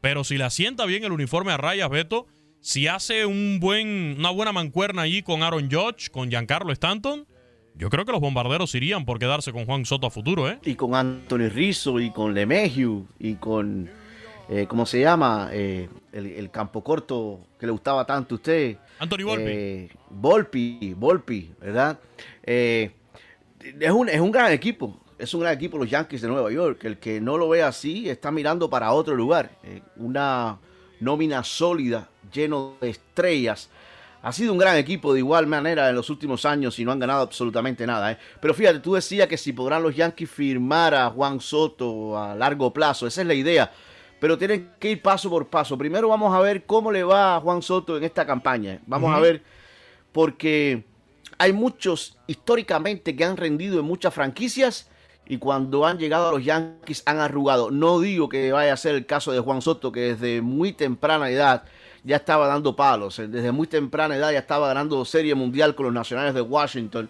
Pero 0.00 0.24
si 0.24 0.38
le 0.38 0.44
asienta 0.44 0.86
bien 0.86 1.04
el 1.04 1.12
uniforme 1.12 1.52
a 1.52 1.56
rayas, 1.56 1.90
Beto, 1.90 2.26
si 2.60 2.86
hace 2.86 3.26
un 3.26 3.58
buen, 3.60 4.16
una 4.18 4.30
buena 4.30 4.52
mancuerna 4.52 5.02
allí 5.02 5.22
con 5.22 5.42
Aaron 5.42 5.70
Judge, 5.70 6.10
con 6.10 6.30
Giancarlo 6.30 6.72
Stanton, 6.72 7.26
Yo 7.74 7.88
creo 7.88 8.04
que 8.04 8.12
los 8.12 8.20
bombarderos 8.20 8.74
irían 8.74 9.04
por 9.06 9.18
quedarse 9.18 9.52
con 9.52 9.64
Juan 9.64 9.86
Soto 9.86 10.06
a 10.06 10.10
futuro, 10.10 10.48
¿eh? 10.48 10.58
Y 10.64 10.74
con 10.74 10.94
Anthony 10.94 11.48
Rizzo 11.48 12.00
y 12.00 12.10
con 12.10 12.34
Lemegiu 12.34 13.06
y 13.18 13.34
con, 13.34 13.88
eh, 14.52 14.66
¿cómo 14.66 14.84
se 14.84 15.00
llama? 15.00 15.48
Eh, 15.52 15.88
el, 16.12 16.26
el 16.26 16.50
campo 16.50 16.82
corto 16.82 17.46
que 17.56 17.66
le 17.66 17.72
gustaba 17.72 18.04
tanto 18.04 18.34
a 18.34 18.36
usted. 18.36 18.76
Anthony 18.98 19.22
Volpi. 19.24 19.44
Eh, 19.46 19.90
Volpi, 20.10 20.94
Volpi, 20.94 21.54
¿verdad? 21.60 22.00
Eh, 22.42 22.90
es, 23.78 23.90
un, 23.92 24.08
es 24.08 24.18
un 24.18 24.32
gran 24.32 24.50
equipo. 24.50 24.98
Es 25.16 25.32
un 25.34 25.42
gran 25.42 25.54
equipo 25.54 25.78
los 25.78 25.88
Yankees 25.88 26.22
de 26.22 26.28
Nueva 26.28 26.50
York. 26.50 26.84
El 26.84 26.98
que 26.98 27.20
no 27.20 27.38
lo 27.38 27.48
ve 27.48 27.62
así 27.62 28.08
está 28.08 28.32
mirando 28.32 28.68
para 28.68 28.90
otro 28.92 29.14
lugar. 29.14 29.52
Eh, 29.62 29.82
una 29.96 30.58
nómina 30.98 31.44
sólida, 31.44 32.08
lleno 32.32 32.74
de 32.80 32.90
estrellas. 32.90 33.70
Ha 34.22 34.32
sido 34.32 34.52
un 34.52 34.58
gran 34.58 34.76
equipo 34.76 35.12
de 35.12 35.20
igual 35.20 35.46
manera 35.46 35.88
en 35.88 35.94
los 35.94 36.10
últimos 36.10 36.44
años 36.44 36.76
y 36.80 36.84
no 36.84 36.90
han 36.90 36.98
ganado 36.98 37.22
absolutamente 37.22 37.86
nada. 37.86 38.10
¿eh? 38.10 38.18
Pero 38.40 38.52
fíjate, 38.52 38.80
tú 38.80 38.94
decías 38.94 39.28
que 39.28 39.38
si 39.38 39.52
podrán 39.52 39.82
los 39.82 39.94
Yankees 39.94 40.28
firmar 40.28 40.92
a 40.94 41.08
Juan 41.08 41.40
Soto 41.40 42.18
a 42.18 42.34
largo 42.34 42.72
plazo, 42.72 43.06
esa 43.06 43.20
es 43.20 43.26
la 43.28 43.34
idea. 43.34 43.70
Pero 44.20 44.36
tienen 44.38 44.70
que 44.78 44.90
ir 44.92 45.02
paso 45.02 45.30
por 45.30 45.48
paso. 45.48 45.76
Primero 45.78 46.08
vamos 46.08 46.34
a 46.34 46.40
ver 46.40 46.64
cómo 46.66 46.92
le 46.92 47.02
va 47.02 47.36
a 47.36 47.40
Juan 47.40 47.62
Soto 47.62 47.96
en 47.96 48.04
esta 48.04 48.26
campaña. 48.26 48.80
Vamos 48.86 49.12
a 49.14 49.18
ver, 49.18 49.42
porque 50.12 50.84
hay 51.38 51.52
muchos 51.52 52.18
históricamente 52.26 53.16
que 53.16 53.24
han 53.24 53.36
rendido 53.36 53.80
en 53.80 53.86
muchas 53.86 54.12
franquicias 54.12 54.88
y 55.26 55.38
cuando 55.38 55.86
han 55.86 55.96
llegado 55.98 56.28
a 56.28 56.32
los 56.32 56.44
Yankees 56.44 57.02
han 57.06 57.18
arrugado. 57.18 57.70
No 57.70 58.00
digo 58.00 58.28
que 58.28 58.52
vaya 58.52 58.72
a 58.72 58.76
ser 58.76 58.94
el 58.94 59.06
caso 59.06 59.32
de 59.32 59.40
Juan 59.40 59.62
Soto, 59.62 59.90
que 59.90 60.14
desde 60.14 60.42
muy 60.42 60.72
temprana 60.72 61.30
edad 61.30 61.64
ya 62.04 62.16
estaba 62.16 62.46
dando 62.46 62.74
palos. 62.76 63.18
eh, 63.20 63.28
Desde 63.28 63.52
muy 63.52 63.66
temprana 63.66 64.16
edad 64.16 64.32
ya 64.32 64.40
estaba 64.40 64.68
ganando 64.68 65.04
Serie 65.04 65.34
Mundial 65.34 65.74
con 65.74 65.86
los 65.86 65.94
Nacionales 65.94 66.34
de 66.34 66.40
Washington. 66.40 67.08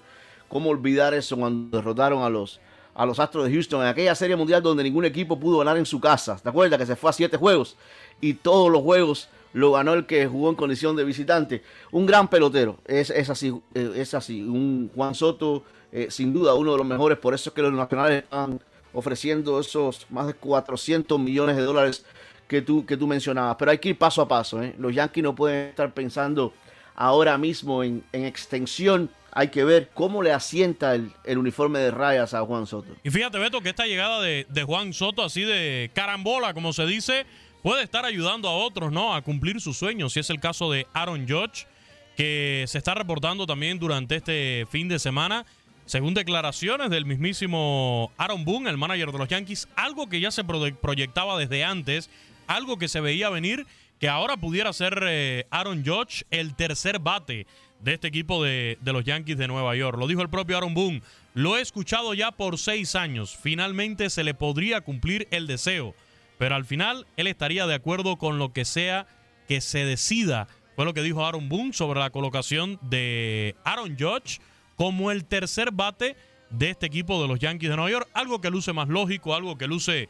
¿Cómo 0.49 0.71
olvidar 0.71 1.15
eso 1.15 1.37
cuando 1.37 1.79
derrotaron 1.79 2.23
a 2.23 2.29
los, 2.29 2.61
a 3.01 3.07
los 3.07 3.19
Astros 3.19 3.47
de 3.47 3.53
Houston 3.53 3.81
en 3.81 3.89
aquella 3.89 4.15
Serie 4.15 4.37
Mundial 4.37 4.63
donde 4.63 4.83
ningún 4.83 5.07
equipo 5.07 5.41
pudo 5.41 5.59
ganar 5.59 5.79
en 5.79 5.87
su 5.87 5.99
casa? 5.99 6.37
¿Te 6.37 6.51
acuerdas 6.51 6.79
que 6.79 6.85
se 6.85 6.97
fue 6.97 7.09
a 7.09 7.15
siete 7.15 7.39
juegos? 7.39 7.79
Y 8.21 8.35
todos 8.35 8.71
los 8.71 8.83
juegos 8.83 9.31
lo 9.55 9.73
ganó 9.73 9.95
el 9.95 10.05
que 10.05 10.27
jugó 10.27 10.51
en 10.51 10.55
condición 10.55 10.95
de 10.97 11.05
visitante. 11.05 11.63
Un 11.93 12.05
gran 12.05 12.29
pelotero, 12.29 12.77
es, 12.87 13.11
así, 13.31 13.59
eh, 13.75 13.93
es 13.97 14.13
así. 14.13 14.43
Un 14.43 14.91
Juan 14.95 15.15
Soto, 15.15 15.63
eh, 15.91 16.09
sin 16.11 16.35
duda, 16.35 16.53
uno 16.53 16.73
de 16.73 16.77
los 16.77 16.87
mejores. 16.87 17.17
Por 17.17 17.33
eso 17.33 17.49
es 17.49 17.55
que 17.55 17.63
los 17.63 17.73
nacionales 17.73 18.25
están 18.25 18.61
ofreciendo 18.93 19.59
esos 19.59 20.07
más 20.11 20.27
de 20.27 20.35
400 20.35 21.19
millones 21.19 21.57
de 21.57 21.63
dólares 21.63 22.05
que 22.47 22.61
tú, 22.61 22.85
que 22.85 22.99
tú 22.99 23.07
mencionabas. 23.07 23.57
Pero 23.59 23.71
hay 23.71 23.79
que 23.79 23.89
ir 23.89 23.97
paso 23.99 24.21
a 24.21 24.29
paso. 24.29 24.63
¿eh? 24.63 24.75
Los 24.79 24.95
Yankees 24.95 25.25
no 25.25 25.35
pueden 25.35 25.71
estar 25.71 25.91
pensando 25.95 26.53
ahora 26.95 27.39
mismo 27.39 27.83
en, 27.83 28.05
en 28.13 28.27
extensión. 28.27 29.09
Hay 29.33 29.49
que 29.49 29.65
ver 29.65 29.91
cómo 29.95 30.23
le 30.23 30.33
asienta 30.33 30.95
el, 30.95 31.39
uniforme 31.39 31.79
de 31.79 31.91
rayas 31.91 32.35
a 32.35 32.41
Juan 32.43 32.67
Soto. 32.67 32.97
Y 33.05 33.11
fíjate, 33.11 33.39
Beto, 33.39 33.61
que 33.61 33.69
esta 33.69 33.87
llegada 33.87 34.21
de, 34.21 34.65
Juan 34.67 34.93
Soto, 34.93 35.23
así 35.23 35.43
de 35.43 35.91
carambola, 35.95 36.53
como 36.55 36.73
se 36.73 36.87
dice, 36.87 37.27
puede 37.63 37.83
estar 37.83 38.05
ayudando 38.05 38.49
a 38.49 38.57
otros, 38.57 38.91
¿no? 38.93 39.15
A 39.15 39.23
cumplir 39.23 39.61
sus 39.61 39.79
sueños. 39.79 40.13
Si 40.13 40.21
es 40.21 40.31
el 40.31 40.41
caso 40.41 40.71
de 40.71 40.87
Aaron 40.93 41.29
Judge, 41.29 41.67
que 42.17 42.65
se 42.67 42.79
está 42.79 42.95
reportando 42.95 43.47
también 43.47 43.79
durante 43.79 44.17
este 44.17 44.67
fin 44.71 44.89
de 44.89 44.99
semana, 44.99 45.47
según 45.87 46.15
declaraciones 46.15 46.91
del 46.91 47.07
mismísimo 47.07 48.13
Aaron 48.17 48.45
Boone, 48.45 48.71
el 48.71 48.77
manager 48.77 49.13
de 49.13 49.19
los 49.19 49.29
Yankees, 49.29 49.69
algo 49.77 50.09
que 50.09 50.21
ya 50.21 50.31
se 50.31 50.45
pro- 50.45 50.75
proyectaba 50.81 51.39
desde 51.39 51.65
antes, 51.65 52.11
algo 52.47 52.79
que 52.79 52.89
se 52.89 53.01
veía 53.01 53.31
venir, 53.31 53.67
que 53.99 54.09
ahora 54.09 54.37
pudiera 54.37 54.73
ser 54.73 55.03
eh, 55.07 55.47
Aaron 55.51 55.85
Judge 55.85 56.25
el 56.31 56.55
tercer 56.55 56.99
bate 56.99 57.47
de 57.83 57.95
este 57.95 58.09
equipo 58.09 58.43
de, 58.43 58.79
de 58.81 58.93
los 58.93 59.05
Yankees 59.05 59.39
de 59.39 59.49
Nueva 59.49 59.75
York. 59.77 59.99
Lo 59.99 60.07
dijo 60.07 60.23
el 60.23 60.29
propio 60.29 60.57
Aaron 60.57 60.75
Boone. 60.75 61.03
Lo 61.35 61.57
he 61.57 61.61
escuchado 61.61 62.15
ya 62.15 62.33
por 62.33 62.59
seis 62.59 62.95
años. 62.95 63.37
Finalmente 63.37 64.11
se 64.11 64.25
le 64.25 64.35
podría 64.35 64.81
cumplir 64.81 65.29
el 65.31 65.47
deseo. 65.47 65.95
Pero 66.39 66.55
al 66.55 66.65
final 66.65 67.07
él 67.17 67.27
estaría 67.27 67.67
de 67.67 67.75
acuerdo 67.75 68.17
con 68.17 68.39
lo 68.39 68.53
que 68.53 68.65
sea 68.65 69.07
que 69.47 69.61
se 69.61 69.85
decida. 69.85 70.49
Fue 70.77 70.85
lo 70.85 70.95
que 70.95 71.03
dijo 71.03 71.25
Aaron 71.27 71.49
Boone 71.49 71.73
sobre 71.73 72.01
la 72.01 72.11
colocación 72.11 72.79
de 72.83 73.57
Aaron 73.65 73.97
Judge 73.99 74.41
como 74.77 75.11
el 75.11 75.27
tercer 75.27 75.71
bate 75.73 76.17
de 76.49 76.71
este 76.71 76.87
equipo 76.87 77.21
de 77.21 77.29
los 77.29 77.39
Yankees 77.39 77.69
de 77.69 77.77
Nueva 77.77 77.91
York. 77.91 78.09
Algo 78.15 78.41
que 78.41 78.51
luce 78.51 78.73
más 78.73 78.89
lógico, 78.89 79.35
algo 79.35 79.59
que 79.59 79.67
luce, 79.67 80.09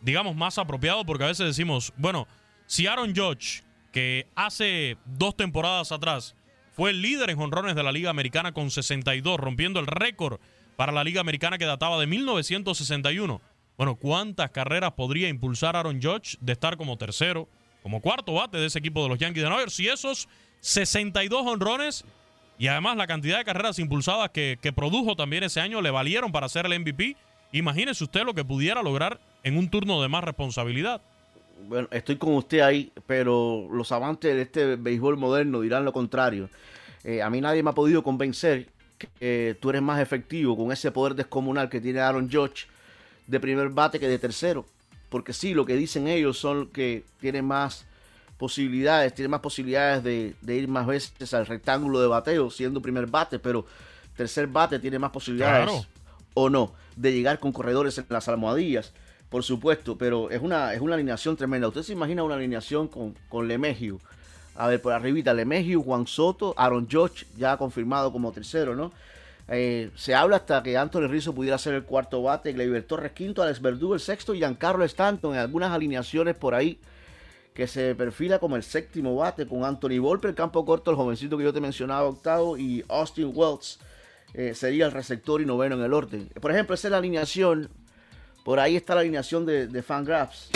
digamos, 0.00 0.36
más 0.36 0.58
apropiado, 0.58 1.04
porque 1.04 1.24
a 1.24 1.28
veces 1.28 1.46
decimos, 1.46 1.92
bueno, 1.96 2.28
si 2.66 2.86
Aaron 2.86 3.14
Judge, 3.16 3.64
que 3.90 4.28
hace 4.36 4.96
dos 5.04 5.36
temporadas 5.36 5.90
atrás 5.90 6.36
fue 6.72 6.90
el 6.90 7.02
líder 7.02 7.30
en 7.30 7.36
jonrones 7.36 7.74
de 7.74 7.82
la 7.82 7.92
Liga 7.92 8.10
Americana 8.10 8.52
con 8.52 8.70
62, 8.70 9.38
rompiendo 9.38 9.78
el 9.80 9.86
récord 9.86 10.40
para 10.76 10.92
la 10.92 11.04
Liga 11.04 11.20
Americana 11.20 11.58
que 11.58 11.66
databa 11.66 12.00
de 12.00 12.06
1961. 12.06 13.40
Bueno, 13.76 13.96
¿cuántas 13.96 14.50
carreras 14.50 14.92
podría 14.92 15.28
impulsar 15.28 15.76
Aaron 15.76 16.00
Judge 16.02 16.36
de 16.40 16.52
estar 16.52 16.76
como 16.76 16.96
tercero, 16.96 17.48
como 17.82 18.00
cuarto 18.00 18.34
bate 18.34 18.58
de 18.58 18.66
ese 18.66 18.78
equipo 18.78 19.02
de 19.02 19.10
los 19.10 19.18
Yankees 19.18 19.42
de 19.42 19.48
Nueva 19.48 19.62
York? 19.62 19.72
Si 19.72 19.88
esos 19.88 20.28
62 20.60 21.46
honrones 21.46 22.04
y 22.58 22.68
además 22.68 22.96
la 22.96 23.06
cantidad 23.06 23.38
de 23.38 23.44
carreras 23.44 23.78
impulsadas 23.78 24.30
que, 24.30 24.58
que 24.60 24.72
produjo 24.72 25.16
también 25.16 25.42
ese 25.42 25.60
año 25.60 25.82
le 25.82 25.90
valieron 25.90 26.32
para 26.32 26.48
ser 26.48 26.66
el 26.66 26.78
MVP, 26.80 27.16
imagínese 27.52 28.04
usted 28.04 28.24
lo 28.24 28.34
que 28.34 28.44
pudiera 28.44 28.82
lograr 28.82 29.20
en 29.42 29.58
un 29.58 29.68
turno 29.68 30.00
de 30.00 30.08
más 30.08 30.24
responsabilidad. 30.24 31.02
Bueno, 31.68 31.88
estoy 31.90 32.16
con 32.16 32.34
usted 32.34 32.60
ahí, 32.60 32.92
pero 33.06 33.68
los 33.72 33.90
amantes 33.92 34.34
de 34.34 34.42
este 34.42 34.76
béisbol 34.76 35.16
moderno 35.16 35.60
dirán 35.60 35.84
lo 35.84 35.92
contrario. 35.92 36.48
Eh, 37.04 37.22
a 37.22 37.30
mí 37.30 37.40
nadie 37.40 37.62
me 37.62 37.70
ha 37.70 37.74
podido 37.74 38.02
convencer 38.02 38.68
que 38.98 39.08
eh, 39.20 39.54
tú 39.60 39.70
eres 39.70 39.82
más 39.82 40.00
efectivo 40.00 40.56
con 40.56 40.70
ese 40.72 40.90
poder 40.90 41.14
descomunal 41.14 41.68
que 41.68 41.80
tiene 41.80 42.00
Aaron 42.00 42.30
Judge 42.30 42.66
de 43.26 43.40
primer 43.40 43.68
bate 43.70 43.98
que 43.98 44.08
de 44.08 44.18
tercero. 44.18 44.66
Porque 45.08 45.32
sí, 45.32 45.54
lo 45.54 45.66
que 45.66 45.76
dicen 45.76 46.08
ellos 46.08 46.38
son 46.38 46.68
que 46.68 47.04
tiene 47.20 47.42
más 47.42 47.84
posibilidades, 48.38 49.14
tiene 49.14 49.28
más 49.28 49.40
posibilidades 49.40 50.02
de, 50.02 50.34
de 50.40 50.56
ir 50.56 50.68
más 50.68 50.86
veces 50.86 51.32
al 51.34 51.46
rectángulo 51.46 52.00
de 52.00 52.06
bateo 52.08 52.50
siendo 52.50 52.80
primer 52.82 53.06
bate, 53.06 53.38
pero 53.38 53.66
tercer 54.16 54.46
bate 54.46 54.78
tiene 54.78 54.98
más 54.98 55.10
posibilidades 55.10 55.64
Claro. 55.70 55.86
o 56.34 56.50
no 56.50 56.72
de 56.96 57.12
llegar 57.12 57.38
con 57.38 57.52
corredores 57.52 57.96
en 57.98 58.06
las 58.08 58.28
almohadillas, 58.28 58.92
por 59.32 59.42
supuesto, 59.42 59.96
pero 59.96 60.30
es 60.30 60.42
una, 60.42 60.74
es 60.74 60.80
una 60.82 60.94
alineación 60.94 61.38
tremenda. 61.38 61.66
Usted 61.66 61.82
se 61.82 61.94
imagina 61.94 62.22
una 62.22 62.34
alineación 62.34 62.86
con, 62.86 63.14
con 63.30 63.48
Lemegio. 63.48 63.98
A 64.54 64.68
ver, 64.68 64.82
por 64.82 64.92
arribita, 64.92 65.32
Lemegio, 65.32 65.80
Juan 65.80 66.06
Soto, 66.06 66.52
Aaron 66.58 66.86
George, 66.86 67.24
ya 67.38 67.56
confirmado 67.56 68.12
como 68.12 68.30
tercero, 68.30 68.76
¿no? 68.76 68.92
Eh, 69.48 69.90
se 69.96 70.14
habla 70.14 70.36
hasta 70.36 70.62
que 70.62 70.76
Anthony 70.76 71.08
Rizzo 71.08 71.34
pudiera 71.34 71.56
ser 71.56 71.72
el 71.72 71.84
cuarto 71.84 72.22
bate, 72.22 72.52
Gleyber 72.52 72.82
Torres 72.82 73.12
quinto, 73.12 73.42
Alex 73.42 73.62
Verdugo 73.62 73.94
el 73.94 74.00
sexto 74.00 74.34
y 74.34 74.38
Giancarlo 74.38 74.84
Stanton 74.84 75.32
en 75.32 75.40
algunas 75.40 75.72
alineaciones 75.72 76.34
por 76.36 76.54
ahí 76.54 76.78
que 77.54 77.66
se 77.66 77.94
perfila 77.94 78.38
como 78.38 78.56
el 78.56 78.62
séptimo 78.62 79.16
bate 79.16 79.46
con 79.46 79.64
Anthony 79.64 79.98
Volpe, 79.98 80.28
el 80.28 80.34
campo 80.34 80.64
corto, 80.66 80.90
el 80.90 80.96
jovencito 80.98 81.38
que 81.38 81.44
yo 81.44 81.54
te 81.54 81.60
mencionaba, 81.60 82.04
octavo, 82.08 82.58
y 82.58 82.84
Austin 82.88 83.32
Wells 83.34 83.78
eh, 84.34 84.54
sería 84.54 84.84
el 84.86 84.92
receptor 84.92 85.40
y 85.40 85.46
noveno 85.46 85.74
en 85.76 85.82
el 85.82 85.92
orden. 85.94 86.28
Por 86.40 86.50
ejemplo, 86.50 86.74
esa 86.74 86.88
es 86.88 86.92
la 86.92 86.98
alineación, 86.98 87.70
por 88.44 88.58
ahí 88.60 88.76
está 88.76 88.94
la 88.94 89.00
alineación 89.02 89.46
de, 89.46 89.66
de 89.66 89.82
Fangraphs. 89.82 90.50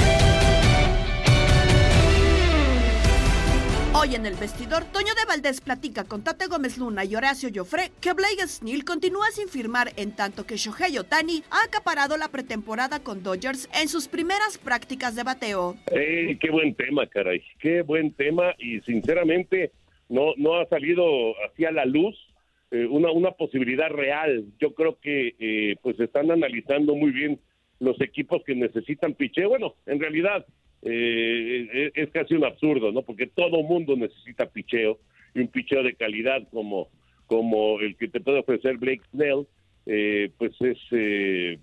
Hoy 3.99 4.15
en 4.15 4.27
el 4.27 4.35
vestidor, 4.35 4.85
Toño 4.93 5.15
de 5.15 5.25
Valdés 5.27 5.63
platica 5.63 6.05
con 6.05 6.23
Tate 6.23 6.49
Gómez 6.49 6.77
Luna 6.77 7.07
y 7.07 7.17
Horacio 7.17 7.49
Joffre 7.53 7.93
que 7.99 8.13
Blake 8.13 8.47
Snell 8.47 8.85
continúa 8.85 9.25
sin 9.33 9.49
firmar 9.49 9.89
en 9.97 10.15
tanto 10.15 10.45
que 10.45 10.57
Shohei 10.57 10.99
Otani 10.99 11.43
ha 11.51 11.65
acaparado 11.65 12.19
la 12.19 12.29
pretemporada 12.29 13.03
con 13.03 13.23
Dodgers 13.23 13.71
en 13.75 13.89
sus 13.89 14.07
primeras 14.07 14.59
prácticas 14.59 15.17
de 15.17 15.23
bateo. 15.23 15.77
Qué 15.87 16.51
buen 16.51 16.75
tema, 16.75 17.07
caray. 17.07 17.43
Qué 17.59 17.81
buen 17.81 18.13
tema 18.13 18.55
y 18.59 18.81
sinceramente 18.83 19.73
no, 20.11 20.35
no 20.37 20.61
ha 20.61 20.67
salido 20.67 21.33
hacia 21.47 21.71
la 21.73 21.87
luz 21.87 22.15
eh, 22.71 22.85
una, 22.85 23.11
una 23.13 23.31
posibilidad 23.31 23.89
real. 23.89 24.45
Yo 24.61 24.75
creo 24.75 24.99
que 25.01 25.35
eh, 25.39 25.77
pues 25.83 25.99
están 26.01 26.31
analizando 26.31 26.95
muy 26.95 27.13
bien 27.13 27.41
los 27.81 28.01
equipos 28.01 28.43
que 28.45 28.55
necesitan 28.55 29.15
picheo. 29.15 29.49
Bueno, 29.49 29.75
en 29.87 30.01
realidad 30.01 30.47
eh, 30.83 31.69
es, 31.73 31.93
es 31.95 32.11
casi 32.11 32.35
un 32.35 32.45
absurdo, 32.45 32.93
¿no? 32.93 33.03
Porque 33.03 33.27
todo 33.27 33.63
mundo 33.63 33.97
necesita 33.97 34.47
picheo 34.47 34.99
y 35.35 35.41
un 35.41 35.49
picheo 35.49 35.83
de 35.83 35.95
calidad 35.95 36.47
como, 36.51 36.89
como 37.27 37.81
el 37.81 37.97
que 37.97 38.09
te 38.09 38.21
puede 38.21 38.41
ofrecer 38.41 38.79
Blake 38.79 39.03
Snell, 39.11 39.47
eh, 39.87 40.31
pues 40.39 40.53
es 40.61 40.79
eh, 40.93 41.59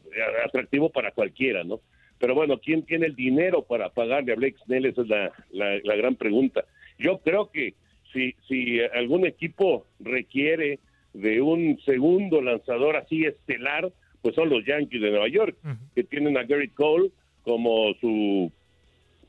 atractivo 0.46 0.90
para 0.90 1.12
cualquiera, 1.12 1.64
¿no? 1.64 1.82
Pero 2.20 2.36
bueno, 2.36 2.60
¿quién 2.60 2.84
tiene 2.84 3.08
el 3.08 3.16
dinero 3.16 3.64
para 3.64 3.90
pagarle 3.90 4.32
a 4.32 4.36
Blake 4.36 4.58
Snell? 4.66 4.86
Esa 4.86 5.02
es 5.02 5.08
la, 5.10 5.32
la, 5.52 5.80
la 5.84 5.96
gran 5.96 6.16
pregunta. 6.16 6.64
Yo 6.98 7.18
creo 7.18 7.52
que 7.52 7.74
si, 8.14 8.36
si 8.48 8.80
algún 8.80 9.26
equipo 9.26 9.88
requiere 10.00 10.80
de 11.14 11.42
un 11.42 11.80
segundo 11.84 12.42
lanzador 12.42 12.96
así 12.96 13.26
estelar, 13.26 13.92
pues 14.24 14.34
son 14.36 14.50
los 14.50 14.66
Yankees 14.66 15.02
de 15.02 15.12
Nueva 15.12 15.28
York, 15.28 15.58
que 15.94 16.04
tienen 16.06 16.38
a 16.38 16.44
Gary 16.44 16.70
Cole 16.70 17.12
como 17.44 17.94
su 18.00 18.52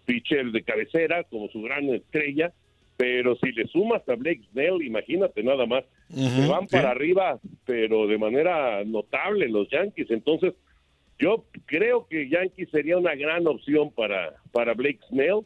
pitcher 0.06 0.52
de 0.52 0.62
cabecera, 0.62 1.24
como 1.24 1.48
su 1.48 1.60
gran 1.62 1.92
estrella, 1.92 2.52
pero 2.96 3.34
si 3.36 3.50
le 3.50 3.66
sumas 3.66 4.08
a 4.08 4.14
Blake 4.14 4.42
Snell, 4.52 4.80
imagínate 4.82 5.42
nada 5.42 5.66
más, 5.66 5.84
se 6.08 6.46
van 6.46 6.68
para 6.68 6.92
arriba, 6.92 7.40
pero 7.66 8.06
de 8.06 8.18
manera 8.18 8.84
notable 8.84 9.48
los 9.48 9.68
Yankees. 9.68 10.12
Entonces, 10.12 10.54
yo 11.18 11.44
creo 11.66 12.06
que 12.06 12.28
Yankees 12.28 12.70
sería 12.70 12.96
una 12.96 13.16
gran 13.16 13.48
opción 13.48 13.90
para, 13.90 14.34
para 14.52 14.74
Blake 14.74 15.00
Snell. 15.08 15.40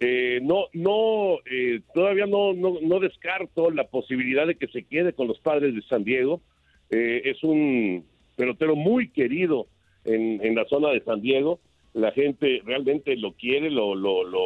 Eh, 0.00 0.40
no, 0.42 0.66
no, 0.72 1.38
eh, 1.48 1.82
todavía 1.94 2.26
no, 2.26 2.52
no, 2.52 2.78
no 2.82 2.98
descarto 2.98 3.70
la 3.70 3.84
posibilidad 3.84 4.46
de 4.46 4.56
que 4.56 4.66
se 4.66 4.82
quede 4.82 5.12
con 5.12 5.28
los 5.28 5.38
padres 5.38 5.76
de 5.76 5.82
San 5.82 6.02
Diego. 6.02 6.40
Eh, 6.90 7.22
es 7.26 7.44
un 7.44 8.04
pelotero 8.38 8.76
muy 8.76 9.08
querido 9.10 9.66
en, 10.04 10.40
en 10.42 10.54
la 10.54 10.64
zona 10.66 10.90
de 10.90 11.00
San 11.00 11.20
Diego. 11.20 11.58
La 11.92 12.12
gente 12.12 12.62
realmente 12.64 13.16
lo 13.16 13.32
quiere, 13.32 13.68
lo, 13.68 13.96
lo, 13.96 14.22
lo, 14.22 14.38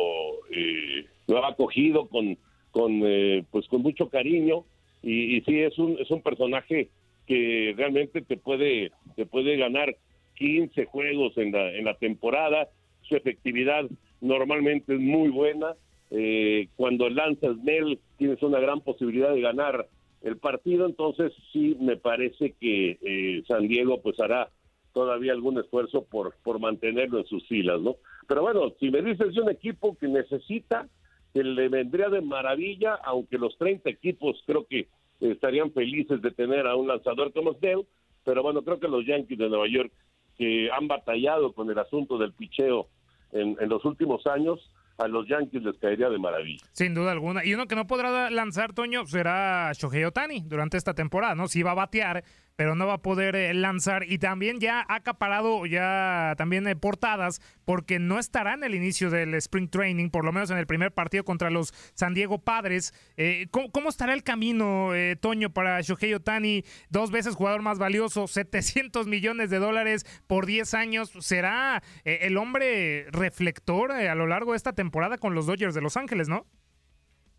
eh, 0.51 1.05
lo 1.29 1.45
ha 1.45 1.51
acogido 1.51 2.09
con, 2.09 2.39
con, 2.71 3.03
eh, 3.05 3.45
pues 3.51 3.69
con 3.69 3.83
mucho 3.83 4.09
cariño. 4.09 4.65
Y, 5.03 5.41
sí, 5.43 5.61
es 5.61 5.79
un, 5.79 5.99
es 5.99 6.11
un 6.11 6.23
personaje 6.23 6.89
que 7.27 7.75
realmente 7.77 8.23
te 8.23 8.37
puede, 8.37 8.93
te 9.15 9.27
puede 9.27 9.57
ganar 9.57 9.95
15 10.37 10.87
juegos 10.87 11.37
en 11.37 11.53
la, 11.53 11.71
en 11.73 11.85
la 11.85 11.95
temporada. 11.95 12.69
Su 13.03 13.17
efectividad 13.17 13.85
normalmente 14.21 14.95
es 14.95 15.01
muy 15.01 15.29
buena. 15.29 15.75
Eh, 16.11 16.69
cuando 16.77 17.11
lanzas 17.11 17.59
Nel, 17.59 17.99
tienes 18.17 18.43
una 18.43 18.61
gran 18.61 18.81
posibilidad 18.81 19.35
de 19.35 19.41
ganar 19.41 19.87
el 20.23 20.39
partido. 20.39 20.87
Entonces, 20.87 21.33
sí, 21.53 21.77
me 21.81 21.97
parece 21.97 22.55
que 22.61 22.99
eh, 23.03 23.43
San 23.47 23.69
Diego 23.69 24.01
pues 24.03 24.19
hará 24.21 24.51
todavía 24.93 25.33
algún 25.33 25.59
esfuerzo 25.59 26.05
por, 26.05 26.37
por 26.43 26.61
mantenerlo 26.61 27.19
en 27.19 27.27
sus 27.27 27.47
filas, 27.49 27.81
¿no? 27.81 27.97
Pero 28.29 28.43
bueno, 28.43 28.73
si 28.79 28.91
me 28.91 29.03
dices 29.03 29.35
de 29.35 29.41
un 29.41 29.51
equipo 29.51 29.97
que 29.97 30.07
necesita, 30.07 30.89
que 31.33 31.43
le 31.43 31.69
vendría 31.69 32.09
de 32.09 32.21
maravilla, 32.21 32.95
aunque 33.05 33.39
los 33.39 33.57
30 33.57 33.89
equipos 33.89 34.43
creo 34.47 34.67
que 34.67 34.89
estarían 35.21 35.73
felices 35.73 36.21
de 36.21 36.31
tener 36.31 36.67
a 36.67 36.77
un 36.77 36.89
lanzador 36.89 37.33
como 37.33 37.55
Snell, 37.55 37.87
pero 38.25 38.43
bueno, 38.43 38.63
creo 38.63 38.79
que 38.79 38.89
los 38.89 39.07
Yankees 39.07 39.39
de 39.39 39.49
Nueva 39.49 39.67
York, 39.69 39.93
que 40.37 40.71
han 40.71 40.89
batallado 40.89 41.53
con 41.53 41.71
el 41.71 41.79
asunto 41.79 42.19
del 42.19 42.33
picheo 42.33 42.89
en, 43.33 43.57
en 43.61 43.69
los 43.69 43.85
últimos 43.85 44.27
años, 44.27 44.61
a 44.99 45.09
los 45.09 45.27
Yankees 45.29 45.63
les 45.63 45.79
caería 45.79 46.09
de 46.09 46.19
maravilla. 46.19 46.65
Sin 46.73 46.95
duda 46.95 47.13
alguna. 47.13 47.45
Y 47.45 47.55
uno 47.55 47.67
que 47.67 47.77
no 47.77 47.87
podrá 47.87 48.31
lanzar, 48.31 48.73
Toño, 48.73 49.07
será 49.07 49.73
Shohei 49.75 50.05
Otani 50.05 50.43
durante 50.47 50.77
esta 50.77 50.95
temporada, 50.95 51.35
¿no? 51.35 51.49
Sí 51.49 51.63
va 51.63 51.73
a 51.73 51.75
batear, 51.75 52.25
pero 52.63 52.77
no 52.77 52.87
va 52.87 52.93
a 52.93 53.03
poder 53.03 53.35
eh, 53.35 53.53
lanzar. 53.55 54.05
Y 54.05 54.19
también 54.19 54.61
ya 54.61 54.87
ha 54.89 54.95
acaparado 54.95 55.67
ya 55.67 56.35
también 56.39 56.69
eh, 56.69 56.77
portadas 56.77 57.41
porque 57.65 57.99
no 57.99 58.21
estará 58.21 58.55
en 58.55 58.63
el 58.63 58.77
inicio 58.77 59.11
del 59.11 59.35
Spring 59.35 59.69
Training, 59.69 60.11
por 60.11 60.25
lo 60.25 60.31
menos 60.31 60.53
en 60.53 60.59
el 60.59 60.69
primer 60.69 60.93
partido 60.93 61.25
contra 61.25 61.51
los 61.51 61.73
San 61.95 62.15
Diego 62.15 62.39
Padres. 62.39 62.93
Eh, 63.17 63.49
¿cómo, 63.51 63.73
cómo 63.73 63.89
estará 63.89 64.15
el 64.15 64.23
camino, 64.23 64.95
eh, 64.95 65.17
Toño, 65.17 65.53
para 65.53 65.81
Shohei 65.81 66.15
Otani? 66.15 66.63
Dos 66.89 67.11
veces 67.11 67.35
jugador 67.35 67.63
más 67.63 67.81
valioso, 67.81 68.27
700 68.29 69.09
millones 69.09 69.51
de 69.51 69.59
dólares 69.59 70.05
por 70.29 70.47
10 70.47 70.73
años. 70.75 71.11
¿Será 71.19 71.83
el 72.05 72.37
hombre 72.37 73.07
reflector 73.11 73.91
a 73.91 74.15
lo 74.15 74.29
largo 74.29 74.53
de 74.53 74.59
esta 74.59 74.73
temporada 74.73 75.19
con 75.19 75.35
los 75.35 75.47
Dodgers 75.47 75.75
de 75.75 75.81
Los 75.81 75.97
Ángeles, 75.97 76.29
no? 76.29 76.47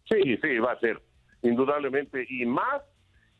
Sí, 0.03 0.37
sí, 0.41 0.57
va 0.57 0.73
a 0.73 0.79
ser, 0.81 1.01
indudablemente. 1.43 2.25
Y 2.27 2.45
más 2.45 2.81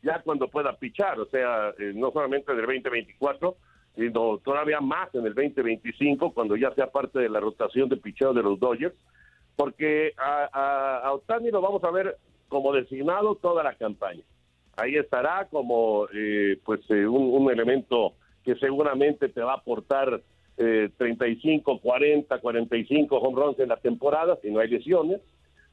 ya 0.04 0.20
cuando 0.22 0.48
pueda 0.48 0.76
pichar, 0.76 1.18
o 1.18 1.26
sea, 1.26 1.70
eh, 1.78 1.92
no 1.94 2.12
solamente 2.12 2.52
en 2.52 2.58
el 2.58 2.66
2024, 2.66 3.56
sino 3.96 4.38
todavía 4.38 4.80
más 4.80 5.14
en 5.14 5.26
el 5.26 5.34
2025, 5.34 6.32
cuando 6.32 6.56
ya 6.56 6.72
sea 6.74 6.88
parte 6.88 7.18
de 7.18 7.28
la 7.28 7.40
rotación 7.40 7.88
de 7.88 7.96
picheo 7.96 8.32
de 8.32 8.42
los 8.42 8.58
Dodgers, 8.58 8.94
porque 9.56 10.12
a, 10.16 10.48
a, 10.52 10.98
a 10.98 11.12
Otani 11.12 11.50
lo 11.50 11.60
vamos 11.60 11.82
a 11.84 11.90
ver 11.90 12.16
como 12.48 12.72
designado 12.72 13.36
toda 13.36 13.62
la 13.62 13.74
campaña. 13.74 14.22
Ahí 14.76 14.96
estará 14.96 15.46
como 15.50 16.08
eh, 16.12 16.58
pues 16.64 16.80
eh, 16.90 17.06
un, 17.06 17.42
un 17.42 17.50
elemento 17.50 18.14
que 18.44 18.56
seguramente 18.56 19.28
te 19.28 19.40
va 19.40 19.52
a 19.52 19.56
aportar 19.56 20.20
eh, 20.56 20.90
35, 20.98 21.80
40, 21.80 22.38
45 22.38 23.16
home 23.16 23.40
runs 23.40 23.58
en 23.58 23.68
la 23.68 23.76
temporada, 23.76 24.38
si 24.42 24.50
no 24.50 24.60
hay 24.60 24.68
lesiones, 24.68 25.20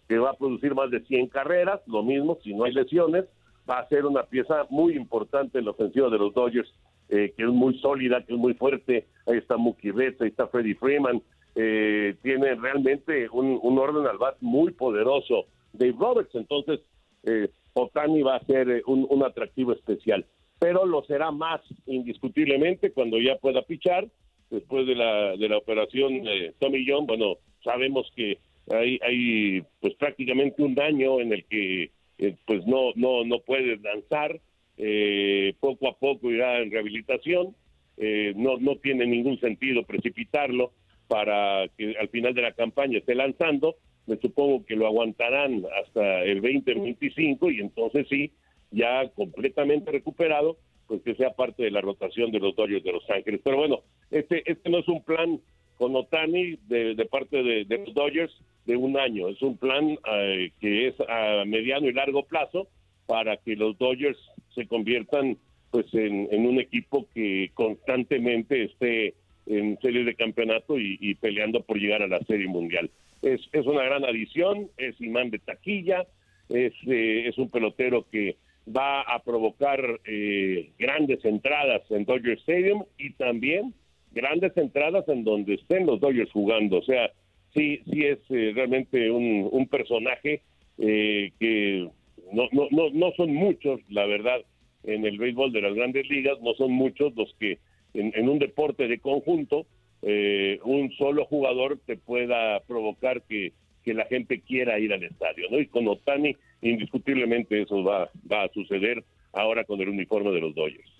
que 0.08 0.18
va 0.18 0.32
a 0.32 0.38
producir 0.38 0.74
más 0.74 0.90
de 0.92 1.02
100 1.02 1.28
carreras, 1.28 1.82
lo 1.88 2.04
mismo, 2.04 2.38
si 2.44 2.54
no 2.54 2.64
hay 2.64 2.74
lesiones, 2.74 3.26
va 3.72 3.80
a 3.80 3.88
ser 3.88 4.06
una 4.06 4.24
pieza 4.24 4.66
muy 4.70 4.96
importante 4.96 5.60
en 5.60 5.66
la 5.66 5.72
ofensiva 5.72 6.10
de 6.10 6.18
los 6.18 6.34
Dodgers, 6.34 6.70
eh, 7.08 7.34
que 7.38 7.44
es 7.44 7.50
muy 7.50 7.80
sólida, 7.80 8.24
que 8.26 8.34
es 8.34 8.40
muy 8.40 8.54
fuerte. 8.54 9.08
Ahí 9.26 9.38
está 9.38 9.56
Mookie 9.56 9.92
Betts, 9.92 10.22
ahí 10.22 10.28
está 10.28 10.48
Freddie 10.48 10.76
Freeman. 10.76 11.22
Eh, 11.56 12.16
tiene 12.22 12.56
realmente 12.56 13.30
un, 13.30 13.78
orden 13.78 14.08
al 14.08 14.18
bat 14.18 14.36
muy 14.42 14.74
poderoso. 14.74 15.46
Dave 15.72 15.96
Roberts, 15.98 16.36
entonces 16.36 16.82
eh, 17.24 17.50
Otani 17.74 18.22
va 18.24 18.36
a 18.36 18.46
ser 18.46 18.70
eh, 18.70 18.82
un, 18.86 19.24
atractivo 19.24 19.72
especial. 19.72 20.26
Pero 20.60 20.86
lo 20.86 21.04
será 21.04 21.32
más 21.32 21.62
indiscutiblemente 21.86 22.92
cuando 22.92 23.20
ya 23.20 23.38
pueda 23.38 23.62
pichar. 23.62 24.08
Después 24.50 24.86
de 24.86 24.96
la, 24.96 25.38
de 25.38 25.48
la 25.48 25.58
operación 25.58 26.24
Tommy 26.60 26.86
John, 26.86 27.06
bueno, 27.06 27.38
sabemos 27.64 28.12
que 28.18 28.38
hay, 28.70 29.00
hay 29.02 29.64
pues 29.80 29.96
prácticamente 29.96 30.62
un 30.62 30.78
año 30.78 31.22
en 31.22 31.32
el 31.32 31.46
que 31.46 31.92
eh, 32.22 32.36
pues 32.46 32.66
no 32.68 32.92
no 32.96 33.26
no 33.26 33.40
puede 33.40 33.78
lanzar 33.78 34.40
eh, 34.78 35.56
poco 35.60 35.90
a 35.90 35.98
poco 35.98 36.32
irá 36.32 36.60
en 36.60 36.72
rehabilitación 36.72 37.56
eh, 37.98 38.34
no 38.36 38.58
no 38.58 38.78
tiene 38.78 39.08
ningún 39.08 39.40
sentido 39.40 39.84
precipitarlo 39.84 40.72
para 41.08 41.68
que 41.78 41.96
al 42.00 42.10
final 42.10 42.36
de 42.36 42.44
la 42.44 42.54
campaña 42.54 43.00
esté 43.00 43.16
lanzando 43.16 43.76
me 44.06 44.18
supongo 44.18 44.64
que 44.66 44.76
lo 44.76 44.86
aguantarán 44.86 45.64
hasta 45.84 46.24
el 46.24 46.42
2025 46.42 47.50
y 47.50 47.60
entonces 47.60 48.08
sí 48.08 48.32
ya 48.70 49.10
completamente 49.10 49.92
recuperado 49.92 50.58
pues 50.88 51.02
que 51.02 51.16
sea 51.16 51.32
parte 51.32 51.64
de 51.64 51.72
la 51.72 51.82
rotación 51.82 52.32
de 52.32 52.40
los 52.40 52.56
Dodgers 52.56 52.84
de 52.84 52.92
Los 52.92 53.10
Ángeles. 53.10 53.42
Pero 53.44 53.58
bueno 53.58 53.82
este 54.12 54.44
este 54.46 54.70
no 54.70 54.78
es 54.78 54.88
un 54.88 55.04
plan 55.04 55.40
con 55.82 55.96
Otani 55.96 56.60
de, 56.68 57.08
parte 57.10 57.42
de, 57.42 57.66
los 57.66 57.96
Dodgers 57.96 58.32
de 58.68 58.76
un 58.76 59.00
año. 59.00 59.30
Es 59.30 59.42
un 59.42 59.58
plan 59.58 59.98
eh, 60.14 60.52
que 60.60 60.90
es 60.90 60.96
a 61.10 61.44
mediano 61.44 61.90
y 61.90 61.94
largo 61.94 62.22
plazo 62.22 62.68
para 63.08 63.38
que 63.38 63.56
los 63.56 63.76
Dodgers 63.80 64.20
se 64.54 64.68
conviertan 64.68 65.40
pues 65.72 65.92
en, 65.94 66.46
un 66.46 66.60
equipo 66.60 67.08
que 67.16 67.50
constantemente 67.56 68.66
esté 68.66 69.16
en 69.48 69.80
serie 69.82 70.04
de 70.04 70.14
campeonato 70.14 70.78
y, 70.78 71.00
y 71.02 71.16
peleando 71.16 71.64
por 71.64 71.80
llegar 71.80 72.04
a 72.04 72.08
la 72.08 72.20
serie 72.26 72.48
mundial. 72.48 72.92
Es, 73.24 73.42
es, 73.52 73.66
una 73.66 73.82
gran 73.82 74.06
adición, 74.06 74.70
es 74.78 75.02
imán 75.02 75.32
de 75.32 75.40
taquilla, 75.40 76.06
es, 76.50 76.74
eh, 76.86 77.24
es 77.28 77.40
un 77.40 77.50
pelotero 77.50 78.06
que 78.12 78.36
va 78.68 79.02
a 79.02 79.18
provocar 79.24 80.00
eh, 80.06 80.70
grandes 80.78 81.26
entradas 81.26 81.82
en 81.90 82.06
Dodger 82.06 82.38
Stadium 82.38 82.86
y 83.00 83.14
también 83.14 83.74
grandes 84.12 84.56
entradas 84.58 85.08
en 85.08 85.24
donde 85.24 85.56
estén 85.56 85.86
los 85.86 86.00
Dodgers 86.00 86.32
jugando. 86.32 86.80
O 86.80 86.84
sea, 86.84 87.12
sí, 87.54 87.82
sí 87.92 88.06
es 88.06 88.20
eh, 88.30 88.52
realmente 88.54 89.10
un, 89.12 89.68
personaje 89.68 90.42
eh, 90.78 91.32
que 91.40 91.88
no, 92.32 92.48
no, 92.52 92.68
no, 92.72 92.90
no 92.92 93.12
son 93.18 93.34
muchos, 93.34 93.80
la 93.90 94.06
verdad, 94.06 94.42
en 94.84 95.06
el 95.06 95.18
béisbol 95.18 95.52
de 95.52 95.62
las 95.62 95.74
grandes 95.74 96.10
ligas, 96.10 96.40
no 96.42 96.54
son 96.56 96.72
muchos 96.72 97.16
los 97.16 97.34
que 97.40 97.60
en, 97.94 98.12
en 98.16 98.30
un 98.30 98.40
deporte 98.40 98.88
de 98.88 99.00
conjunto, 99.00 99.66
eh, 100.02 100.60
un 100.64 100.92
solo 100.94 101.26
jugador 101.26 101.80
te 101.86 101.98
pueda 101.98 102.60
provocar 102.62 103.22
que, 103.24 103.54
que 103.84 103.94
la 103.94 104.06
gente 104.06 104.42
quiera 104.42 104.80
ir 104.80 104.94
al 104.94 105.04
estadio, 105.04 105.48
¿no? 105.52 105.60
Y 105.60 105.68
con 105.68 105.88
Otani, 105.88 106.36
indiscutiblemente 106.62 107.62
eso 107.62 107.84
va, 107.84 108.10
va 108.32 108.44
a 108.44 108.50
suceder 108.50 109.04
ahora 109.34 109.64
con 109.64 109.80
el 109.82 109.90
uniforme 109.90 110.32
de 110.32 110.42
los 110.42 110.56
Dodgers. 110.56 110.91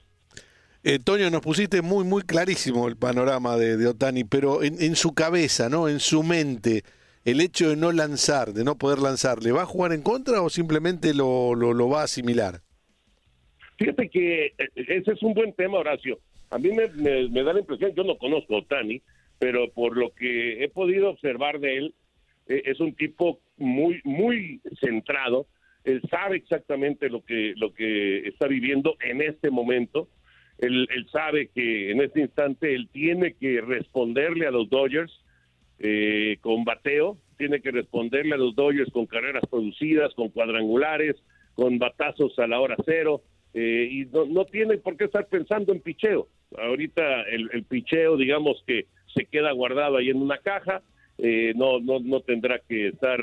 Eh, 0.84 0.98
Toño, 0.98 1.30
nos 1.30 1.42
pusiste 1.42 1.84
muy, 1.84 2.04
muy 2.04 2.24
clarísimo 2.24 2.88
el 2.88 2.98
panorama 2.98 3.56
de, 3.56 3.86
Otani, 3.86 4.24
pero 4.24 4.64
en, 4.64 4.96
su 4.96 5.14
cabeza, 5.14 5.70
¿no? 5.70 5.88
En 5.88 6.00
su 6.00 6.24
mente, 6.24 6.82
el 7.24 7.40
hecho 7.40 7.70
de 7.70 7.76
no 7.76 7.92
lanzar, 7.92 8.54
de 8.54 8.64
no 8.64 8.76
poder 8.80 8.98
lanzar, 8.98 9.44
¿le 9.44 9.52
va 9.52 9.62
a 9.62 9.68
jugar 9.68 9.94
en 9.94 10.02
contra 10.02 10.42
o 10.42 10.50
simplemente 10.50 11.14
lo, 11.14 11.54
lo, 11.54 11.90
va 11.90 12.02
a 12.02 12.06
asimilar? 12.06 12.62
Fíjate 13.78 14.10
que 14.10 14.46
eh, 14.48 14.54
ese 14.76 15.12
es 15.12 15.22
un 15.22 15.36
buen 15.36 15.54
tema, 15.54 15.78
Horacio. 15.78 16.18
A 16.50 16.58
mí 16.58 16.72
me, 16.72 16.88
me, 16.88 17.30
me 17.30 17.44
da 17.44 17.54
la 17.54 17.60
impresión, 17.60 17.94
yo 17.96 18.04
no 18.04 18.18
conozco 18.18 18.56
a 18.56 18.60
Otani, 18.60 19.04
pero 19.38 19.70
por 19.70 19.96
lo 19.96 20.12
que 20.16 20.64
he 20.64 20.70
podido 20.70 21.12
observar 21.12 21.60
de 21.60 21.78
él, 21.78 21.94
eh, 22.48 22.64
es 22.66 22.80
un 22.80 22.96
tipo 22.96 23.40
muy, 23.58 24.02
muy 24.04 24.62
centrado. 24.80 25.46
Él 25.84 26.02
sabe 26.10 26.38
exactamente 26.38 27.08
lo 27.08 27.24
que, 27.24 27.54
lo 27.56 27.72
que 27.72 28.28
está 28.28 28.48
viviendo 28.48 28.96
en 29.00 29.22
este 29.22 29.52
momento 29.52 30.08
él, 30.62 30.88
sabe 31.12 31.50
que 31.54 31.92
en 31.92 32.02
este 32.02 32.22
instante 32.22 32.74
él 32.74 32.88
tiene 32.92 33.34
que 33.34 33.62
responderle 33.62 34.48
a 34.48 34.52
los 34.52 34.70
Dodgers 34.70 35.12
eh, 35.80 36.38
con 36.42 36.64
bateo, 36.64 37.18
tiene 37.38 37.62
que 37.62 37.72
responderle 37.72 38.36
a 38.36 38.38
los 38.38 38.56
Dodgers 38.56 38.92
con 38.92 39.08
carreras 39.08 39.44
producidas, 39.50 40.14
con 40.14 40.30
cuadrangulares, 40.30 41.16
con 41.56 41.80
batazos 41.80 42.38
a 42.40 42.48
la 42.48 42.60
hora 42.60 42.76
cero, 42.86 43.22
eh, 43.54 43.90
y 43.92 44.06
no, 44.06 44.26
no, 44.26 44.46
tiene 44.46 44.78
por 44.78 44.96
qué 44.96 45.06
estar 45.06 45.28
pensando 45.28 45.74
en 45.74 45.82
picheo. 45.82 46.28
Ahorita 46.58 47.24
el, 47.24 47.64
picheo, 47.64 48.16
digamos 48.18 48.64
que 48.66 48.86
se 49.14 49.26
queda 49.26 49.52
guardado 49.52 49.98
ahí 49.98 50.10
en 50.10 50.22
una 50.22 50.38
caja, 50.38 50.82
eh, 51.18 51.54
no, 51.56 51.80
no, 51.80 52.00
no 52.00 52.22
tendrá 52.22 52.60
que 52.60 52.90
estar 52.90 53.20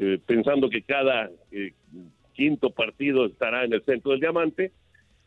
eh, 0.00 0.18
pensando 0.24 0.70
que 0.70 0.82
cada 0.82 1.30
eh, 1.50 1.72
quinto 2.32 2.70
partido 2.70 3.26
estará 3.26 3.64
en 3.64 3.72
el 3.72 3.82
centro 3.82 4.12
del 4.12 4.20
diamante. 4.20 4.72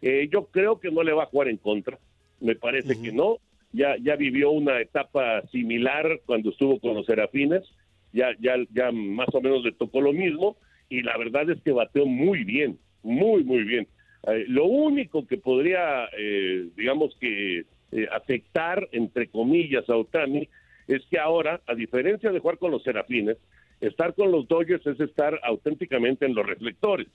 Eh, 0.04 0.30
yo 0.32 0.48
creo 0.48 0.80
que 0.82 0.92
no 0.92 1.02
le 1.02 1.14
va 1.14 1.24
a 1.24 1.28
jugar 1.28 1.48
en 1.48 1.58
contra, 1.58 1.98
me 2.42 2.56
parece 2.56 3.02
que 3.02 3.12
no. 3.12 3.38
Ya, 3.72 3.96
ya 3.98 4.16
vivió 4.16 4.52
una 4.52 4.80
etapa 4.82 5.42
similar 5.48 6.20
cuando 6.26 6.52
estuvo 6.52 6.80
con 6.80 6.94
los 6.94 7.08
Serafines, 7.08 7.64
ya, 8.12 8.28
ya, 8.40 8.58
ya 8.72 8.92
más 8.92 9.30
o 9.34 9.42
menos 9.42 9.64
le 9.64 9.72
tocó 9.72 10.02
lo 10.02 10.14
mismo 10.14 10.58
y 10.90 11.02
la 11.02 11.18
verdad 11.18 11.50
es 11.50 11.60
que 11.62 11.72
bateó 11.72 12.06
muy 12.06 12.44
bien, 12.44 12.78
muy, 13.02 13.44
muy 13.44 13.64
bien. 13.64 13.88
Eh, 14.28 14.46
lo 14.48 14.66
único 14.66 15.26
que 15.26 15.38
podría, 15.38 16.06
eh, 16.18 16.68
digamos 16.76 17.16
que, 17.20 17.66
eh, 17.92 18.08
afectar, 18.12 18.88
entre 18.92 19.28
comillas, 19.28 19.90
a 19.90 19.96
Otani 19.96 20.48
es 20.88 21.06
que 21.10 21.18
ahora, 21.18 21.62
a 21.66 21.76
diferencia 21.76 22.32
de 22.32 22.40
jugar 22.40 22.58
con 22.58 22.72
los 22.72 22.84
Serafines, 22.84 23.38
estar 23.82 24.14
con 24.14 24.32
los 24.32 24.48
Dodgers 24.48 24.86
es 24.86 25.00
estar 25.00 25.40
auténticamente 25.44 26.26
en 26.26 26.36
los 26.36 26.46
reflectores. 26.46 27.08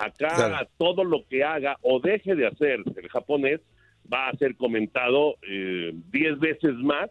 Acá 0.00 0.34
Claro. 0.34 0.68
todo 0.78 1.04
lo 1.04 1.26
que 1.28 1.44
haga 1.44 1.76
o 1.82 2.00
deje 2.00 2.34
de 2.34 2.46
hacer 2.46 2.80
el 2.96 3.08
japonés 3.10 3.60
va 4.12 4.28
a 4.28 4.36
ser 4.36 4.56
comentado 4.56 5.36
eh, 5.46 5.92
diez 6.10 6.38
veces 6.38 6.74
más 6.76 7.10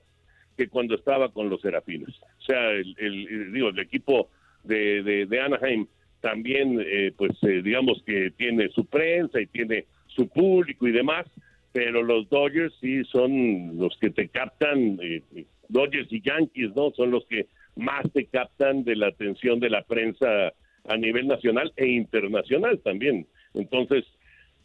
que 0.58 0.68
cuando 0.68 0.96
estaba 0.96 1.32
con 1.32 1.50
los 1.50 1.62
Serafines. 1.62 2.10
O 2.40 2.42
sea, 2.42 2.72
el, 2.72 2.96
el- 2.98 3.28
el- 3.30 3.54
digo, 3.54 3.70
el 3.70 3.80
equipo 3.80 4.30
de, 4.64 5.04
de- 5.04 5.26
de 5.28 5.40
Anaheim 5.40 5.86
también, 6.20 6.84
eh, 6.86 7.14
pues 7.16 7.32
eh, 7.44 7.62
digamos 7.62 8.02
que 8.06 8.32
tiene 8.32 8.70
su 8.70 8.86
prensa 8.86 9.40
y 9.40 9.46
tiene 9.48 9.86
su 10.08 10.28
público 10.28 10.88
y 10.88 10.92
demás, 10.92 11.26
pero 11.72 12.02
los 12.04 12.28
Dodgers 12.30 12.74
sí 12.82 13.04
son 13.06 13.78
los 13.78 13.96
que 14.00 14.10
te 14.10 14.28
captan, 14.28 14.98
eh, 15.02 15.22
eh, 15.36 15.46
Dodgers 15.70 16.12
y 16.12 16.22
Yankees, 16.22 16.76
¿no? 16.76 16.92
Son 16.92 17.12
los 17.12 17.24
que 17.28 17.46
más 17.76 18.04
te 18.12 18.26
captan 18.26 18.84
de 18.84 18.96
la 18.96 19.08
atención 19.08 19.60
de 19.60 19.70
la 19.70 19.84
prensa 19.84 20.52
a 20.86 20.98
nivel 20.98 21.28
nacional 21.28 21.72
e 21.76 21.88
internacional 21.88 22.80
también. 22.80 23.28
Entonces, 23.54 24.06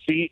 sí, 0.07 0.31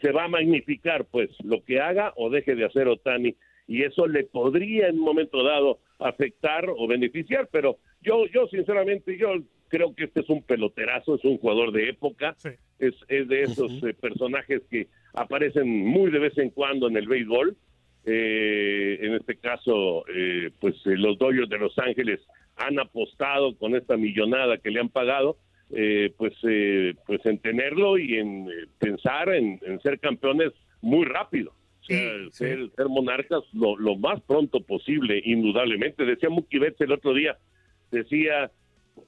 se 0.00 0.12
va 0.12 0.24
a 0.24 0.28
magnificar, 0.28 1.04
pues, 1.04 1.30
lo 1.44 1.62
que 1.64 1.80
haga 1.80 2.12
o 2.16 2.30
deje 2.30 2.54
de 2.54 2.64
hacer 2.64 2.88
Otani, 2.88 3.36
y 3.66 3.82
eso 3.82 4.06
le 4.06 4.24
podría 4.24 4.88
en 4.88 4.98
un 4.98 5.04
momento 5.04 5.42
dado 5.42 5.78
afectar 5.98 6.68
o 6.68 6.86
beneficiar, 6.86 7.48
pero 7.52 7.78
yo, 8.02 8.26
yo 8.26 8.48
sinceramente, 8.48 9.16
yo 9.16 9.34
creo 9.68 9.94
que 9.94 10.04
este 10.04 10.20
es 10.20 10.28
un 10.28 10.42
peloterazo, 10.42 11.14
es 11.14 11.24
un 11.24 11.38
jugador 11.38 11.72
de 11.72 11.88
época, 11.88 12.36
es, 12.78 12.94
es 13.08 13.28
de 13.28 13.42
esos 13.42 13.70
eh, 13.84 13.94
personajes 13.94 14.62
que 14.68 14.88
aparecen 15.14 15.68
muy 15.68 16.10
de 16.10 16.18
vez 16.18 16.36
en 16.38 16.50
cuando 16.50 16.88
en 16.88 16.96
el 16.96 17.06
béisbol, 17.06 17.56
eh, 18.04 18.98
en 19.00 19.14
este 19.14 19.36
caso, 19.36 20.04
eh, 20.08 20.50
pues 20.60 20.74
eh, 20.86 20.96
los 20.96 21.18
Dodgers 21.18 21.48
de 21.48 21.58
Los 21.58 21.78
Ángeles 21.78 22.20
han 22.56 22.78
apostado 22.78 23.56
con 23.56 23.74
esta 23.74 23.96
millonada 23.96 24.58
que 24.58 24.70
le 24.70 24.80
han 24.80 24.88
pagado, 24.88 25.38
eh, 25.70 26.12
pues, 26.16 26.34
eh, 26.48 26.94
pues 27.06 27.24
en 27.24 27.38
tenerlo 27.38 27.98
y 27.98 28.18
en 28.18 28.48
eh, 28.48 28.66
pensar 28.78 29.30
en, 29.30 29.58
en 29.66 29.80
ser 29.80 29.98
campeones 29.98 30.52
muy 30.80 31.04
rápido. 31.04 31.52
O 31.80 31.84
sea, 31.84 32.12
ser, 32.30 32.70
ser 32.76 32.88
monarcas 32.88 33.42
lo, 33.52 33.76
lo 33.76 33.96
más 33.96 34.20
pronto 34.22 34.60
posible, 34.60 35.20
indudablemente. 35.24 36.04
Decía 36.04 36.30
Mookie 36.30 36.58
Betts 36.58 36.80
el 36.80 36.92
otro 36.92 37.12
día, 37.12 37.38
decía, 37.90 38.52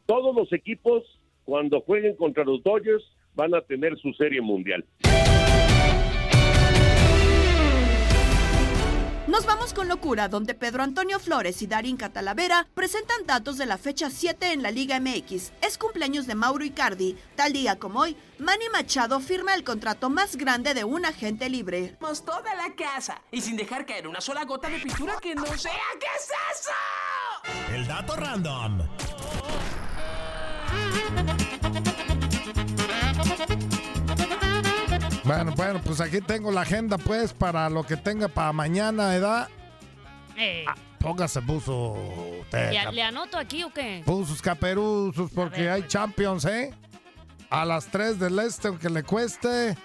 todos 0.07 0.35
los 0.35 0.53
equipos 0.53 1.05
cuando 1.45 1.81
jueguen 1.83 2.17
contra 2.17 2.45
los 2.45 2.63
Dodgers 2.63 3.05
van 3.35 3.55
a 3.55 3.61
tener 3.61 3.97
su 3.99 4.13
serie 4.15 4.41
mundial. 4.41 4.85
Nos 9.35 9.47
vamos 9.47 9.74
con 9.74 9.89
locura, 9.89 10.28
donde 10.28 10.55
Pedro 10.55 10.85
Antonio 10.85 11.18
Flores 11.18 11.61
y 11.61 11.66
Darín 11.66 11.97
Catalavera 11.97 12.68
presentan 12.72 13.26
datos 13.26 13.59
de 13.59 13.66
la 13.66 13.78
fecha 13.78 14.09
7 14.09 14.53
en 14.53 14.62
la 14.62 14.70
Liga 14.70 15.01
MX. 15.01 15.51
Es 15.61 15.76
cumpleaños 15.76 16.28
de 16.28 16.37
Mauro 16.37 16.64
Icardi. 16.64 17.16
Tal 17.35 17.53
día 17.53 17.76
como 17.76 17.99
hoy, 17.99 18.16
Manny 18.39 18.68
Machado 18.72 19.18
firma 19.18 19.57
el 19.57 19.64
contrato 19.64 20.09
más 20.09 20.37
grande 20.37 20.72
de 20.72 20.85
un 20.85 21.05
agente 21.05 21.49
libre. 21.49 21.97
toda 22.24 22.55
la 22.55 22.76
casa 22.76 23.22
y 23.32 23.41
sin 23.41 23.57
dejar 23.57 23.85
caer 23.87 24.07
una 24.07 24.20
sola 24.20 24.45
gota 24.45 24.68
de 24.68 24.78
pintura 24.78 25.16
que 25.20 25.35
no 25.35 25.47
sea. 25.59 25.72
¿Qué 25.99 26.07
es 26.16 26.30
eso? 26.53 27.74
El 27.74 27.89
dato 27.89 28.14
random. 28.14 28.82
Bueno, 35.25 35.53
bueno, 35.57 35.81
pues 35.83 36.01
aquí 36.01 36.20
tengo 36.20 36.51
la 36.53 36.62
agenda, 36.62 36.99
pues, 36.99 37.33
para 37.33 37.68
lo 37.70 37.85
que 37.85 37.97
tenga 37.97 38.29
para 38.29 38.53
mañana, 38.53 39.14
¿edad? 39.14 39.49
Eh, 40.37 40.64
Póngase 40.99 41.41
buzo 41.41 41.97
¿le, 42.53 42.93
le 42.93 43.03
anoto 43.03 43.39
aquí 43.39 43.62
o 43.62 43.72
qué? 43.72 44.03
buzos 44.05 44.41
caperuzos, 44.43 45.31
porque 45.35 45.62
ver, 45.62 45.70
hay 45.70 45.81
pues. 45.83 45.93
Champions, 45.93 46.45
¿eh? 46.45 46.75
A 47.51 47.64
las 47.64 47.87
3 47.87 48.18
del 48.18 48.39
este, 48.39 48.68
aunque 48.68 48.89
le 48.91 49.03
cueste, 49.03 49.77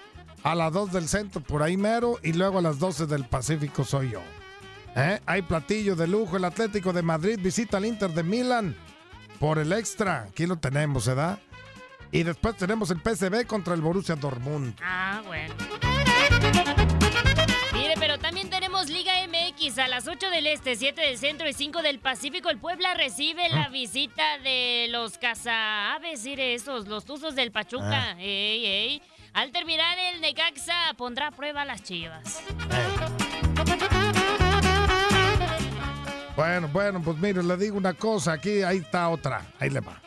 a 0.42 0.54
las 0.54 0.72
2 0.72 0.92
del 0.92 1.08
centro, 1.08 1.40
por 1.40 1.62
ahí 1.62 1.76
mero, 1.76 2.18
y 2.22 2.32
luego 2.32 2.58
a 2.58 2.62
las 2.62 2.78
12 2.78 3.06
del 3.06 3.24
Pacífico 3.26 3.84
soy 3.84 4.10
yo. 4.10 4.22
¿Eh? 4.96 5.20
Hay 5.26 5.42
platillo 5.42 5.94
de 5.94 6.08
lujo, 6.08 6.36
el 6.36 6.44
Atlético 6.44 6.92
de 6.92 7.02
Madrid 7.02 7.38
visita 7.40 7.76
al 7.76 7.86
Inter 7.86 8.10
de 8.10 8.24
Milán 8.24 8.74
por 9.38 9.58
el 9.58 9.72
extra, 9.72 10.22
aquí 10.28 10.46
lo 10.46 10.56
tenemos, 10.56 11.06
¿verdad? 11.06 11.38
Y 12.12 12.22
después 12.24 12.56
tenemos 12.56 12.90
el 12.90 12.98
PSV 12.98 13.46
contra 13.46 13.74
el 13.74 13.80
Borussia 13.80 14.16
Dortmund. 14.16 14.76
Ah, 14.82 15.22
bueno. 15.26 15.54
Mire, 17.72 17.94
pero 17.98 18.18
también 18.18 18.50
tenemos 18.50 18.88
Liga 18.88 19.12
MX 19.28 19.78
a 19.78 19.88
las 19.88 20.08
8 20.08 20.30
del 20.30 20.48
Este, 20.48 20.74
7 20.74 21.00
del 21.00 21.18
Centro 21.18 21.48
y 21.48 21.52
5 21.52 21.82
del 21.82 22.00
Pacífico. 22.00 22.50
El 22.50 22.58
Puebla 22.58 22.94
recibe 22.94 23.48
la 23.48 23.68
visita 23.68 24.38
de 24.38 24.88
los 24.90 25.18
cazaaves, 25.18 26.24
mire 26.24 26.54
esos, 26.54 26.88
los 26.88 27.04
tuzos 27.04 27.36
del 27.36 27.52
Pachuca. 27.52 28.12
Ah. 28.12 28.16
Ey, 28.18 28.66
ey. 28.66 29.02
Al 29.32 29.52
terminar 29.52 29.96
el 30.12 30.20
Necaxa 30.20 30.92
pondrá 30.96 31.28
a 31.28 31.30
prueba 31.30 31.62
a 31.62 31.64
las 31.64 31.84
chivas. 31.84 32.42
Bueno, 36.34 36.68
bueno, 36.68 37.00
pues 37.02 37.18
mire, 37.18 37.42
le 37.42 37.56
digo 37.56 37.76
una 37.76 37.94
cosa, 37.94 38.32
aquí 38.32 38.62
ahí 38.62 38.78
está 38.78 39.08
otra, 39.08 39.46
ahí 39.60 39.70
le 39.70 39.80
va. 39.80 40.00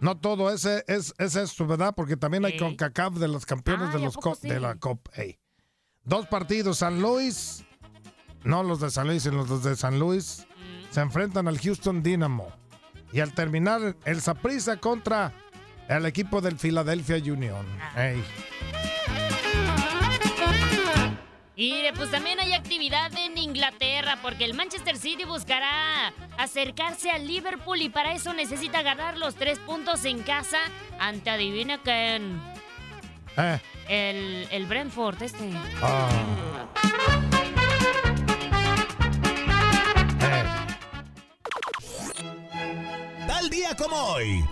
No 0.00 0.16
todo 0.18 0.50
ese 0.52 0.84
es, 0.86 1.14
es 1.18 1.36
esto, 1.36 1.66
¿verdad? 1.66 1.94
Porque 1.96 2.16
también 2.16 2.44
hay. 2.44 2.56
CONCACAF 2.58 3.14
de 3.14 3.28
los 3.28 3.46
campeones 3.46 3.88
de 3.88 3.98
Ay, 3.98 4.02
¿a 4.02 4.04
los 4.04 4.38
sí? 4.38 4.48
de 4.48 4.60
la 4.60 4.74
COP. 4.76 5.08
ey. 5.16 5.38
Dos 6.02 6.26
partidos, 6.26 6.78
San 6.78 7.00
Luis, 7.00 7.64
no 8.44 8.62
los 8.62 8.80
de 8.80 8.90
San 8.90 9.06
Luis, 9.06 9.22
sino 9.22 9.44
los 9.44 9.62
de 9.64 9.74
San 9.76 9.98
Luis, 9.98 10.46
se 10.90 11.00
enfrentan 11.00 11.48
al 11.48 11.58
Houston 11.58 12.02
Dynamo. 12.02 12.48
Y 13.12 13.20
al 13.20 13.32
terminar, 13.32 13.96
el 14.04 14.20
Saprissa 14.20 14.76
contra 14.76 15.32
el 15.88 16.04
equipo 16.04 16.40
del 16.40 16.58
Philadelphia 16.58 17.16
Union. 17.16 17.64
Ey. 17.96 18.22
Mire, 21.56 21.92
pues 21.92 22.10
también 22.10 22.40
hay 22.40 22.52
actividad 22.52 23.12
en 23.16 23.38
Inglaterra 23.38 24.18
porque 24.20 24.44
el 24.44 24.54
Manchester 24.54 24.96
City 24.96 25.24
buscará 25.24 26.12
acercarse 26.36 27.10
al 27.10 27.26
Liverpool 27.28 27.80
y 27.80 27.88
para 27.88 28.12
eso 28.12 28.32
necesita 28.34 28.82
ganar 28.82 29.16
los 29.16 29.36
tres 29.36 29.60
puntos 29.60 30.04
en 30.04 30.22
casa 30.24 30.58
ante, 30.98 31.30
adivina 31.30 31.78
quién, 31.82 32.40
Eh, 33.36 33.58
el, 33.88 34.48
el 34.50 34.66
Brentford 34.66 35.22
este. 35.22 35.50
ah, 35.80 36.08
Tal 43.26 43.50
día 43.50 43.74
como 43.76 43.96
hoy. 43.96 44.44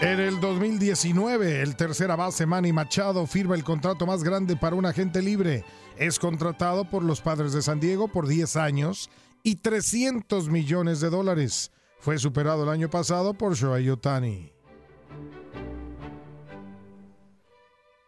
En 0.00 0.18
el 0.18 0.40
2019, 0.40 1.60
el 1.60 1.76
tercera 1.76 2.16
base 2.16 2.46
Manny 2.46 2.72
Machado 2.72 3.26
firma 3.26 3.54
el 3.54 3.62
contrato 3.62 4.06
más 4.06 4.24
grande 4.24 4.56
para 4.56 4.74
un 4.74 4.86
agente 4.86 5.20
libre. 5.20 5.62
Es 5.98 6.18
contratado 6.18 6.88
por 6.88 7.02
los 7.02 7.20
Padres 7.20 7.52
de 7.52 7.60
San 7.60 7.80
Diego 7.80 8.08
por 8.08 8.26
10 8.26 8.56
años 8.56 9.10
y 9.42 9.56
300 9.56 10.48
millones 10.48 11.00
de 11.00 11.10
dólares. 11.10 11.70
Fue 11.98 12.16
superado 12.16 12.62
el 12.62 12.70
año 12.70 12.88
pasado 12.88 13.34
por 13.34 13.54
Shohei 13.54 13.90
Otani. 13.90 14.50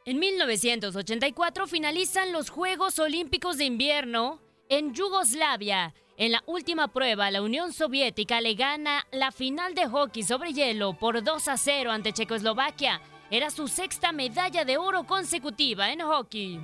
En 0.07 0.19
1984 0.19 1.67
finalizan 1.67 2.33
los 2.33 2.49
Juegos 2.49 2.99
Olímpicos 3.01 3.59
de 3.59 3.67
Invierno 3.67 4.41
en 4.71 4.95
Yugoslavia. 4.95 5.93
En 6.23 6.31
la 6.31 6.45
última 6.47 6.87
prueba, 6.87 7.33
la 7.33 7.43
Unión 7.43 7.73
Soviética 7.73 8.41
le 8.41 8.55
gana 8.55 9.05
la 9.11 9.33
final 9.33 9.75
de 9.75 9.89
hockey 9.89 10.23
sobre 10.23 10.53
hielo 10.53 10.97
por 10.97 11.25
2 11.25 11.49
a 11.49 11.57
0 11.57 11.91
ante 11.91 12.13
Checoslovaquia. 12.13 13.01
Era 13.29 13.51
su 13.51 13.67
sexta 13.67 14.13
medalla 14.13 14.65
de 14.65 14.79
oro 14.79 15.03
consecutiva 15.03 15.91
en 15.91 15.99
hockey. 15.99 16.61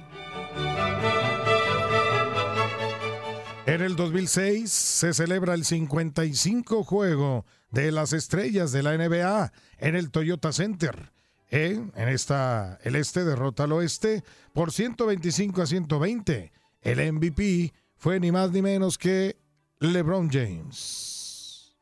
En 3.67 3.83
el 3.83 3.97
2006 3.97 4.71
se 4.71 5.13
celebra 5.13 5.55
el 5.55 5.65
55 5.65 6.85
juego 6.85 7.45
de 7.73 7.91
las 7.91 8.13
estrellas 8.13 8.71
de 8.71 8.85
la 8.85 8.97
NBA 8.97 9.53
en 9.79 9.97
el 9.97 10.13
Toyota 10.13 10.53
Center. 10.53 11.11
¿eh? 11.51 11.85
En 11.97 12.09
esta, 12.09 12.79
el 12.85 12.95
este 12.95 13.25
derrota 13.25 13.65
al 13.65 13.73
oeste 13.73 14.23
por 14.53 14.71
125 14.71 15.63
a 15.63 15.67
120. 15.67 16.53
El 16.81 17.13
MVP 17.13 17.73
fue 17.97 18.21
ni 18.21 18.31
más 18.31 18.53
ni 18.53 18.63
menos 18.63 18.97
que 18.97 19.48
LeBron 19.81 20.29
James. 20.29 21.73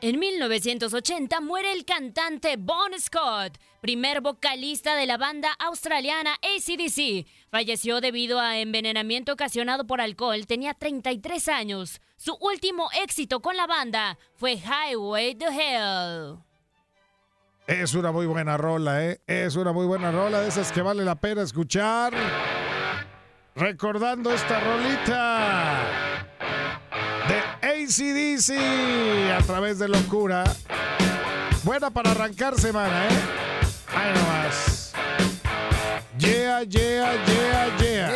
En 0.00 0.18
1980 0.20 1.40
muere 1.40 1.72
el 1.72 1.84
cantante 1.84 2.56
Bon 2.56 2.92
Scott, 3.00 3.58
primer 3.80 4.20
vocalista 4.20 4.94
de 4.94 5.06
la 5.06 5.16
banda 5.16 5.50
australiana 5.58 6.34
ACDC. 6.34 7.26
Falleció 7.50 8.00
debido 8.00 8.38
a 8.38 8.58
envenenamiento 8.58 9.32
ocasionado 9.32 9.84
por 9.84 10.00
alcohol, 10.00 10.46
tenía 10.46 10.74
33 10.74 11.48
años. 11.48 12.00
Su 12.16 12.36
último 12.40 12.90
éxito 13.02 13.40
con 13.40 13.56
la 13.56 13.66
banda 13.66 14.18
fue 14.36 14.52
Highway 14.54 15.34
to 15.34 15.46
Hell. 15.46 16.51
Es 17.66 17.94
una 17.94 18.10
muy 18.10 18.26
buena 18.26 18.56
rola, 18.56 19.04
¿eh? 19.04 19.20
Es 19.26 19.54
una 19.54 19.72
muy 19.72 19.86
buena 19.86 20.10
rola, 20.10 20.40
de 20.40 20.48
esas 20.48 20.72
que 20.72 20.82
vale 20.82 21.04
la 21.04 21.14
pena 21.14 21.42
escuchar. 21.42 22.12
Recordando 23.54 24.32
esta 24.32 24.58
rolita 24.60 25.78
de 27.28 27.38
ACDC 27.68 28.50
a 29.38 29.42
través 29.46 29.78
de 29.78 29.88
Locura. 29.88 30.44
Buena 31.62 31.90
para 31.90 32.10
arrancar 32.10 32.58
semana, 32.58 33.06
¿eh? 33.06 33.20
Ahí 33.94 34.12
nomás. 34.14 34.92
Yeah, 36.18 36.62
yeah, 36.64 37.24
yeah, 37.24 37.76
yeah. 37.78 38.10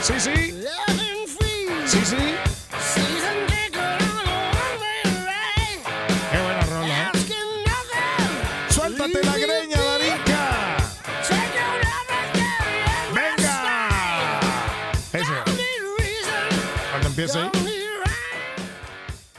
Sí, 0.00 0.14
sí. 0.18 0.30
Sí, 0.34 0.57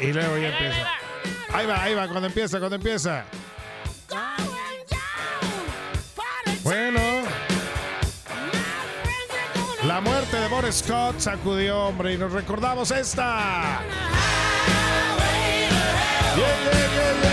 Y 0.09 0.11
luego 0.11 0.39
ya 0.39 0.47
empieza. 0.47 0.87
Ahí 1.53 1.67
va, 1.67 1.83
ahí 1.83 1.93
va, 1.93 2.07
cuando 2.07 2.25
empieza, 2.25 2.57
cuando 2.57 2.77
empieza. 2.77 3.25
Bueno. 6.63 6.99
La 9.83 10.01
muerte 10.01 10.35
de 10.35 10.47
Boris 10.47 10.77
Scott 10.77 11.19
sacudió, 11.19 11.77
hombre, 11.89 12.13
y 12.13 12.17
nos 12.17 12.31
recordamos 12.31 12.89
esta. 12.89 13.81
Yeah, 16.35 16.47
yeah, 16.63 17.21
yeah, 17.21 17.28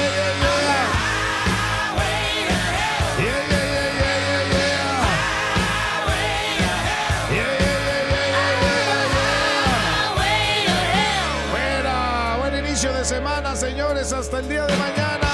señores, 14.07 14.12
hasta 14.12 14.40
el 14.40 14.48
día 14.48 14.66
de 14.66 14.76
mañana. 14.76 15.28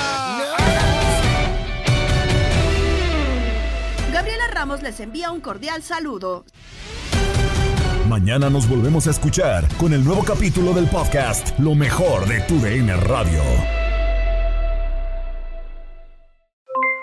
Gabriela 4.13 4.47
Ramos 4.53 4.83
les 4.83 5.01
envía 5.01 5.31
un 5.31 5.41
cordial 5.41 5.83
saludo. 5.83 6.45
Mañana 8.09 8.51
nos 8.51 8.69
volvemos 8.69 9.07
a 9.07 9.11
escuchar 9.11 9.67
con 9.79 9.93
el 9.93 10.05
nuevo 10.05 10.25
capítulo 10.25 10.73
del 10.73 10.87
podcast 10.89 11.59
Lo 11.59 11.75
mejor 11.75 12.27
de 12.27 12.41
tu 12.41 12.59
DN 12.59 12.95
Radio. 12.97 13.43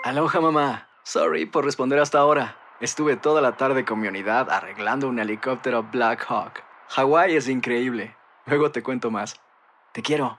Aloha 0.04 0.40
mamá. 0.40 0.88
Sorry 1.02 1.46
por 1.46 1.64
responder 1.64 1.98
hasta 1.98 2.18
ahora. 2.18 2.56
Estuve 2.80 3.16
toda 3.16 3.40
la 3.40 3.56
tarde 3.56 3.84
con 3.84 4.00
mi 4.00 4.08
unidad 4.08 4.50
arreglando 4.50 5.08
un 5.08 5.18
helicóptero 5.18 5.82
Black 5.90 6.24
Hawk. 6.28 6.62
Hawái 6.88 7.36
es 7.36 7.48
increíble. 7.48 8.16
Luego 8.46 8.70
te 8.70 8.82
cuento 8.82 9.10
más. 9.10 9.36
Te 9.92 10.02
quiero. 10.02 10.38